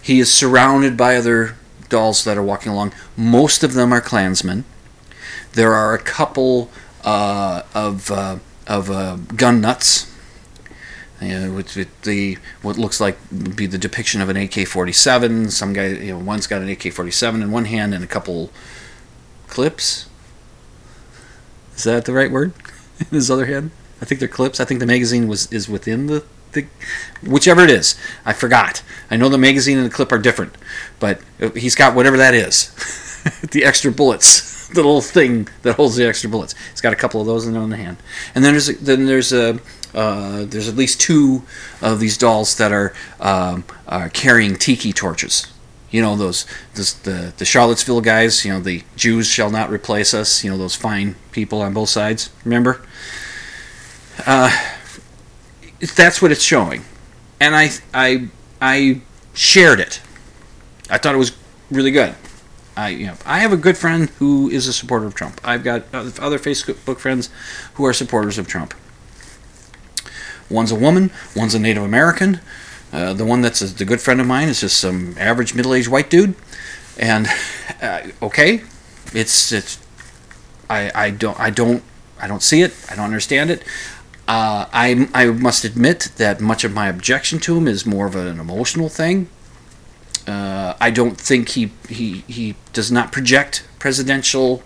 He 0.00 0.20
is 0.20 0.32
surrounded 0.32 0.96
by 0.96 1.16
other 1.16 1.56
dolls 1.88 2.24
that 2.24 2.36
are 2.36 2.42
walking 2.42 2.72
along. 2.72 2.92
Most 3.16 3.62
of 3.62 3.74
them 3.74 3.92
are 3.92 4.00
Klansmen. 4.00 4.64
There 5.52 5.72
are 5.72 5.94
a 5.94 5.98
couple 5.98 6.70
uh, 7.04 7.62
of 7.74 8.10
uh, 8.10 8.38
of 8.66 8.90
uh, 8.90 9.16
gun 9.36 9.60
nuts, 9.60 10.10
with, 11.20 11.76
with 11.76 12.02
the 12.02 12.38
what 12.62 12.78
looks 12.78 13.00
like 13.00 13.18
would 13.30 13.56
be 13.56 13.66
the 13.66 13.78
depiction 13.78 14.20
of 14.20 14.28
an 14.28 14.36
AK-47. 14.36 15.50
Some 15.50 15.72
guy, 15.72 15.88
you 15.88 16.12
know, 16.12 16.18
one's 16.18 16.46
got 16.46 16.62
an 16.62 16.68
AK-47 16.68 17.42
in 17.42 17.50
one 17.50 17.66
hand 17.66 17.94
and 17.94 18.02
a 18.02 18.06
couple 18.08 18.50
clips. 19.48 20.08
Is 21.76 21.84
that 21.84 22.04
the 22.04 22.12
right 22.12 22.30
word? 22.30 22.52
In 23.00 23.06
his 23.06 23.30
other 23.30 23.46
hand, 23.46 23.72
I 24.00 24.04
think 24.04 24.18
they're 24.20 24.28
clips. 24.28 24.60
I 24.60 24.64
think 24.64 24.80
the 24.80 24.86
magazine 24.86 25.28
was 25.28 25.50
is 25.52 25.68
within 25.68 26.06
the, 26.06 26.24
the 26.52 26.66
whichever 27.26 27.62
it 27.62 27.70
is. 27.70 27.98
I 28.24 28.32
forgot. 28.32 28.82
I 29.10 29.16
know 29.16 29.28
the 29.28 29.38
magazine 29.38 29.78
and 29.78 29.86
the 29.86 29.94
clip 29.94 30.12
are 30.12 30.18
different, 30.18 30.54
but 31.00 31.20
he's 31.54 31.74
got 31.74 31.94
whatever 31.94 32.16
that 32.16 32.34
is. 32.34 32.72
the 33.52 33.64
extra 33.64 33.90
bullets, 33.90 34.68
the 34.68 34.76
little 34.76 35.00
thing 35.00 35.48
that 35.62 35.76
holds 35.76 35.96
the 35.96 36.06
extra 36.06 36.28
bullets. 36.28 36.54
He's 36.70 36.80
got 36.80 36.92
a 36.92 36.96
couple 36.96 37.20
of 37.20 37.26
those 37.26 37.46
in 37.46 37.56
on 37.56 37.70
the 37.70 37.76
hand, 37.76 37.96
and 38.34 38.44
then 38.44 38.52
there's 38.52 38.66
then 38.78 39.06
there's 39.06 39.32
a 39.32 39.60
uh, 39.94 40.44
there's 40.44 40.68
at 40.68 40.74
least 40.74 41.00
two 41.00 41.42
of 41.80 42.00
these 42.00 42.18
dolls 42.18 42.56
that 42.56 42.72
are 42.72 42.92
um, 43.20 43.64
are 43.86 44.08
carrying 44.08 44.56
tiki 44.56 44.92
torches. 44.92 45.46
You 45.90 46.02
know 46.02 46.16
those, 46.16 46.46
those 46.74 46.94
the 46.94 47.32
the 47.36 47.44
Charlottesville 47.44 48.00
guys. 48.00 48.44
You 48.44 48.52
know 48.52 48.60
the 48.60 48.82
Jews 48.96 49.28
shall 49.28 49.50
not 49.50 49.70
replace 49.70 50.12
us. 50.12 50.42
You 50.42 50.50
know 50.50 50.58
those 50.58 50.74
fine 50.74 51.14
people 51.30 51.62
on 51.62 51.72
both 51.72 51.88
sides. 51.88 52.30
Remember? 52.44 52.84
Uh, 54.26 54.50
that's 55.96 56.22
what 56.22 56.30
it's 56.30 56.42
showing, 56.42 56.84
and 57.40 57.54
I 57.54 57.70
I 57.92 58.28
I 58.60 59.00
shared 59.34 59.80
it. 59.80 60.00
I 60.88 60.98
thought 60.98 61.14
it 61.14 61.18
was 61.18 61.32
really 61.70 61.90
good. 61.90 62.14
I 62.76 62.88
you 62.88 63.06
know 63.06 63.16
I 63.26 63.38
have 63.40 63.52
a 63.52 63.56
good 63.56 63.76
friend 63.76 64.08
who 64.18 64.48
is 64.50 64.66
a 64.66 64.72
supporter 64.72 65.06
of 65.06 65.14
Trump. 65.14 65.40
I've 65.44 65.64
got 65.64 65.82
other 65.94 66.38
Facebook 66.38 66.98
friends 66.98 67.30
who 67.74 67.84
are 67.84 67.92
supporters 67.92 68.38
of 68.38 68.46
Trump. 68.46 68.74
One's 70.50 70.70
a 70.70 70.76
woman, 70.76 71.10
one's 71.34 71.54
a 71.54 71.58
Native 71.58 71.82
American. 71.82 72.40
Uh, 72.92 73.12
the 73.12 73.24
one 73.24 73.40
that's 73.40 73.60
a, 73.60 73.66
the 73.66 73.84
good 73.84 74.00
friend 74.00 74.20
of 74.20 74.26
mine 74.26 74.48
is 74.48 74.60
just 74.60 74.78
some 74.78 75.16
average 75.18 75.54
middle-aged 75.54 75.88
white 75.88 76.08
dude. 76.08 76.34
And 76.96 77.26
uh, 77.82 78.02
okay, 78.22 78.62
it's 79.12 79.50
it's 79.52 79.78
I 80.70 80.90
I 80.94 81.10
don't 81.10 81.38
I 81.40 81.50
don't 81.50 81.82
I 82.20 82.28
don't 82.28 82.42
see 82.42 82.62
it. 82.62 82.72
I 82.90 82.94
don't 82.94 83.06
understand 83.06 83.50
it. 83.50 83.64
Uh, 84.26 84.66
I 84.72 85.08
I 85.12 85.26
must 85.26 85.64
admit 85.64 86.12
that 86.16 86.40
much 86.40 86.64
of 86.64 86.72
my 86.72 86.88
objection 86.88 87.38
to 87.40 87.56
him 87.56 87.68
is 87.68 87.84
more 87.84 88.06
of 88.06 88.16
an 88.16 88.40
emotional 88.40 88.88
thing. 88.88 89.28
Uh, 90.26 90.74
I 90.80 90.90
don't 90.90 91.20
think 91.20 91.50
he, 91.50 91.72
he 91.88 92.24
he 92.26 92.56
does 92.72 92.90
not 92.90 93.12
project 93.12 93.66
presidential 93.78 94.62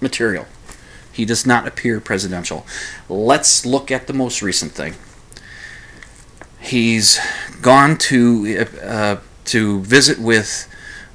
material. 0.00 0.46
He 1.12 1.24
does 1.24 1.44
not 1.44 1.66
appear 1.66 2.00
presidential. 2.00 2.64
Let's 3.08 3.66
look 3.66 3.90
at 3.90 4.06
the 4.06 4.12
most 4.12 4.40
recent 4.40 4.72
thing. 4.72 4.94
He's 6.60 7.18
gone 7.60 7.98
to 7.98 8.66
uh, 8.82 9.16
to 9.46 9.80
visit 9.80 10.20
with 10.20 10.68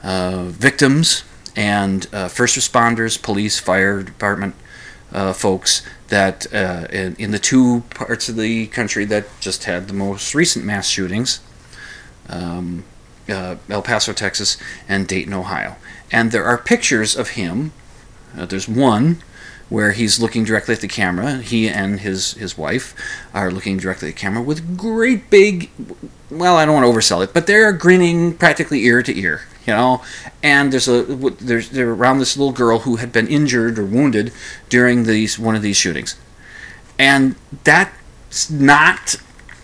uh, 0.04 0.44
victims 0.46 1.24
and 1.56 2.06
uh, 2.14 2.28
first 2.28 2.58
responders, 2.58 3.22
police, 3.22 3.60
fire 3.60 4.04
department 4.04 4.56
uh, 5.12 5.34
folks 5.34 5.82
that 6.08 6.52
uh, 6.54 6.88
in, 6.92 7.16
in 7.18 7.32
the 7.32 7.40
two 7.40 7.82
parts 7.90 8.30
of 8.30 8.36
the 8.36 8.68
country 8.68 9.06
that 9.06 9.26
just 9.40 9.66
had 9.66 9.88
the 9.88 9.94
most 9.94 10.34
recent 10.34 10.66
mass 10.66 10.88
shootings. 10.88 11.42
Um, 12.30 12.84
uh, 13.30 13.58
El 13.70 13.82
Paso, 13.82 14.14
Texas, 14.14 14.58
and 14.88 15.08
Dayton, 15.08 15.34
Ohio. 15.34 15.76
And 16.12 16.32
there 16.32 16.46
are 16.46 16.58
pictures 16.58 17.16
of 17.16 17.30
him. 17.32 17.72
Uh, 18.38 18.46
there's 18.46 18.68
one 18.68 19.22
where 19.70 19.92
he's 19.92 20.20
looking 20.20 20.46
directly 20.46 20.74
at 20.74 20.82
the 20.82 20.88
camera. 20.88 21.38
He 21.38 21.68
and 21.68 22.00
his, 22.00 22.34
his 22.34 22.58
wife 22.58 22.96
are 23.34 23.52
looking 23.52 23.78
directly 23.78 24.10
at 24.10 24.16
the 24.16 24.20
camera 24.20 24.42
with 24.42 24.78
great 24.78 25.30
big, 25.30 25.70
well, 26.32 26.56
I 26.56 26.66
don't 26.66 26.76
want 26.76 26.86
to 26.86 26.92
oversell 26.92 27.24
it, 27.24 27.34
but 27.34 27.48
they're 27.48 27.74
grinning 27.74 28.38
practically 28.38 28.84
ear 28.86 29.04
to 29.04 29.18
ear, 29.20 29.42
you 29.68 29.74
know. 29.74 30.02
And 30.42 30.72
there's 30.72 30.88
a 30.88 31.04
there's 31.04 31.70
they're 31.70 31.92
around 31.92 32.20
this 32.20 32.38
little 32.38 32.54
girl 32.54 32.80
who 32.80 32.96
had 32.96 33.12
been 33.12 33.28
injured 33.28 33.78
or 33.78 33.86
wounded 33.86 34.32
during 34.70 35.04
these 35.04 35.38
one 35.38 35.56
of 35.56 35.62
these 35.62 35.78
shootings, 35.78 36.16
and 36.98 37.36
that's 37.64 38.50
not 38.50 39.18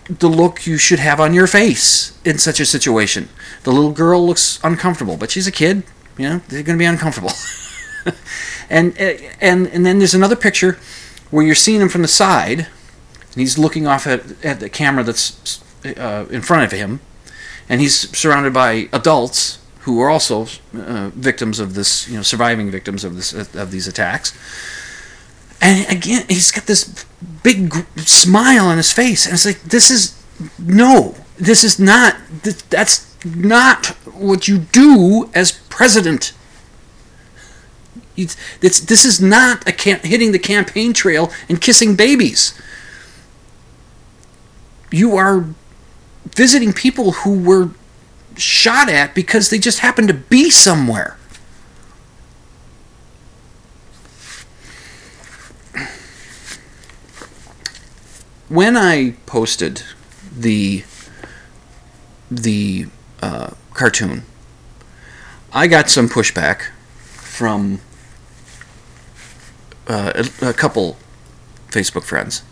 the 0.08 0.28
look 0.28 0.66
you 0.66 0.76
should 0.76 0.98
have 0.98 1.18
on 1.18 1.32
your 1.32 1.46
face 1.46 2.16
in 2.24 2.38
such 2.38 2.60
a 2.60 2.66
situation. 2.66 3.28
The 3.62 3.72
little 3.72 3.92
girl 3.92 4.24
looks 4.24 4.60
uncomfortable, 4.62 5.16
but 5.16 5.30
she's 5.30 5.46
a 5.46 5.52
kid. 5.52 5.82
You 6.18 6.28
know, 6.28 6.38
they're 6.48 6.62
going 6.62 6.78
to 6.78 6.82
be 6.82 6.84
uncomfortable. 6.84 7.32
and 8.70 8.96
and 8.98 9.66
and 9.66 9.86
then 9.86 9.98
there's 9.98 10.14
another 10.14 10.36
picture 10.36 10.78
where 11.30 11.44
you're 11.44 11.54
seeing 11.54 11.80
him 11.80 11.88
from 11.88 12.02
the 12.02 12.08
side, 12.08 12.60
and 12.60 13.34
he's 13.34 13.58
looking 13.58 13.86
off 13.86 14.06
at, 14.06 14.44
at 14.44 14.60
the 14.60 14.68
camera 14.68 15.02
that's 15.02 15.64
uh, 15.84 16.26
in 16.30 16.42
front 16.42 16.64
of 16.64 16.78
him, 16.78 17.00
and 17.68 17.80
he's 17.80 18.16
surrounded 18.16 18.52
by 18.52 18.88
adults 18.92 19.58
who 19.84 20.00
are 20.00 20.08
also 20.08 20.46
uh, 20.74 21.10
victims 21.14 21.60
of 21.60 21.74
this, 21.74 22.08
you 22.08 22.16
know, 22.16 22.22
surviving 22.22 22.70
victims 22.70 23.04
of 23.04 23.16
this 23.16 23.32
of 23.54 23.70
these 23.70 23.86
attacks. 23.86 24.32
And 25.60 25.86
again, 25.90 26.24
he's 26.28 26.50
got 26.50 26.66
this 26.66 27.04
big 27.42 27.70
gr- 27.70 27.82
smile 27.98 28.66
on 28.66 28.78
his 28.78 28.92
face, 28.92 29.26
and 29.26 29.34
it's 29.34 29.46
like 29.46 29.62
this 29.62 29.90
is 29.90 30.20
no, 30.58 31.14
this 31.36 31.64
is 31.64 31.78
not. 31.78 32.16
This, 32.42 32.62
that's 32.62 33.14
not 33.24 33.86
what 34.12 34.48
you 34.48 34.58
do 34.58 35.30
as 35.34 35.52
president. 35.68 36.32
It's, 38.16 38.36
this 38.60 39.04
is 39.04 39.20
not 39.20 39.68
a 39.68 39.72
hitting 39.72 40.32
the 40.32 40.38
campaign 40.38 40.92
trail 40.92 41.32
and 41.48 41.60
kissing 41.60 41.96
babies. 41.96 42.54
You 44.92 45.16
are 45.16 45.46
visiting 46.24 46.72
people 46.72 47.12
who 47.12 47.42
were 47.42 47.70
shot 48.36 48.88
at 48.88 49.14
because 49.14 49.50
they 49.50 49.58
just 49.58 49.80
happened 49.80 50.08
to 50.08 50.14
be 50.14 50.50
somewhere. 50.50 51.16
When 58.48 58.76
I 58.76 59.12
posted 59.26 59.82
the 60.36 60.84
the 62.30 62.86
uh, 63.22 63.50
cartoon, 63.72 64.24
I 65.52 65.66
got 65.66 65.90
some 65.90 66.08
pushback 66.08 66.70
from 67.04 67.80
uh, 69.88 70.24
a, 70.40 70.48
a 70.48 70.52
couple 70.52 70.96
Facebook 71.68 72.04
friends, 72.04 72.42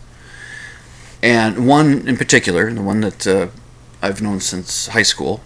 and 1.21 1.67
one 1.67 2.07
in 2.07 2.17
particular, 2.17 2.73
the 2.73 2.81
one 2.81 3.01
that 3.01 3.25
uh, 3.27 3.47
I've 4.01 4.21
known 4.21 4.41
since 4.41 4.87
high 4.87 5.03
school. 5.03 5.41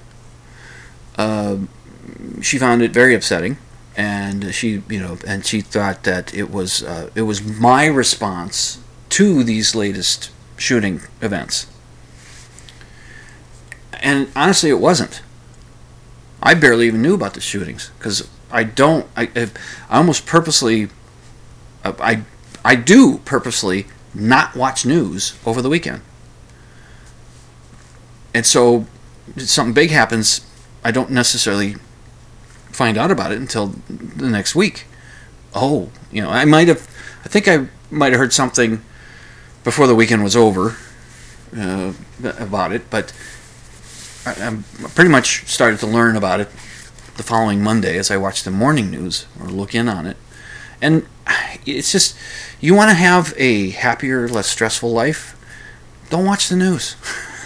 Uh, 1.18 1.58
she 2.42 2.58
found 2.58 2.82
it 2.82 2.92
very 2.92 3.16
upsetting, 3.16 3.58
and 3.96 4.54
she, 4.54 4.84
you 4.90 5.00
know, 5.00 5.18
and 5.26 5.46
she 5.46 5.62
thought 5.62 6.04
that 6.04 6.34
it 6.34 6.52
was 6.52 6.84
uh, 6.84 7.10
it 7.16 7.24
was 7.24 7.42
my 7.44 7.86
response 7.86 8.80
to 9.10 9.44
these 9.44 9.76
latest 9.76 10.32
shooting 10.58 11.02
events. 11.22 11.68
And 14.00 14.30
honestly, 14.36 14.70
it 14.70 14.80
wasn't. 14.80 15.22
I 16.42 16.54
barely 16.54 16.88
even 16.88 17.02
knew 17.02 17.16
about 17.16 17.34
the 17.34 17.42
shootings 17.42 17.92
because 17.98 18.30
I 18.52 18.64
don't. 18.64 19.08
I, 19.16 19.30
I 19.36 19.50
almost 19.98 20.26
purposely. 20.26 20.90
I 21.84 22.24
I 22.64 22.76
do 22.76 23.20
purposely 23.20 23.88
not 24.14 24.56
watch 24.56 24.86
news 24.86 25.38
over 25.46 25.62
the 25.62 25.70
weekend. 25.70 26.02
And 28.34 28.46
so, 28.46 28.86
something 29.38 29.74
big 29.74 29.90
happens, 29.90 30.42
I 30.88 30.92
don't 30.92 31.12
necessarily 31.12 31.74
find 32.72 32.98
out 32.98 33.12
about 33.12 33.34
it 33.34 33.40
until 33.40 33.76
the 33.90 34.30
next 34.30 34.56
week. 34.56 34.86
Oh, 35.54 35.92
you 36.14 36.22
know, 36.22 36.30
I 36.30 36.46
might 36.46 36.70
have. 36.70 36.88
I 37.26 37.28
think 37.28 37.46
I 37.50 37.68
might 37.92 38.14
have 38.14 38.20
heard 38.20 38.32
something 38.32 38.82
before 39.66 39.86
the 39.86 39.96
weekend 39.96 40.24
was 40.24 40.38
over 40.38 40.78
uh, 41.58 41.92
about 42.40 42.72
it, 42.72 42.90
but 42.90 43.12
I, 44.26 44.32
I 44.32 44.58
pretty 44.96 45.10
much 45.10 45.46
started 45.48 45.82
to 45.82 45.88
learn 45.88 46.16
about 46.16 46.40
it 46.40 46.48
the 47.18 47.24
following 47.24 47.62
Monday 47.62 47.98
as 47.98 48.10
I 48.10 48.16
watched 48.16 48.46
the 48.46 48.52
morning 48.52 48.90
news 48.90 49.26
or 49.42 49.48
look 49.48 49.76
in 49.76 49.90
on 49.90 50.06
it. 50.06 50.16
And 50.82 51.06
it's 51.66 51.92
just, 51.92 52.18
you 52.62 52.74
want 52.74 52.92
to 52.92 52.96
have 52.96 53.34
a 53.36 53.72
happier, 53.72 54.30
less 54.30 54.48
stressful 54.48 54.90
life, 54.90 55.36
don't 56.10 56.26
watch 56.26 56.48
the 56.48 56.56
news. 56.56 56.96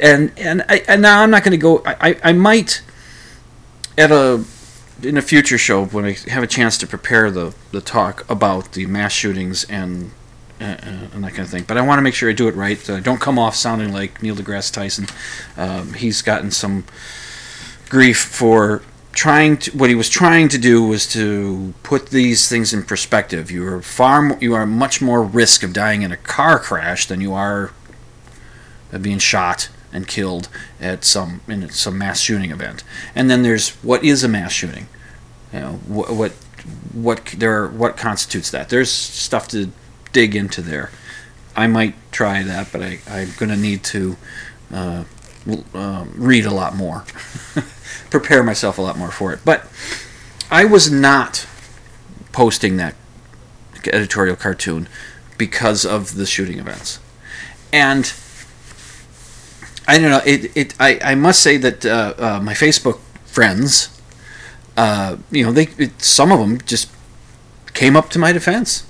and 0.00 0.32
and 0.36 0.64
I, 0.68 0.84
and 0.88 1.02
now 1.02 1.22
I'm 1.22 1.30
not 1.30 1.44
going 1.44 1.52
to 1.52 1.58
go. 1.58 1.82
I, 1.84 2.18
I 2.22 2.32
might 2.32 2.82
at 3.96 4.10
a 4.10 4.44
in 5.02 5.16
a 5.16 5.22
future 5.22 5.58
show 5.58 5.84
when 5.84 6.04
I 6.04 6.16
have 6.28 6.42
a 6.42 6.46
chance 6.46 6.78
to 6.78 6.86
prepare 6.86 7.30
the 7.30 7.54
the 7.72 7.80
talk 7.80 8.28
about 8.30 8.72
the 8.72 8.86
mass 8.86 9.12
shootings 9.12 9.64
and 9.64 10.12
uh, 10.60 10.76
and 11.12 11.24
that 11.24 11.30
kind 11.30 11.40
of 11.40 11.50
thing. 11.50 11.64
But 11.64 11.76
I 11.76 11.82
want 11.82 11.98
to 11.98 12.02
make 12.02 12.14
sure 12.14 12.28
I 12.28 12.32
do 12.32 12.48
it 12.48 12.54
right. 12.54 12.88
Uh, 12.88 13.00
don't 13.00 13.20
come 13.20 13.38
off 13.38 13.54
sounding 13.54 13.92
like 13.92 14.22
Neil 14.22 14.34
deGrasse 14.34 14.72
Tyson. 14.72 15.06
Um, 15.56 15.94
he's 15.94 16.22
gotten 16.22 16.50
some 16.50 16.84
grief 17.88 18.18
for 18.18 18.82
trying 19.12 19.56
to 19.56 19.76
what 19.76 19.88
he 19.88 19.94
was 19.94 20.08
trying 20.08 20.48
to 20.48 20.58
do 20.58 20.86
was 20.86 21.06
to 21.08 21.74
put 21.82 22.10
these 22.10 22.48
things 22.48 22.72
in 22.72 22.82
perspective. 22.82 23.50
You 23.50 23.66
are 23.66 23.82
far 23.82 24.36
you 24.40 24.54
are 24.54 24.66
much 24.66 25.00
more 25.00 25.22
risk 25.22 25.62
of 25.62 25.72
dying 25.72 26.02
in 26.02 26.12
a 26.12 26.16
car 26.16 26.58
crash 26.58 27.06
than 27.06 27.20
you 27.20 27.34
are 27.34 27.72
of 28.92 29.02
being 29.02 29.18
shot 29.18 29.68
and 29.98 30.06
killed 30.06 30.48
at 30.80 31.04
some 31.04 31.40
in 31.48 31.68
some 31.70 31.98
mass 31.98 32.20
shooting 32.20 32.52
event. 32.52 32.84
And 33.16 33.28
then 33.28 33.42
there's 33.42 33.70
what 33.82 34.04
is 34.04 34.22
a 34.22 34.28
mass 34.28 34.52
shooting? 34.52 34.86
You 35.52 35.60
know 35.60 35.72
what 35.88 36.10
what 36.14 36.32
what 36.92 37.26
there 37.36 37.66
what 37.66 37.96
constitutes 37.96 38.50
that? 38.52 38.68
There's 38.68 38.92
stuff 38.92 39.48
to 39.48 39.72
dig 40.12 40.36
into 40.36 40.62
there. 40.62 40.90
I 41.56 41.66
might 41.66 41.94
try 42.12 42.44
that, 42.44 42.68
but 42.70 42.80
I, 42.80 43.00
I'm 43.08 43.32
going 43.36 43.50
to 43.50 43.56
need 43.56 43.82
to 43.84 44.16
uh, 44.72 45.04
uh, 45.74 46.04
read 46.14 46.46
a 46.46 46.52
lot 46.52 46.76
more, 46.76 47.04
prepare 48.10 48.44
myself 48.44 48.78
a 48.78 48.82
lot 48.82 48.96
more 48.96 49.10
for 49.10 49.32
it. 49.32 49.40
But 49.44 49.66
I 50.52 50.64
was 50.64 50.88
not 50.88 51.48
posting 52.30 52.76
that 52.76 52.94
editorial 53.92 54.36
cartoon 54.36 54.86
because 55.36 55.84
of 55.84 56.14
the 56.14 56.26
shooting 56.26 56.60
events. 56.60 57.00
And 57.72 58.12
I 59.88 59.98
don't 59.98 60.10
know. 60.10 60.20
It, 60.26 60.54
it 60.54 60.74
I, 60.78 61.00
I 61.02 61.14
must 61.14 61.42
say 61.42 61.56
that 61.56 61.84
uh, 61.86 62.14
uh, 62.18 62.40
my 62.42 62.52
Facebook 62.52 63.00
friends, 63.24 63.98
uh, 64.76 65.16
you 65.30 65.42
know, 65.44 65.50
they 65.50 65.68
it, 65.78 66.02
some 66.02 66.30
of 66.30 66.38
them 66.38 66.60
just 66.60 66.90
came 67.72 67.96
up 67.96 68.10
to 68.10 68.18
my 68.18 68.30
defense. 68.30 68.84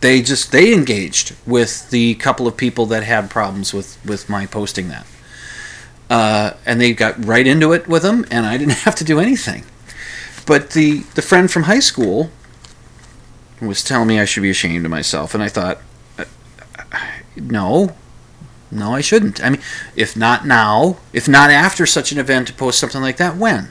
They 0.00 0.22
just 0.22 0.50
they 0.50 0.72
engaged 0.72 1.36
with 1.46 1.90
the 1.90 2.14
couple 2.14 2.48
of 2.48 2.56
people 2.56 2.86
that 2.86 3.02
had 3.02 3.28
problems 3.28 3.74
with 3.74 4.02
with 4.06 4.30
my 4.30 4.46
posting 4.46 4.88
that, 4.88 5.06
uh, 6.08 6.54
and 6.64 6.80
they 6.80 6.94
got 6.94 7.22
right 7.22 7.46
into 7.46 7.74
it 7.74 7.86
with 7.86 8.02
them, 8.02 8.24
and 8.30 8.46
I 8.46 8.56
didn't 8.56 8.78
have 8.86 8.94
to 8.96 9.04
do 9.04 9.20
anything. 9.20 9.64
But 10.46 10.70
the 10.70 11.00
the 11.14 11.22
friend 11.22 11.50
from 11.50 11.64
high 11.64 11.80
school 11.80 12.30
was 13.60 13.84
telling 13.84 14.08
me 14.08 14.18
I 14.18 14.24
should 14.24 14.42
be 14.42 14.50
ashamed 14.50 14.86
of 14.86 14.90
myself, 14.90 15.34
and 15.34 15.42
I 15.42 15.48
thought, 15.48 15.78
uh, 16.18 16.24
no, 17.36 17.94
no, 18.72 18.94
I 18.94 19.02
shouldn't. 19.02 19.44
I 19.44 19.50
mean, 19.50 19.60
if 19.94 20.16
not 20.16 20.46
now, 20.46 20.96
if 21.12 21.28
not 21.28 21.50
after 21.50 21.84
such 21.84 22.10
an 22.10 22.18
event 22.18 22.48
to 22.48 22.54
post 22.54 22.78
something 22.78 23.02
like 23.02 23.18
that, 23.18 23.36
when? 23.36 23.68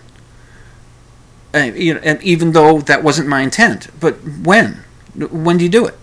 And, 1.53 1.75
you 1.75 1.95
know, 1.95 1.99
and 2.03 2.21
even 2.21 2.51
though 2.51 2.81
that 2.81 3.03
wasn't 3.03 3.27
my 3.27 3.41
intent, 3.41 3.87
but 3.99 4.15
when? 4.23 4.83
When 5.15 5.57
do 5.57 5.63
you 5.63 5.69
do 5.69 5.87
it? 5.87 5.97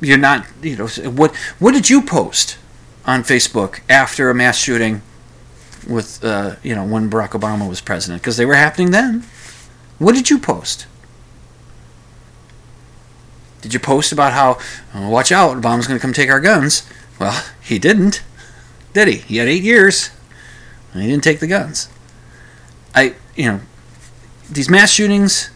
You're 0.00 0.18
not, 0.18 0.46
you 0.62 0.76
know, 0.76 0.86
what 1.10 1.34
what 1.58 1.72
did 1.74 1.90
you 1.90 2.02
post 2.02 2.56
on 3.04 3.24
Facebook 3.24 3.80
after 3.88 4.30
a 4.30 4.34
mass 4.34 4.56
shooting 4.56 5.02
with, 5.88 6.22
uh, 6.22 6.54
you 6.62 6.74
know, 6.74 6.84
when 6.84 7.10
Barack 7.10 7.30
Obama 7.30 7.68
was 7.68 7.80
president? 7.80 8.22
Because 8.22 8.36
they 8.36 8.46
were 8.46 8.54
happening 8.54 8.92
then. 8.92 9.24
What 9.98 10.14
did 10.14 10.30
you 10.30 10.38
post? 10.38 10.86
Did 13.60 13.74
you 13.74 13.80
post 13.80 14.12
about 14.12 14.32
how, 14.32 14.58
oh, 14.94 15.08
watch 15.10 15.32
out, 15.32 15.56
Obama's 15.56 15.86
going 15.86 15.98
to 15.98 16.02
come 16.02 16.12
take 16.12 16.30
our 16.30 16.40
guns? 16.40 16.88
Well, 17.18 17.44
he 17.60 17.78
didn't, 17.78 18.22
did 18.92 19.08
he? 19.08 19.16
He 19.16 19.36
had 19.38 19.48
eight 19.48 19.62
years, 19.62 20.10
and 20.92 21.02
he 21.02 21.08
didn't 21.08 21.24
take 21.24 21.40
the 21.40 21.46
guns. 21.46 21.88
I, 22.94 23.14
you 23.36 23.46
know, 23.46 23.60
these 24.50 24.70
mass 24.70 24.90
shootings, 24.90 25.50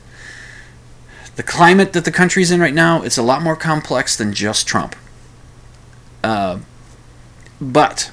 the 1.36 1.42
climate 1.42 1.92
that 1.92 2.04
the 2.04 2.12
country's 2.12 2.50
in 2.50 2.60
right 2.60 2.74
now, 2.74 3.02
it's 3.02 3.16
a 3.16 3.22
lot 3.22 3.42
more 3.42 3.56
complex 3.56 4.16
than 4.16 4.32
just 4.32 4.66
Trump. 4.66 4.96
Uh, 6.22 6.58
but 7.60 8.10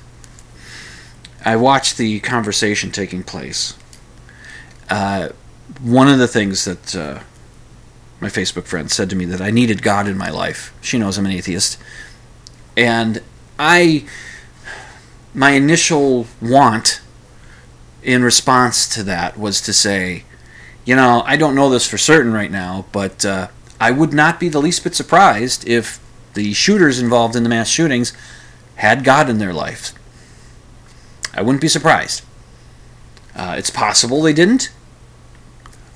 I 1.44 1.56
watched 1.56 1.98
the 1.98 2.20
conversation 2.20 2.92
taking 2.92 3.24
place. 3.24 3.78
Uh, 4.90 5.30
one 5.82 6.08
of 6.08 6.18
the 6.18 6.28
things 6.28 6.66
that 6.66 6.96
uh, 6.96 7.20
my 8.20 8.28
Facebook 8.28 8.66
friend 8.66 8.92
said 8.92 9.10
to 9.10 9.16
me 9.16 9.26
that 9.26 9.42
I 9.42 9.52
needed 9.52 9.82
God 9.82 10.08
in 10.08 10.18
my 10.18 10.30
life. 10.30 10.74
She 10.82 10.98
knows 10.98 11.18
I'm 11.18 11.26
an 11.26 11.32
atheist. 11.32 11.78
And 12.76 13.22
I, 13.58 14.06
my 15.34 15.52
initial 15.52 16.28
want 16.42 17.02
in 18.04 18.24
response 18.24 18.88
to 18.96 19.04
that 19.04 19.38
was 19.38 19.62
to 19.62 19.74
say, 19.74 20.24
you 20.86 20.96
know, 20.96 21.24
I 21.26 21.38
don't 21.38 21.56
know 21.56 21.70
this 21.70 21.88
for 21.88 21.98
certain 21.98 22.34
right 22.34 22.52
now, 22.52 22.86
but 22.92 23.26
uh, 23.26 23.50
I 23.80 23.92
would 23.92 24.14
not 24.14 24.40
be 24.40 24.50
the 24.50 24.62
least 24.62 24.84
bit 24.84 24.96
surprised 24.96 25.68
if 25.68 26.00
the 26.34 26.54
shooters 26.54 27.00
involved 27.00 27.36
in 27.36 27.44
the 27.44 27.50
mass 27.50 27.70
shootings 27.70 28.14
had 28.76 29.04
God 29.04 29.30
in 29.30 29.40
their 29.40 29.54
life. 29.54 29.94
I 31.34 31.42
wouldn't 31.42 31.62
be 31.62 31.68
surprised. 31.68 32.24
Uh, 33.36 33.56
it's 33.58 33.70
possible 33.70 34.22
they 34.22 34.34
didn't, 34.34 34.72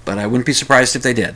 but 0.06 0.18
I 0.18 0.28
wouldn't 0.28 0.46
be 0.46 0.54
surprised 0.54 0.96
if 0.96 1.04
they 1.04 1.14
did. 1.14 1.36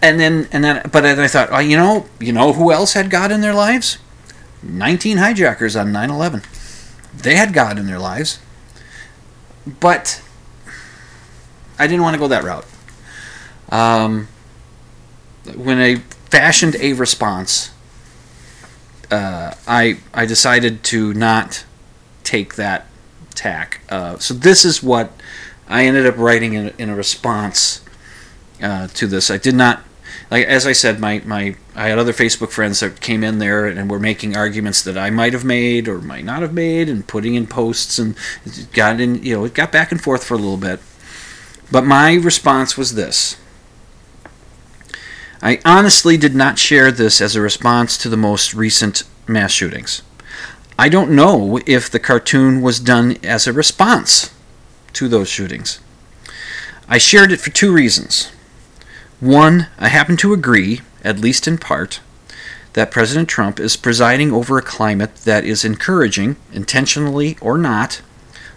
And 0.00 0.20
then, 0.20 0.48
and 0.52 0.64
then, 0.64 0.82
but 0.90 1.02
then 1.02 1.18
I 1.18 1.28
thought, 1.28 1.48
oh, 1.50 1.58
you 1.58 1.76
know, 1.76 2.06
you 2.20 2.32
know 2.32 2.52
who 2.52 2.72
else 2.72 2.92
had 2.92 3.10
God 3.10 3.32
in 3.32 3.40
their 3.40 3.54
lives? 3.54 3.98
19 4.62 5.18
hijackers 5.18 5.76
on 5.76 5.92
9/11. 5.92 6.42
They 7.16 7.36
had 7.36 7.52
God 7.52 7.78
in 7.78 7.86
their 7.86 7.98
lives, 7.98 8.38
but 9.80 10.22
I 11.78 11.86
didn't 11.86 12.02
want 12.02 12.14
to 12.14 12.18
go 12.18 12.28
that 12.28 12.44
route. 12.44 12.66
Um, 13.68 14.28
when 15.54 15.78
I 15.78 15.96
fashioned 16.30 16.76
a 16.76 16.92
response, 16.94 17.70
uh, 19.10 19.54
I 19.66 19.98
I 20.12 20.26
decided 20.26 20.82
to 20.84 21.12
not 21.14 21.64
take 22.22 22.54
that 22.54 22.86
tack. 23.34 23.80
Uh, 23.88 24.18
so 24.18 24.34
this 24.34 24.64
is 24.64 24.82
what 24.82 25.12
I 25.68 25.86
ended 25.86 26.06
up 26.06 26.16
writing 26.16 26.54
in, 26.54 26.72
in 26.78 26.88
a 26.88 26.94
response 26.94 27.83
uh, 28.64 28.88
to 28.88 29.06
this. 29.06 29.30
I 29.30 29.36
did 29.36 29.54
not, 29.54 29.82
like 30.30 30.46
as 30.46 30.66
I 30.66 30.72
said, 30.72 30.98
my, 30.98 31.20
my 31.24 31.56
I 31.74 31.88
had 31.88 31.98
other 31.98 32.12
Facebook 32.12 32.50
friends 32.50 32.80
that 32.80 33.00
came 33.00 33.22
in 33.22 33.38
there 33.38 33.66
and 33.66 33.90
were 33.90 34.00
making 34.00 34.36
arguments 34.36 34.82
that 34.82 34.96
I 34.96 35.10
might 35.10 35.34
have 35.34 35.44
made 35.44 35.86
or 35.86 36.00
might 36.00 36.24
not 36.24 36.42
have 36.42 36.54
made, 36.54 36.88
and 36.88 37.06
putting 37.06 37.34
in 37.34 37.46
posts 37.46 37.98
and 37.98 38.16
got 38.72 39.00
in, 39.00 39.22
you 39.22 39.36
know, 39.36 39.44
it 39.44 39.54
got 39.54 39.70
back 39.70 39.92
and 39.92 40.02
forth 40.02 40.24
for 40.24 40.34
a 40.34 40.38
little 40.38 40.56
bit. 40.56 40.80
But 41.70 41.84
my 41.84 42.14
response 42.14 42.76
was 42.76 42.94
this. 42.94 43.36
I 45.42 45.60
honestly 45.64 46.16
did 46.16 46.34
not 46.34 46.58
share 46.58 46.90
this 46.90 47.20
as 47.20 47.36
a 47.36 47.42
response 47.42 47.98
to 47.98 48.08
the 48.08 48.16
most 48.16 48.54
recent 48.54 49.02
mass 49.26 49.52
shootings. 49.52 50.02
I 50.78 50.88
don't 50.88 51.10
know 51.10 51.60
if 51.66 51.90
the 51.90 52.00
cartoon 52.00 52.62
was 52.62 52.80
done 52.80 53.18
as 53.22 53.46
a 53.46 53.52
response 53.52 54.34
to 54.94 55.06
those 55.06 55.28
shootings. 55.28 55.80
I 56.88 56.98
shared 56.98 57.30
it 57.30 57.40
for 57.40 57.50
two 57.50 57.72
reasons. 57.72 58.30
One, 59.24 59.68
I 59.78 59.88
happen 59.88 60.18
to 60.18 60.34
agree, 60.34 60.82
at 61.02 61.18
least 61.18 61.48
in 61.48 61.56
part, 61.56 62.00
that 62.74 62.90
President 62.90 63.26
Trump 63.26 63.58
is 63.58 63.74
presiding 63.74 64.34
over 64.34 64.58
a 64.58 64.62
climate 64.62 65.16
that 65.24 65.46
is 65.46 65.64
encouraging, 65.64 66.36
intentionally 66.52 67.38
or 67.40 67.56
not, 67.56 68.02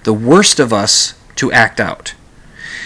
the 0.03 0.11
worst 0.11 0.59
of 0.59 0.73
us 0.73 1.13
to 1.37 1.53
act 1.53 1.79
out. 1.79 2.15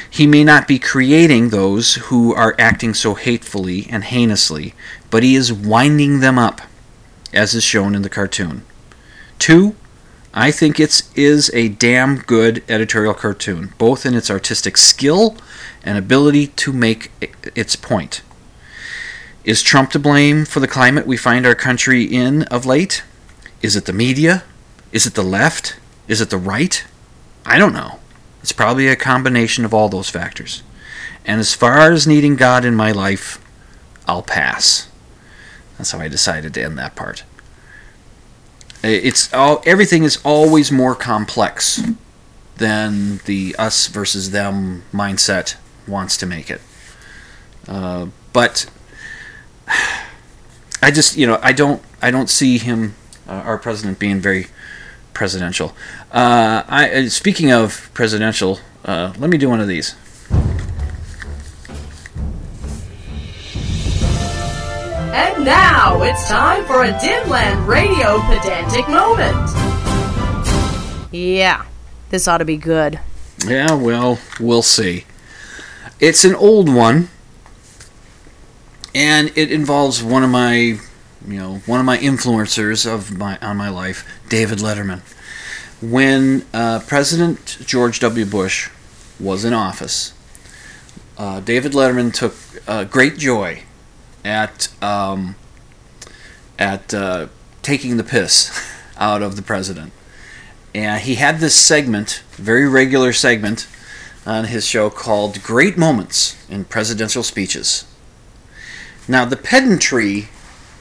He 0.07 0.27
may 0.27 0.43
not 0.43 0.67
be 0.67 0.77
creating 0.77 1.49
those 1.49 1.95
who 1.95 2.35
are 2.35 2.53
acting 2.59 2.93
so 2.93 3.15
hatefully 3.15 3.87
and 3.89 4.03
heinously, 4.03 4.75
but 5.09 5.23
he 5.23 5.33
is 5.33 5.51
winding 5.51 6.19
them 6.19 6.37
up, 6.37 6.61
as 7.33 7.55
is 7.55 7.63
shown 7.63 7.95
in 7.95 8.03
the 8.03 8.09
cartoon. 8.09 8.63
Two, 9.39 9.75
I 10.33 10.51
think 10.51 10.79
it 10.79 11.01
is 11.15 11.51
a 11.53 11.67
damn 11.67 12.19
good 12.19 12.63
editorial 12.69 13.13
cartoon, 13.13 13.73
both 13.77 14.05
in 14.05 14.13
its 14.13 14.31
artistic 14.31 14.77
skill 14.77 15.35
and 15.83 15.97
ability 15.97 16.47
to 16.47 16.71
make 16.71 17.11
its 17.53 17.75
point. 17.75 18.21
Is 19.43 19.61
Trump 19.61 19.89
to 19.91 19.99
blame 19.99 20.45
for 20.45 20.59
the 20.59 20.67
climate 20.67 21.05
we 21.05 21.17
find 21.17 21.45
our 21.45 21.55
country 21.55 22.03
in 22.03 22.43
of 22.43 22.65
late? 22.65 23.03
Is 23.61 23.75
it 23.75 23.85
the 23.85 23.93
media? 23.93 24.43
Is 24.91 25.05
it 25.05 25.15
the 25.15 25.23
left? 25.23 25.77
Is 26.07 26.21
it 26.21 26.29
the 26.29 26.37
right? 26.37 26.85
I 27.45 27.57
don't 27.57 27.73
know. 27.73 27.99
It's 28.41 28.51
probably 28.51 28.87
a 28.87 28.95
combination 28.95 29.65
of 29.65 29.73
all 29.73 29.89
those 29.89 30.09
factors. 30.09 30.63
And 31.25 31.39
as 31.39 31.53
far 31.53 31.91
as 31.91 32.07
needing 32.07 32.35
God 32.35 32.63
in 32.63 32.75
my 32.75 32.91
life, 32.91 33.43
I'll 34.07 34.23
pass. 34.23 34.89
That's 35.77 35.91
how 35.91 35.99
I 35.99 36.07
decided 36.07 36.53
to 36.53 36.63
end 36.63 36.77
that 36.77 36.95
part. 36.95 37.23
It's 38.83 39.31
all 39.33 39.61
everything 39.65 40.03
is 40.03 40.19
always 40.23 40.71
more 40.71 40.95
complex 40.95 41.81
than 42.57 43.17
the 43.25 43.55
us 43.57 43.87
versus 43.87 44.31
them 44.31 44.83
mindset 44.91 45.55
wants 45.87 46.17
to 46.17 46.25
make 46.25 46.49
it. 46.49 46.61
Uh, 47.67 48.07
but 48.33 48.65
I 50.81 50.91
just 50.91 51.17
you 51.17 51.27
know 51.27 51.39
I 51.41 51.51
don't 51.51 51.81
I 52.01 52.11
don't 52.11 52.29
see 52.29 52.57
him 52.57 52.95
uh, 53.27 53.33
our 53.33 53.57
president 53.57 53.99
being 53.99 54.19
very 54.19 54.47
presidential. 55.13 55.75
Uh, 56.11 56.63
I 56.67 56.91
uh, 56.91 57.09
speaking 57.09 57.51
of 57.51 57.91
presidential, 57.93 58.59
uh, 58.85 59.13
let 59.19 59.29
me 59.29 59.37
do 59.37 59.49
one 59.49 59.61
of 59.61 59.67
these. 59.67 59.95
And 65.13 65.43
now 65.43 66.01
it's 66.03 66.25
time 66.29 66.63
for 66.63 66.85
a 66.85 66.93
Dimland 66.93 67.67
Radio 67.67 68.21
pedantic 68.21 68.87
moment. 68.87 69.35
Yeah, 71.11 71.65
this 72.11 72.29
ought 72.29 72.37
to 72.37 72.45
be 72.45 72.55
good. 72.55 72.97
Yeah, 73.45 73.73
well, 73.73 74.19
we'll 74.39 74.61
see. 74.61 75.03
It's 75.99 76.23
an 76.23 76.33
old 76.33 76.73
one, 76.73 77.09
and 78.95 79.33
it 79.35 79.51
involves 79.51 80.01
one 80.01 80.23
of 80.23 80.29
my, 80.29 80.55
you 80.55 80.79
know, 81.27 81.57
one 81.65 81.81
of 81.81 81.85
my 81.85 81.97
influencers 81.97 82.89
of 82.89 83.17
my 83.17 83.37
on 83.39 83.57
my 83.57 83.67
life, 83.67 84.07
David 84.29 84.59
Letterman. 84.59 85.01
When 85.81 86.45
uh, 86.53 86.79
President 86.87 87.57
George 87.65 87.99
W. 87.99 88.25
Bush 88.25 88.69
was 89.19 89.43
in 89.43 89.51
office, 89.51 90.13
uh, 91.17 91.41
David 91.41 91.73
Letterman 91.73 92.13
took 92.13 92.33
uh, 92.65 92.85
great 92.85 93.17
joy 93.17 93.63
at 94.23 94.69
um, 94.81 95.35
at 96.57 96.93
uh, 96.93 97.27
taking 97.61 97.97
the 97.97 98.03
piss 98.03 98.51
out 98.97 99.21
of 99.21 99.35
the 99.35 99.41
president. 99.41 99.91
And 100.73 101.01
he 101.01 101.15
had 101.15 101.39
this 101.39 101.55
segment, 101.55 102.23
very 102.31 102.67
regular 102.67 103.11
segment, 103.11 103.67
on 104.25 104.45
his 104.45 104.65
show 104.65 104.89
called 104.89 105.43
Great 105.43 105.77
Moments 105.77 106.37
in 106.49 106.63
Presidential 106.63 107.23
Speeches. 107.23 107.85
Now, 109.07 109.25
the 109.25 109.35
pedantry 109.35 110.29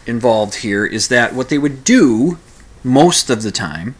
involved 0.06 0.56
here 0.56 0.84
is 0.84 1.08
that 1.08 1.34
what 1.34 1.48
they 1.48 1.58
would 1.58 1.82
do 1.82 2.38
most 2.84 3.30
of 3.30 3.42
the 3.42 3.50
time 3.50 3.94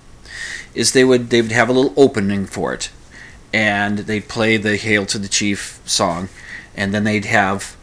is 0.74 0.93
they 0.93 1.05
would 1.05 1.30
they 1.30 1.43
would 1.43 1.53
have 1.53 1.68
a 1.68 1.72
little 1.72 1.93
opening 1.97 2.47
for 2.47 2.72
it 2.72 2.91
and 3.53 4.01
they'd 4.01 4.28
play 4.28 4.57
the 4.57 4.76
hail 4.76 5.05
to 5.07 5.18
the 5.18 5.28
chief 5.28 5.80
song 5.84 6.28
and 6.76 6.95
then 6.95 7.05
they'd 7.05 7.24
have 7.24 7.76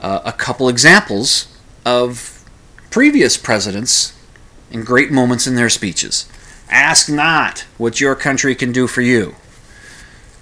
uh, 0.00 0.20
a 0.24 0.32
couple 0.32 0.68
examples 0.68 1.48
of 1.84 2.44
previous 2.90 3.36
presidents 3.36 4.18
and 4.70 4.84
great 4.84 5.10
moments 5.10 5.46
in 5.46 5.54
their 5.54 5.70
speeches. 5.70 6.28
Ask 6.68 7.08
not 7.08 7.60
what 7.78 8.00
your 8.00 8.14
country 8.14 8.54
can 8.54 8.72
do 8.72 8.86
for 8.86 9.00
you. 9.00 9.34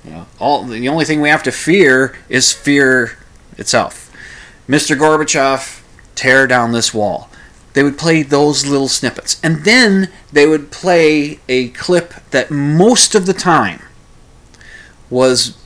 you 0.05 0.11
know, 0.11 0.27
all 0.39 0.65
the 0.65 0.89
only 0.89 1.05
thing 1.05 1.21
we 1.21 1.29
have 1.29 1.43
to 1.45 1.53
fear 1.53 2.17
is 2.29 2.53
fear 2.53 3.19
itself. 3.59 4.11
Mr. 4.69 4.97
Gorbachev, 4.97 5.83
tear 6.15 6.47
down 6.47 6.73
this 6.73 6.95
wall. 6.95 7.29
They 7.73 7.83
would 7.83 7.99
play 7.99 8.23
those 8.23 8.67
little 8.67 8.89
snippets, 8.89 9.41
and 9.43 9.65
then 9.65 10.11
they 10.31 10.47
would 10.47 10.71
play 10.71 11.41
a 11.49 11.69
clip 11.71 12.15
that 12.31 12.51
most 12.51 13.15
of 13.15 13.27
the 13.27 13.33
time 13.33 13.83
was 15.09 15.57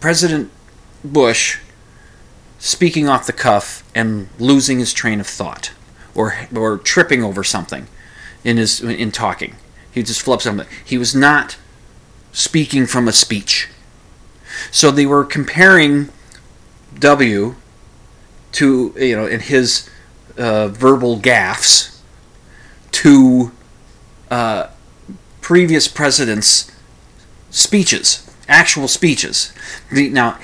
President 0.00 0.50
Bush 1.04 1.60
speaking 2.62 3.08
off 3.08 3.26
the 3.26 3.32
cuff 3.32 3.82
and 3.92 4.28
losing 4.38 4.78
his 4.78 4.92
train 4.92 5.18
of 5.18 5.26
thought 5.26 5.72
or 6.14 6.46
or 6.54 6.78
tripping 6.78 7.24
over 7.24 7.42
something 7.42 7.88
in 8.44 8.56
his 8.56 8.80
in 8.80 9.10
talking. 9.10 9.56
He 9.90 10.04
just 10.04 10.22
flips 10.22 10.44
something. 10.44 10.68
He 10.84 10.96
was 10.96 11.12
not 11.12 11.56
speaking 12.30 12.86
from 12.86 13.08
a 13.08 13.12
speech. 13.12 13.68
So 14.70 14.92
they 14.92 15.06
were 15.06 15.24
comparing 15.24 16.10
W 17.00 17.56
to 18.52 18.94
you 18.96 19.16
know 19.16 19.26
in 19.26 19.40
his 19.40 19.90
uh, 20.38 20.68
verbal 20.68 21.18
gaffes 21.18 21.98
to 22.92 23.50
uh, 24.30 24.68
previous 25.40 25.88
presidents' 25.88 26.70
speeches 27.50 28.30
actual 28.48 28.88
speeches. 28.88 29.52
The, 29.90 30.08
now, 30.10 30.38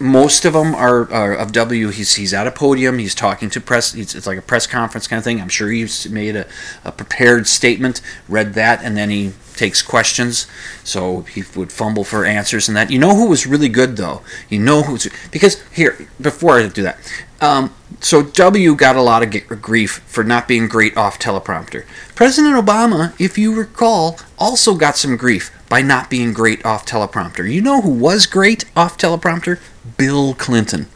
most 0.00 0.44
of 0.44 0.52
them 0.52 0.74
are, 0.74 1.10
are 1.12 1.34
of 1.34 1.52
W. 1.52 1.88
He's 1.88 2.14
he's 2.14 2.34
at 2.34 2.46
a 2.46 2.50
podium. 2.50 2.98
He's 2.98 3.14
talking 3.14 3.50
to 3.50 3.60
press. 3.60 3.94
It's, 3.94 4.14
it's 4.14 4.26
like 4.26 4.38
a 4.38 4.42
press 4.42 4.66
conference 4.66 5.06
kind 5.06 5.18
of 5.18 5.24
thing. 5.24 5.40
I'm 5.40 5.48
sure 5.48 5.70
he's 5.70 6.08
made 6.08 6.36
a, 6.36 6.46
a 6.84 6.92
prepared 6.92 7.46
statement, 7.46 8.00
read 8.28 8.54
that, 8.54 8.82
and 8.82 8.96
then 8.96 9.10
he 9.10 9.32
takes 9.54 9.82
questions. 9.82 10.46
So 10.84 11.22
he 11.22 11.42
would 11.54 11.72
fumble 11.72 12.04
for 12.04 12.24
answers 12.24 12.68
and 12.68 12.76
that. 12.76 12.90
You 12.90 12.98
know 12.98 13.14
who 13.14 13.28
was 13.28 13.46
really 13.46 13.68
good 13.68 13.96
though. 13.96 14.22
You 14.48 14.58
know 14.58 14.82
who's 14.82 15.08
because 15.30 15.62
here 15.70 16.08
before 16.20 16.58
I 16.58 16.68
do 16.68 16.82
that. 16.82 16.98
Um, 17.40 17.74
so 18.00 18.22
W 18.22 18.74
got 18.74 18.96
a 18.96 19.02
lot 19.02 19.22
of 19.22 19.62
grief 19.62 20.02
for 20.06 20.24
not 20.24 20.48
being 20.48 20.68
great 20.68 20.96
off 20.96 21.18
teleprompter. 21.18 21.84
President 22.14 22.54
Obama, 22.54 23.18
if 23.20 23.36
you 23.36 23.54
recall, 23.54 24.18
also 24.38 24.74
got 24.74 24.96
some 24.96 25.16
grief 25.16 25.50
by 25.68 25.82
not 25.82 26.08
being 26.08 26.32
great 26.32 26.64
off 26.64 26.86
teleprompter. 26.86 27.50
You 27.50 27.60
know 27.60 27.80
who 27.82 27.90
was 27.90 28.26
great 28.26 28.64
off 28.74 28.96
teleprompter? 28.96 29.60
Bill 29.96 30.34
Clinton. 30.34 30.88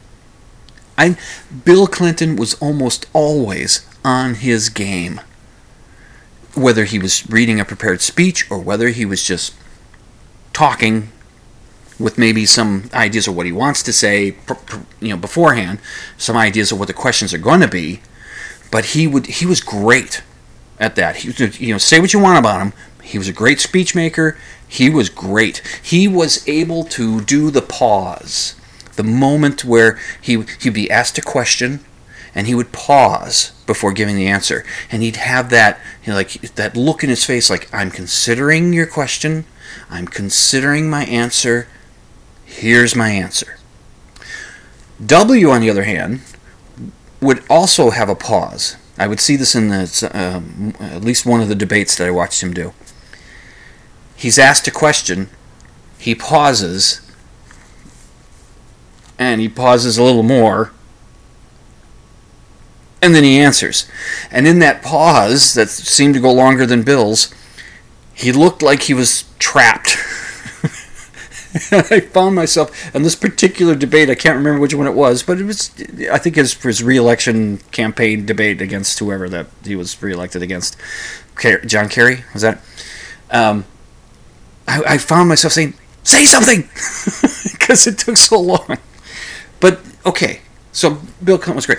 I 0.97 1.17
Bill 1.65 1.87
Clinton 1.87 2.37
was 2.37 2.55
almost 2.55 3.07
always 3.13 3.87
on 4.05 4.35
his 4.35 4.69
game. 4.69 5.21
Whether 6.55 6.85
he 6.85 6.99
was 6.99 7.29
reading 7.31 7.61
a 7.61 7.65
prepared 7.65 8.01
speech 8.01 8.51
or 8.51 8.59
whether 8.59 8.89
he 8.89 9.05
was 9.05 9.25
just 9.25 9.55
talking 10.53 11.11
with 11.99 12.19
maybe 12.19 12.47
some 12.47 12.89
ideas 12.95 13.29
of 13.29 13.37
what 13.37 13.47
he 13.47 13.53
wants 13.53 13.83
to 13.83 13.93
say, 13.93 14.37
you 15.01 15.11
know, 15.11 15.17
beforehand, 15.17 15.79
some 16.17 16.37
ideas 16.37 16.73
of 16.73 16.79
what 16.79 16.89
the 16.89 16.95
questions 16.95 17.33
are 17.35 17.39
going 17.39 17.61
to 17.61 17.69
be, 17.69 18.01
but 18.71 18.87
he 18.87 19.07
would 19.07 19.27
he 19.27 19.47
was 19.47 19.61
great 19.61 20.23
at 20.79 20.97
that. 20.97 21.17
He 21.17 21.31
you 21.65 21.73
know, 21.73 21.79
say 21.79 22.01
what 22.01 22.13
you 22.13 22.19
want 22.19 22.39
about 22.39 22.61
him. 22.61 22.73
He 23.03 23.19
was 23.19 23.29
a 23.29 23.33
great 23.33 23.61
speech 23.61 23.95
maker. 23.95 24.37
He 24.67 24.89
was 24.89 25.09
great. 25.09 25.63
He 25.83 26.09
was 26.09 26.47
able 26.49 26.85
to 26.85 27.21
do 27.21 27.51
the 27.51 27.63
pause, 27.63 28.55
the 28.97 29.03
moment 29.03 29.65
where 29.65 29.99
he 30.21 30.45
he'd 30.61 30.75
be 30.75 30.91
asked 30.91 31.19
a 31.19 31.23
question, 31.23 31.85
and 32.35 32.47
he 32.47 32.55
would 32.55 32.73
pause 32.73 33.53
before 33.67 33.93
giving 33.93 34.17
the 34.17 34.29
answer, 34.29 34.65
and 34.91 35.03
he'd 35.03 35.17
have 35.17 35.51
that 35.51 35.81
you 36.05 36.11
know, 36.11 36.17
like 36.17 36.33
that 36.55 36.77
look 36.77 37.03
in 37.03 37.11
his 37.11 37.25
face, 37.25 37.51
like 37.51 37.73
I'm 37.73 37.91
considering 37.91 38.73
your 38.73 38.87
question, 38.87 39.45
I'm 39.89 40.07
considering 40.07 40.89
my 40.91 41.05
answer. 41.05 41.69
Here's 42.45 42.97
my 42.97 43.11
answer. 43.11 43.59
W, 45.05 45.51
on 45.51 45.61
the 45.61 45.71
other 45.71 45.85
hand, 45.85 46.21
would 47.21 47.43
also 47.49 47.91
have 47.91 48.09
a 48.09 48.15
pause. 48.15 48.77
I 48.99 49.07
would 49.07 49.21
see 49.21 49.37
this 49.37 49.55
in 49.55 49.69
the, 49.69 50.11
um, 50.13 50.75
at 50.79 51.03
least 51.03 51.25
one 51.25 51.41
of 51.41 51.49
the 51.49 51.55
debates 51.55 51.97
that 51.97 52.07
I 52.07 52.11
watched 52.11 52.43
him 52.43 52.53
do. 52.53 52.75
He's 54.15 54.39
asked 54.39 54.67
a 54.67 54.71
question, 54.71 55.31
he 55.97 56.15
pauses, 56.15 57.01
and 59.21 59.41
he 59.41 59.51
pauses 59.51 59.99
a 59.99 60.03
little 60.03 60.23
more, 60.23 60.73
and 63.03 63.15
then 63.15 63.23
he 63.23 63.39
answers. 63.39 63.87
And 64.31 64.49
in 64.49 64.59
that 64.61 64.83
pause, 64.83 65.53
that 65.55 65.69
seemed 65.69 66.15
to 66.15 66.21
go 66.21 66.33
longer 66.33 66.65
than 66.65 66.83
Bill's, 66.83 67.33
he 68.15 68.33
looked 68.33 68.63
like 68.63 68.85
he 68.85 68.95
was 68.95 69.27
trapped. 69.39 69.91
I 71.73 72.01
found 72.01 72.35
myself 72.35 72.95
in 72.95 73.03
this 73.03 73.15
particular 73.15 73.75
debate. 73.75 74.09
I 74.09 74.15
can't 74.15 74.37
remember 74.37 74.59
which 74.61 74.75
one 74.75 74.87
it 74.87 74.95
was, 74.95 75.23
but 75.23 75.39
it 75.39 75.45
was, 75.45 75.71
I 76.11 76.17
think, 76.17 76.37
his 76.37 76.55
his 76.55 76.83
reelection 76.83 77.59
campaign 77.73 78.25
debate 78.25 78.63
against 78.63 78.99
whoever 79.01 79.29
that 79.29 79.49
he 79.65 79.77
was 79.77 80.01
reelected 80.03 80.43
against. 80.43 80.77
John 81.67 81.89
Kerry 81.89 82.25
was 82.33 82.43
that? 82.43 82.63
Um, 83.31 83.65
I, 84.69 84.83
I 84.87 84.99
found 84.99 85.29
myself 85.29 85.53
saying, 85.53 85.75
"Say 86.05 86.25
something," 86.25 86.63
because 87.53 87.87
it 87.87 87.99
took 87.99 88.17
so 88.17 88.41
long. 88.41 88.79
But 89.61 89.81
okay, 90.05 90.41
so 90.73 90.99
Bill 91.23 91.37
Clinton 91.39 91.57
was 91.57 91.67
great. 91.67 91.79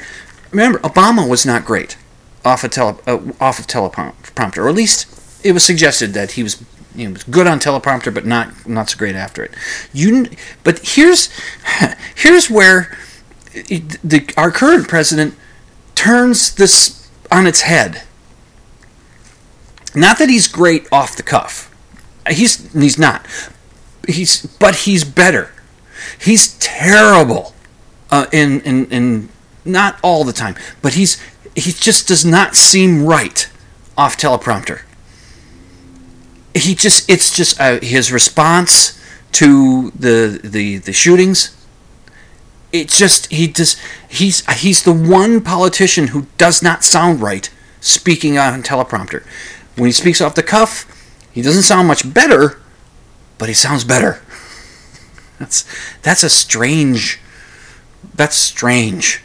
Remember, 0.51 0.79
Obama 0.79 1.27
was 1.27 1.45
not 1.45 1.65
great 1.65 1.97
off 2.43 2.63
of 2.63 2.71
tele 2.71 2.97
uh, 3.07 3.19
off 3.39 3.59
of 3.59 3.67
teleprompter, 3.67 4.57
or 4.57 4.69
at 4.69 4.75
least 4.75 5.41
it 5.43 5.51
was 5.53 5.63
suggested 5.63 6.13
that 6.13 6.31
he 6.31 6.43
was 6.43 6.63
you 6.95 7.07
know, 7.07 7.13
was 7.13 7.23
good 7.23 7.47
on 7.47 7.59
teleprompter, 7.59 8.13
but 8.13 8.25
not 8.25 8.67
not 8.67 8.89
so 8.89 8.97
great 8.97 9.15
after 9.15 9.43
it. 9.43 9.53
You, 9.93 10.27
but 10.63 10.79
here's 10.83 11.29
here's 12.15 12.49
where 12.49 12.97
the 13.53 14.31
our 14.37 14.51
current 14.51 14.87
president 14.87 15.35
turns 15.95 16.55
this 16.55 17.09
on 17.31 17.47
its 17.47 17.61
head. 17.61 18.03
Not 19.93 20.19
that 20.19 20.29
he's 20.29 20.47
great 20.47 20.87
off 20.91 21.15
the 21.15 21.23
cuff. 21.23 21.73
He's 22.29 22.71
he's 22.73 22.97
not. 22.97 23.25
He's 24.07 24.45
but 24.45 24.75
he's 24.75 25.03
better. 25.03 25.51
He's 26.19 26.57
terrible 26.59 27.53
uh, 28.11 28.27
in 28.31 28.61
in 28.61 28.85
in 28.87 29.29
not 29.65 29.99
all 30.03 30.23
the 30.23 30.33
time, 30.33 30.55
but 30.81 30.93
he's 30.93 31.21
he 31.55 31.71
just 31.71 32.07
does 32.07 32.23
not 32.23 32.55
seem 32.55 33.05
right 33.05 33.49
off 33.97 34.17
teleprompter. 34.17 34.81
He 36.53 36.75
just 36.75 37.09
it's 37.09 37.35
just 37.35 37.59
uh, 37.59 37.79
his 37.81 38.11
response 38.11 38.99
to 39.33 39.91
the 39.91 40.39
the 40.43 40.77
the 40.77 40.93
shootings 40.93 41.55
it 42.71 42.87
just 42.87 43.31
he 43.31 43.47
just 43.47 43.77
he's 44.07 44.45
he's 44.59 44.83
the 44.83 44.93
one 44.93 45.41
politician 45.41 46.07
who 46.07 46.27
does 46.37 46.63
not 46.63 46.83
sound 46.83 47.21
right 47.21 47.49
speaking 47.79 48.37
on 48.37 48.63
teleprompter. 48.63 49.23
When 49.75 49.87
he 49.87 49.91
speaks 49.91 50.21
off 50.21 50.35
the 50.35 50.43
cuff 50.43 50.85
he 51.31 51.41
doesn't 51.41 51.63
sound 51.63 51.87
much 51.87 52.13
better 52.13 52.61
but 53.37 53.49
he 53.49 53.55
sounds 53.55 53.83
better. 53.83 54.21
That's 55.39 55.65
that's 56.03 56.21
a 56.21 56.29
strange 56.29 57.19
that's 58.15 58.35
strange 58.35 59.23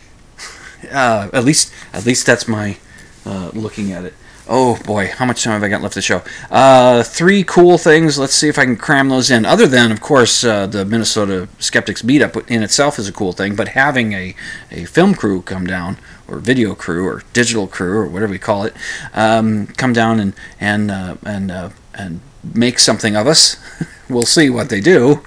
uh, 0.91 1.29
at 1.33 1.45
least 1.45 1.73
at 1.93 2.07
least 2.07 2.27
that's 2.27 2.47
my 2.47 2.77
uh, 3.25 3.51
looking 3.55 3.93
at 3.93 4.05
it 4.05 4.15
Oh 4.49 4.77
boy, 4.85 5.09
how 5.09 5.25
much 5.25 5.43
time 5.43 5.55
have 5.55 5.65
I 5.65 5.69
got 5.69 5.83
left 5.83 5.95
to 5.95 6.03
show? 6.03 6.23
Uh, 6.51 7.03
three 7.03 7.43
cool 7.43 7.79
things. 7.79 8.17
Let's 8.17 8.35
see 8.35 8.49
if 8.49 8.61
I 8.61 8.65
can 8.65 8.77
cram 8.77 9.09
those 9.09 9.29
in. 9.29 9.45
Other 9.45 9.67
than, 9.67 9.91
of 9.91 10.01
course, 10.01 10.45
uh, 10.45 10.69
the 10.69 10.85
Minnesota 10.85 11.49
Skeptics 11.59 12.03
meetup 12.03 12.49
in 12.49 12.63
itself 12.63 13.01
is 13.01 13.09
a 13.09 13.13
cool 13.13 13.33
thing, 13.33 13.57
but 13.57 13.69
having 13.69 14.13
a, 14.13 14.37
a 14.71 14.85
film 14.85 15.15
crew 15.15 15.43
come 15.43 15.67
down, 15.67 15.99
or 16.29 16.39
video 16.39 16.77
crew, 16.77 17.09
or 17.09 17.25
digital 17.33 17.67
crew, 17.67 17.99
or 17.99 18.07
whatever 18.07 18.31
we 18.31 18.39
call 18.39 18.63
it, 18.63 18.75
um, 19.15 19.67
come 19.67 19.93
down 19.93 20.21
and 20.21 20.33
and 20.61 20.93
uh, 20.93 21.17
and 21.25 21.51
uh, 21.51 21.71
and 21.95 22.21
make 22.55 22.79
something 22.79 23.17
of 23.17 23.27
us. 23.27 23.57
we'll 24.09 24.27
see 24.27 24.49
what 24.49 24.69
they 24.69 24.81
do. 24.81 25.25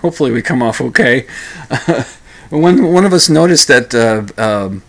Hopefully, 0.00 0.30
we 0.30 0.40
come 0.40 0.62
off 0.62 0.80
okay. 0.80 1.26
one 2.50 2.92
one 2.92 3.04
of 3.04 3.12
us 3.12 3.28
noticed 3.28 3.68
that. 3.68 3.94
Uh, 3.94 4.42
um, 4.42 4.82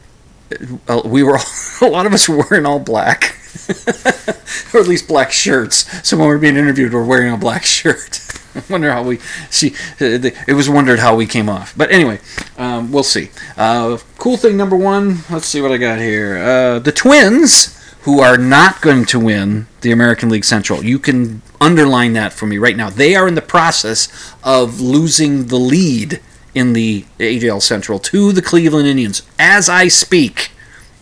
uh, 0.87 1.01
we 1.03 1.23
were 1.23 1.37
all, 1.37 1.45
a 1.81 1.89
lot 1.89 2.05
of 2.05 2.13
us 2.13 2.29
were 2.29 2.45
wearing 2.49 2.65
all 2.65 2.79
black, 2.79 3.35
or 4.73 4.79
at 4.79 4.87
least 4.87 5.07
black 5.07 5.31
shirts. 5.31 6.07
So 6.07 6.17
when 6.17 6.27
we 6.27 6.33
were 6.33 6.39
being 6.39 6.55
interviewed, 6.55 6.93
we're 6.93 7.03
wearing 7.03 7.33
a 7.33 7.37
black 7.37 7.63
shirt. 7.63 8.21
I 8.55 8.63
wonder 8.69 8.91
how 8.91 9.03
we 9.03 9.17
see. 9.49 9.75
It 9.99 10.55
was 10.55 10.69
wondered 10.69 10.99
how 10.99 11.15
we 11.15 11.25
came 11.25 11.49
off, 11.49 11.73
but 11.75 11.91
anyway, 11.91 12.19
um, 12.57 12.91
we'll 12.91 13.03
see. 13.03 13.29
Uh, 13.57 13.97
cool 14.17 14.37
thing 14.37 14.55
number 14.55 14.75
one. 14.75 15.19
Let's 15.29 15.47
see 15.47 15.61
what 15.61 15.71
I 15.71 15.77
got 15.77 15.99
here. 15.99 16.37
Uh, 16.37 16.79
the 16.79 16.91
Twins, 16.91 17.75
who 18.01 18.21
are 18.21 18.37
not 18.37 18.81
going 18.81 19.05
to 19.05 19.19
win 19.19 19.67
the 19.81 19.91
American 19.91 20.29
League 20.29 20.45
Central. 20.45 20.83
You 20.83 20.99
can 20.99 21.41
underline 21.59 22.13
that 22.13 22.33
for 22.33 22.45
me 22.45 22.57
right 22.57 22.77
now. 22.77 22.89
They 22.89 23.15
are 23.15 23.27
in 23.27 23.35
the 23.35 23.41
process 23.41 24.33
of 24.43 24.79
losing 24.79 25.47
the 25.47 25.57
lead 25.57 26.21
in 26.55 26.73
the 26.73 27.05
AJL 27.19 27.61
Central 27.61 27.99
to 27.99 28.31
the 28.31 28.41
Cleveland 28.41 28.87
Indians 28.87 29.21
as 29.37 29.69
I 29.69 29.89
speak. 29.89 30.51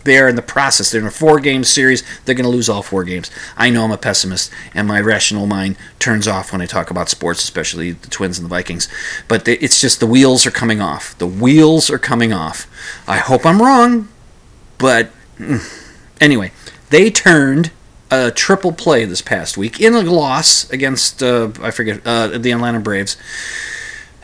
They 0.02 0.18
are 0.18 0.28
in 0.28 0.36
the 0.36 0.42
process. 0.42 0.90
They're 0.90 1.00
in 1.00 1.06
a 1.06 1.10
four 1.10 1.40
game 1.40 1.64
series. 1.64 2.02
They're 2.24 2.34
going 2.34 2.44
to 2.44 2.50
lose 2.50 2.68
all 2.68 2.82
four 2.82 3.04
games. 3.04 3.30
I 3.56 3.70
know 3.70 3.84
I'm 3.84 3.90
a 3.90 3.96
pessimist, 3.96 4.52
and 4.74 4.86
my 4.86 5.00
rational 5.00 5.46
mind 5.46 5.76
turns 5.98 6.28
off 6.28 6.52
when 6.52 6.60
I 6.60 6.66
talk 6.66 6.90
about 6.90 7.08
sports, 7.08 7.42
especially 7.42 7.92
the 7.92 8.10
Twins 8.10 8.38
and 8.38 8.44
the 8.44 8.50
Vikings. 8.50 8.86
But 9.28 9.48
it's 9.48 9.80
just 9.80 10.00
the 10.00 10.06
wheels 10.06 10.44
are 10.44 10.50
coming 10.50 10.82
off. 10.82 11.16
The 11.16 11.26
wheels 11.26 11.88
are 11.88 11.98
coming 11.98 12.34
off. 12.34 12.66
I 13.08 13.16
hope 13.16 13.46
I'm 13.46 13.62
wrong, 13.62 14.08
but 14.76 15.10
mm. 15.38 15.62
anyway, 16.20 16.52
they 16.90 17.10
turned 17.10 17.70
a 18.10 18.30
triple 18.30 18.72
play 18.72 19.06
this 19.06 19.22
past 19.22 19.56
week 19.56 19.80
in 19.80 19.94
a 19.94 20.02
loss 20.02 20.68
against, 20.70 21.22
uh, 21.22 21.50
I 21.62 21.70
forget, 21.70 22.06
uh, 22.06 22.28
the 22.28 22.50
Atlanta 22.50 22.80
Braves. 22.80 23.16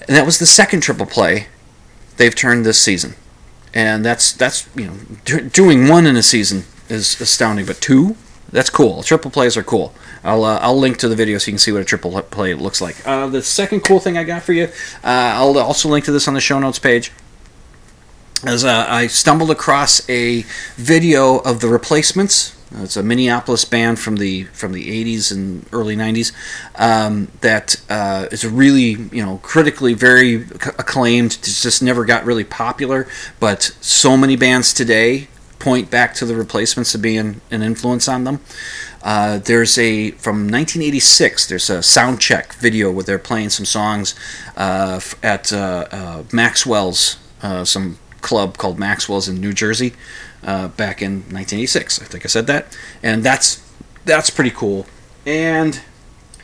And 0.06 0.16
that 0.16 0.26
was 0.26 0.38
the 0.38 0.46
second 0.46 0.80
triple 0.80 1.06
play 1.06 1.46
they've 2.16 2.34
turned 2.34 2.66
this 2.66 2.80
season. 2.80 3.14
And 3.72 4.04
that's 4.04 4.32
that's 4.32 4.68
you 4.74 4.86
know 4.86 4.96
do- 5.24 5.48
doing 5.48 5.88
one 5.88 6.06
in 6.06 6.16
a 6.16 6.22
season 6.22 6.64
is 6.88 7.20
astounding, 7.20 7.66
but 7.66 7.80
two 7.80 8.16
that's 8.52 8.70
cool. 8.70 9.02
Triple 9.02 9.30
plays 9.30 9.56
are 9.56 9.62
cool. 9.62 9.94
I'll 10.24 10.44
uh, 10.44 10.58
I'll 10.58 10.78
link 10.78 10.98
to 10.98 11.08
the 11.08 11.14
video 11.14 11.38
so 11.38 11.46
you 11.48 11.52
can 11.52 11.58
see 11.58 11.72
what 11.72 11.82
a 11.82 11.84
triple 11.84 12.20
play 12.22 12.54
looks 12.54 12.80
like. 12.80 12.96
Uh, 13.06 13.28
the 13.28 13.42
second 13.42 13.80
cool 13.80 14.00
thing 14.00 14.18
I 14.18 14.24
got 14.24 14.42
for 14.42 14.52
you, 14.52 14.64
uh, 15.04 15.32
I'll 15.34 15.56
also 15.58 15.88
link 15.88 16.04
to 16.06 16.12
this 16.12 16.26
on 16.26 16.34
the 16.34 16.40
show 16.40 16.58
notes 16.58 16.78
page. 16.78 17.12
As 18.44 18.64
uh, 18.64 18.86
I 18.88 19.06
stumbled 19.06 19.50
across 19.50 20.08
a 20.08 20.42
video 20.76 21.38
of 21.38 21.60
the 21.60 21.68
replacements 21.68 22.56
It's 22.72 22.96
a 22.96 23.02
Minneapolis 23.02 23.64
band 23.64 23.98
from 23.98 24.16
the 24.16 24.44
from 24.44 24.72
the 24.72 25.04
80s 25.04 25.32
and 25.32 25.66
early 25.72 25.96
90s 25.96 26.32
um, 26.76 27.28
that 27.40 27.76
uh, 27.88 28.26
is 28.30 28.46
really 28.46 28.90
you 29.12 29.24
know 29.24 29.38
critically 29.42 29.94
very 29.94 30.42
acclaimed. 30.78 31.32
It's 31.32 31.62
just 31.62 31.82
never 31.82 32.04
got 32.04 32.24
really 32.24 32.44
popular, 32.44 33.08
but 33.40 33.62
so 33.80 34.16
many 34.16 34.36
bands 34.36 34.72
today 34.72 35.28
point 35.58 35.90
back 35.90 36.14
to 36.14 36.24
the 36.24 36.34
replacements 36.34 36.94
of 36.94 37.02
being 37.02 37.40
an 37.50 37.62
influence 37.62 38.08
on 38.08 38.24
them. 38.24 38.40
Uh, 39.02 39.38
there's 39.38 39.78
a 39.78 40.10
from 40.12 40.48
1986. 40.48 41.46
There's 41.46 41.70
a 41.70 41.82
sound 41.82 42.20
check 42.20 42.54
video 42.54 42.90
where 42.90 43.04
they're 43.04 43.18
playing 43.18 43.50
some 43.50 43.66
songs 43.66 44.14
uh, 44.56 45.00
at 45.22 45.52
uh, 45.52 45.86
uh, 45.90 46.22
Maxwell's, 46.32 47.16
uh, 47.42 47.64
some 47.64 47.98
club 48.20 48.58
called 48.58 48.78
Maxwell's 48.78 49.28
in 49.28 49.40
New 49.40 49.52
Jersey, 49.52 49.94
back 50.42 51.02
in 51.02 51.20
1986. 51.30 52.00
I 52.00 52.04
think 52.04 52.24
I 52.24 52.28
said 52.28 52.46
that, 52.46 52.76
and 53.02 53.22
that's 53.22 53.66
that's 54.04 54.30
pretty 54.30 54.50
cool. 54.50 54.86
And 55.26 55.80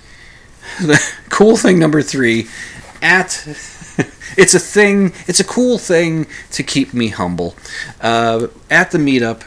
the 0.81 1.03
cool 1.29 1.57
thing 1.57 1.79
number 1.79 2.03
three, 2.03 2.49
at 3.03 3.43
it's 4.37 4.55
a 4.55 4.59
thing. 4.59 5.13
It's 5.27 5.41
a 5.41 5.45
cool 5.45 5.79
thing 5.79 6.27
to 6.53 6.63
keep 6.63 6.93
me 6.95 7.09
humble. 7.09 7.57
at 8.01 8.91
the 8.91 8.99
meetup 8.99 9.45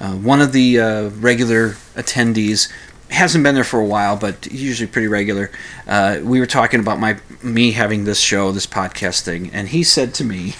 uh, 0.00 0.14
one 0.14 0.40
of 0.40 0.52
the 0.52 0.80
uh, 0.80 1.08
regular 1.10 1.70
attendees 1.94 2.72
hasn't 3.10 3.44
been 3.44 3.54
there 3.54 3.64
for 3.64 3.78
a 3.78 3.84
while, 3.84 4.16
but 4.16 4.50
usually 4.50 4.86
pretty 4.86 5.08
regular. 5.08 5.50
Uh, 5.86 6.20
we 6.22 6.40
were 6.40 6.46
talking 6.46 6.80
about 6.80 6.98
my 6.98 7.18
me 7.42 7.72
having 7.72 8.04
this 8.04 8.18
show, 8.18 8.50
this 8.50 8.66
podcast 8.66 9.20
thing, 9.20 9.50
and 9.52 9.68
he 9.68 9.84
said 9.84 10.14
to 10.14 10.24
me, 10.24 10.54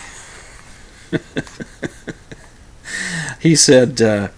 he 3.41 3.57
said, 3.57 4.01
uh, 4.01 4.29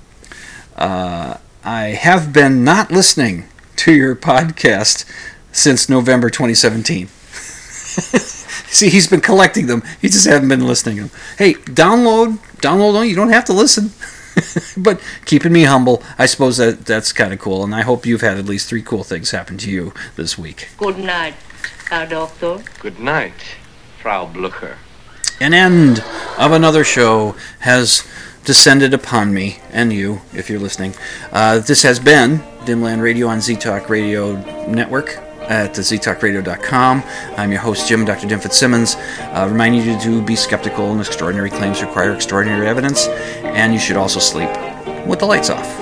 uh, 0.77 1.39
"I 1.65 1.83
have 1.89 2.33
been 2.33 2.65
not 2.65 2.91
listening 2.91 3.49
to 3.77 3.93
your 3.93 4.15
podcast 4.15 5.05
since 5.53 5.89
November 5.89 6.31
2017." 6.31 7.09
See, 8.73 8.89
he's 8.89 9.07
been 9.07 9.21
collecting 9.21 9.67
them. 9.67 9.83
He 10.01 10.09
just 10.09 10.27
hasn't 10.27 10.49
been 10.49 10.67
listening 10.67 10.97
to 10.97 11.03
them. 11.03 11.11
Hey, 11.37 11.55
download, 11.55 12.39
download 12.63 12.95
them. 12.95 13.05
You 13.05 13.15
don't 13.15 13.29
have 13.29 13.45
to 13.47 13.53
listen. 13.53 13.91
but 14.77 15.01
keeping 15.27 15.53
me 15.53 15.65
humble, 15.65 16.03
I 16.19 16.27
suppose 16.27 16.57
that 16.57 16.87
that's 16.87 17.13
kind 17.13 17.33
of 17.33 17.39
cool. 17.39 17.65
And 17.65 17.75
I 17.75 17.83
hope 17.83 18.07
you've 18.07 18.23
had 18.23 18.39
at 18.39 18.47
least 18.47 18.69
three 18.69 18.83
cool 18.83 19.05
things 19.05 19.31
happen 19.31 19.59
to 19.59 19.71
you 19.71 19.93
this 20.17 20.39
week. 20.39 20.69
Good 20.79 20.99
night, 20.99 21.35
Herr 21.91 22.07
Doctor. 22.07 22.63
Good 22.81 22.99
night, 22.99 23.35
Frau 24.01 24.27
Blucher. 24.27 24.79
An 25.41 25.53
end 25.53 26.05
of 26.39 26.53
another 26.53 26.85
show 26.85 27.37
has 27.61 28.07
descended 28.45 28.95
upon 28.95 29.32
me 29.32 29.59
and 29.70 29.93
you, 29.93 30.20
if 30.34 30.51
you're 30.51 30.61
listening. 30.61 30.95
Uh, 31.30 31.59
this 31.59 31.82
has 31.82 31.99
been 31.99 32.38
Dimland 32.64 33.03
Radio 33.03 33.28
on 33.28 33.40
Z 33.40 33.57
Talk 33.57 33.88
Radio 33.88 34.36
Network 34.66 35.18
at 35.43 35.74
the 35.74 35.82
ztalkradio.com. 35.82 37.03
I'm 37.36 37.51
your 37.51 37.61
host, 37.61 37.88
Jim, 37.88 38.05
Dr. 38.05 38.28
Dim 38.28 38.40
Fitzsimmons, 38.40 38.97
uh, 38.97 39.47
reminding 39.51 39.84
you 39.84 39.99
to 40.01 40.22
be 40.22 40.36
skeptical 40.36 40.93
and 40.93 41.01
extraordinary 41.01 41.51
claims 41.51 41.82
require 41.82 42.12
extraordinary 42.12 42.68
evidence, 42.68 43.07
and 43.09 43.72
you 43.72 43.80
should 43.80 43.97
also 43.97 44.20
sleep 44.20 44.51
with 45.07 45.18
the 45.18 45.26
lights 45.26 45.51
off. 45.51 45.82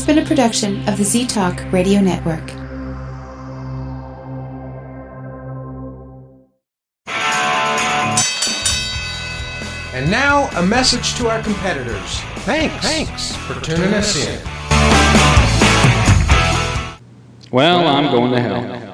Has 0.00 0.06
been 0.06 0.24
a 0.24 0.26
production 0.26 0.88
of 0.88 0.96
the 0.96 1.04
Z 1.04 1.26
Talk 1.26 1.60
Radio 1.72 2.00
Network. 2.00 2.50
And 9.92 10.10
now, 10.10 10.48
a 10.56 10.64
message 10.64 11.16
to 11.16 11.28
our 11.28 11.42
competitors. 11.42 12.20
Thanks. 12.46 12.82
Thanks 12.82 13.36
for 13.36 13.60
tuning 13.60 13.92
us 13.92 14.16
in. 14.16 14.42
Well, 17.50 17.86
I'm 17.86 18.10
going 18.10 18.32
to 18.32 18.40
hell. 18.40 18.89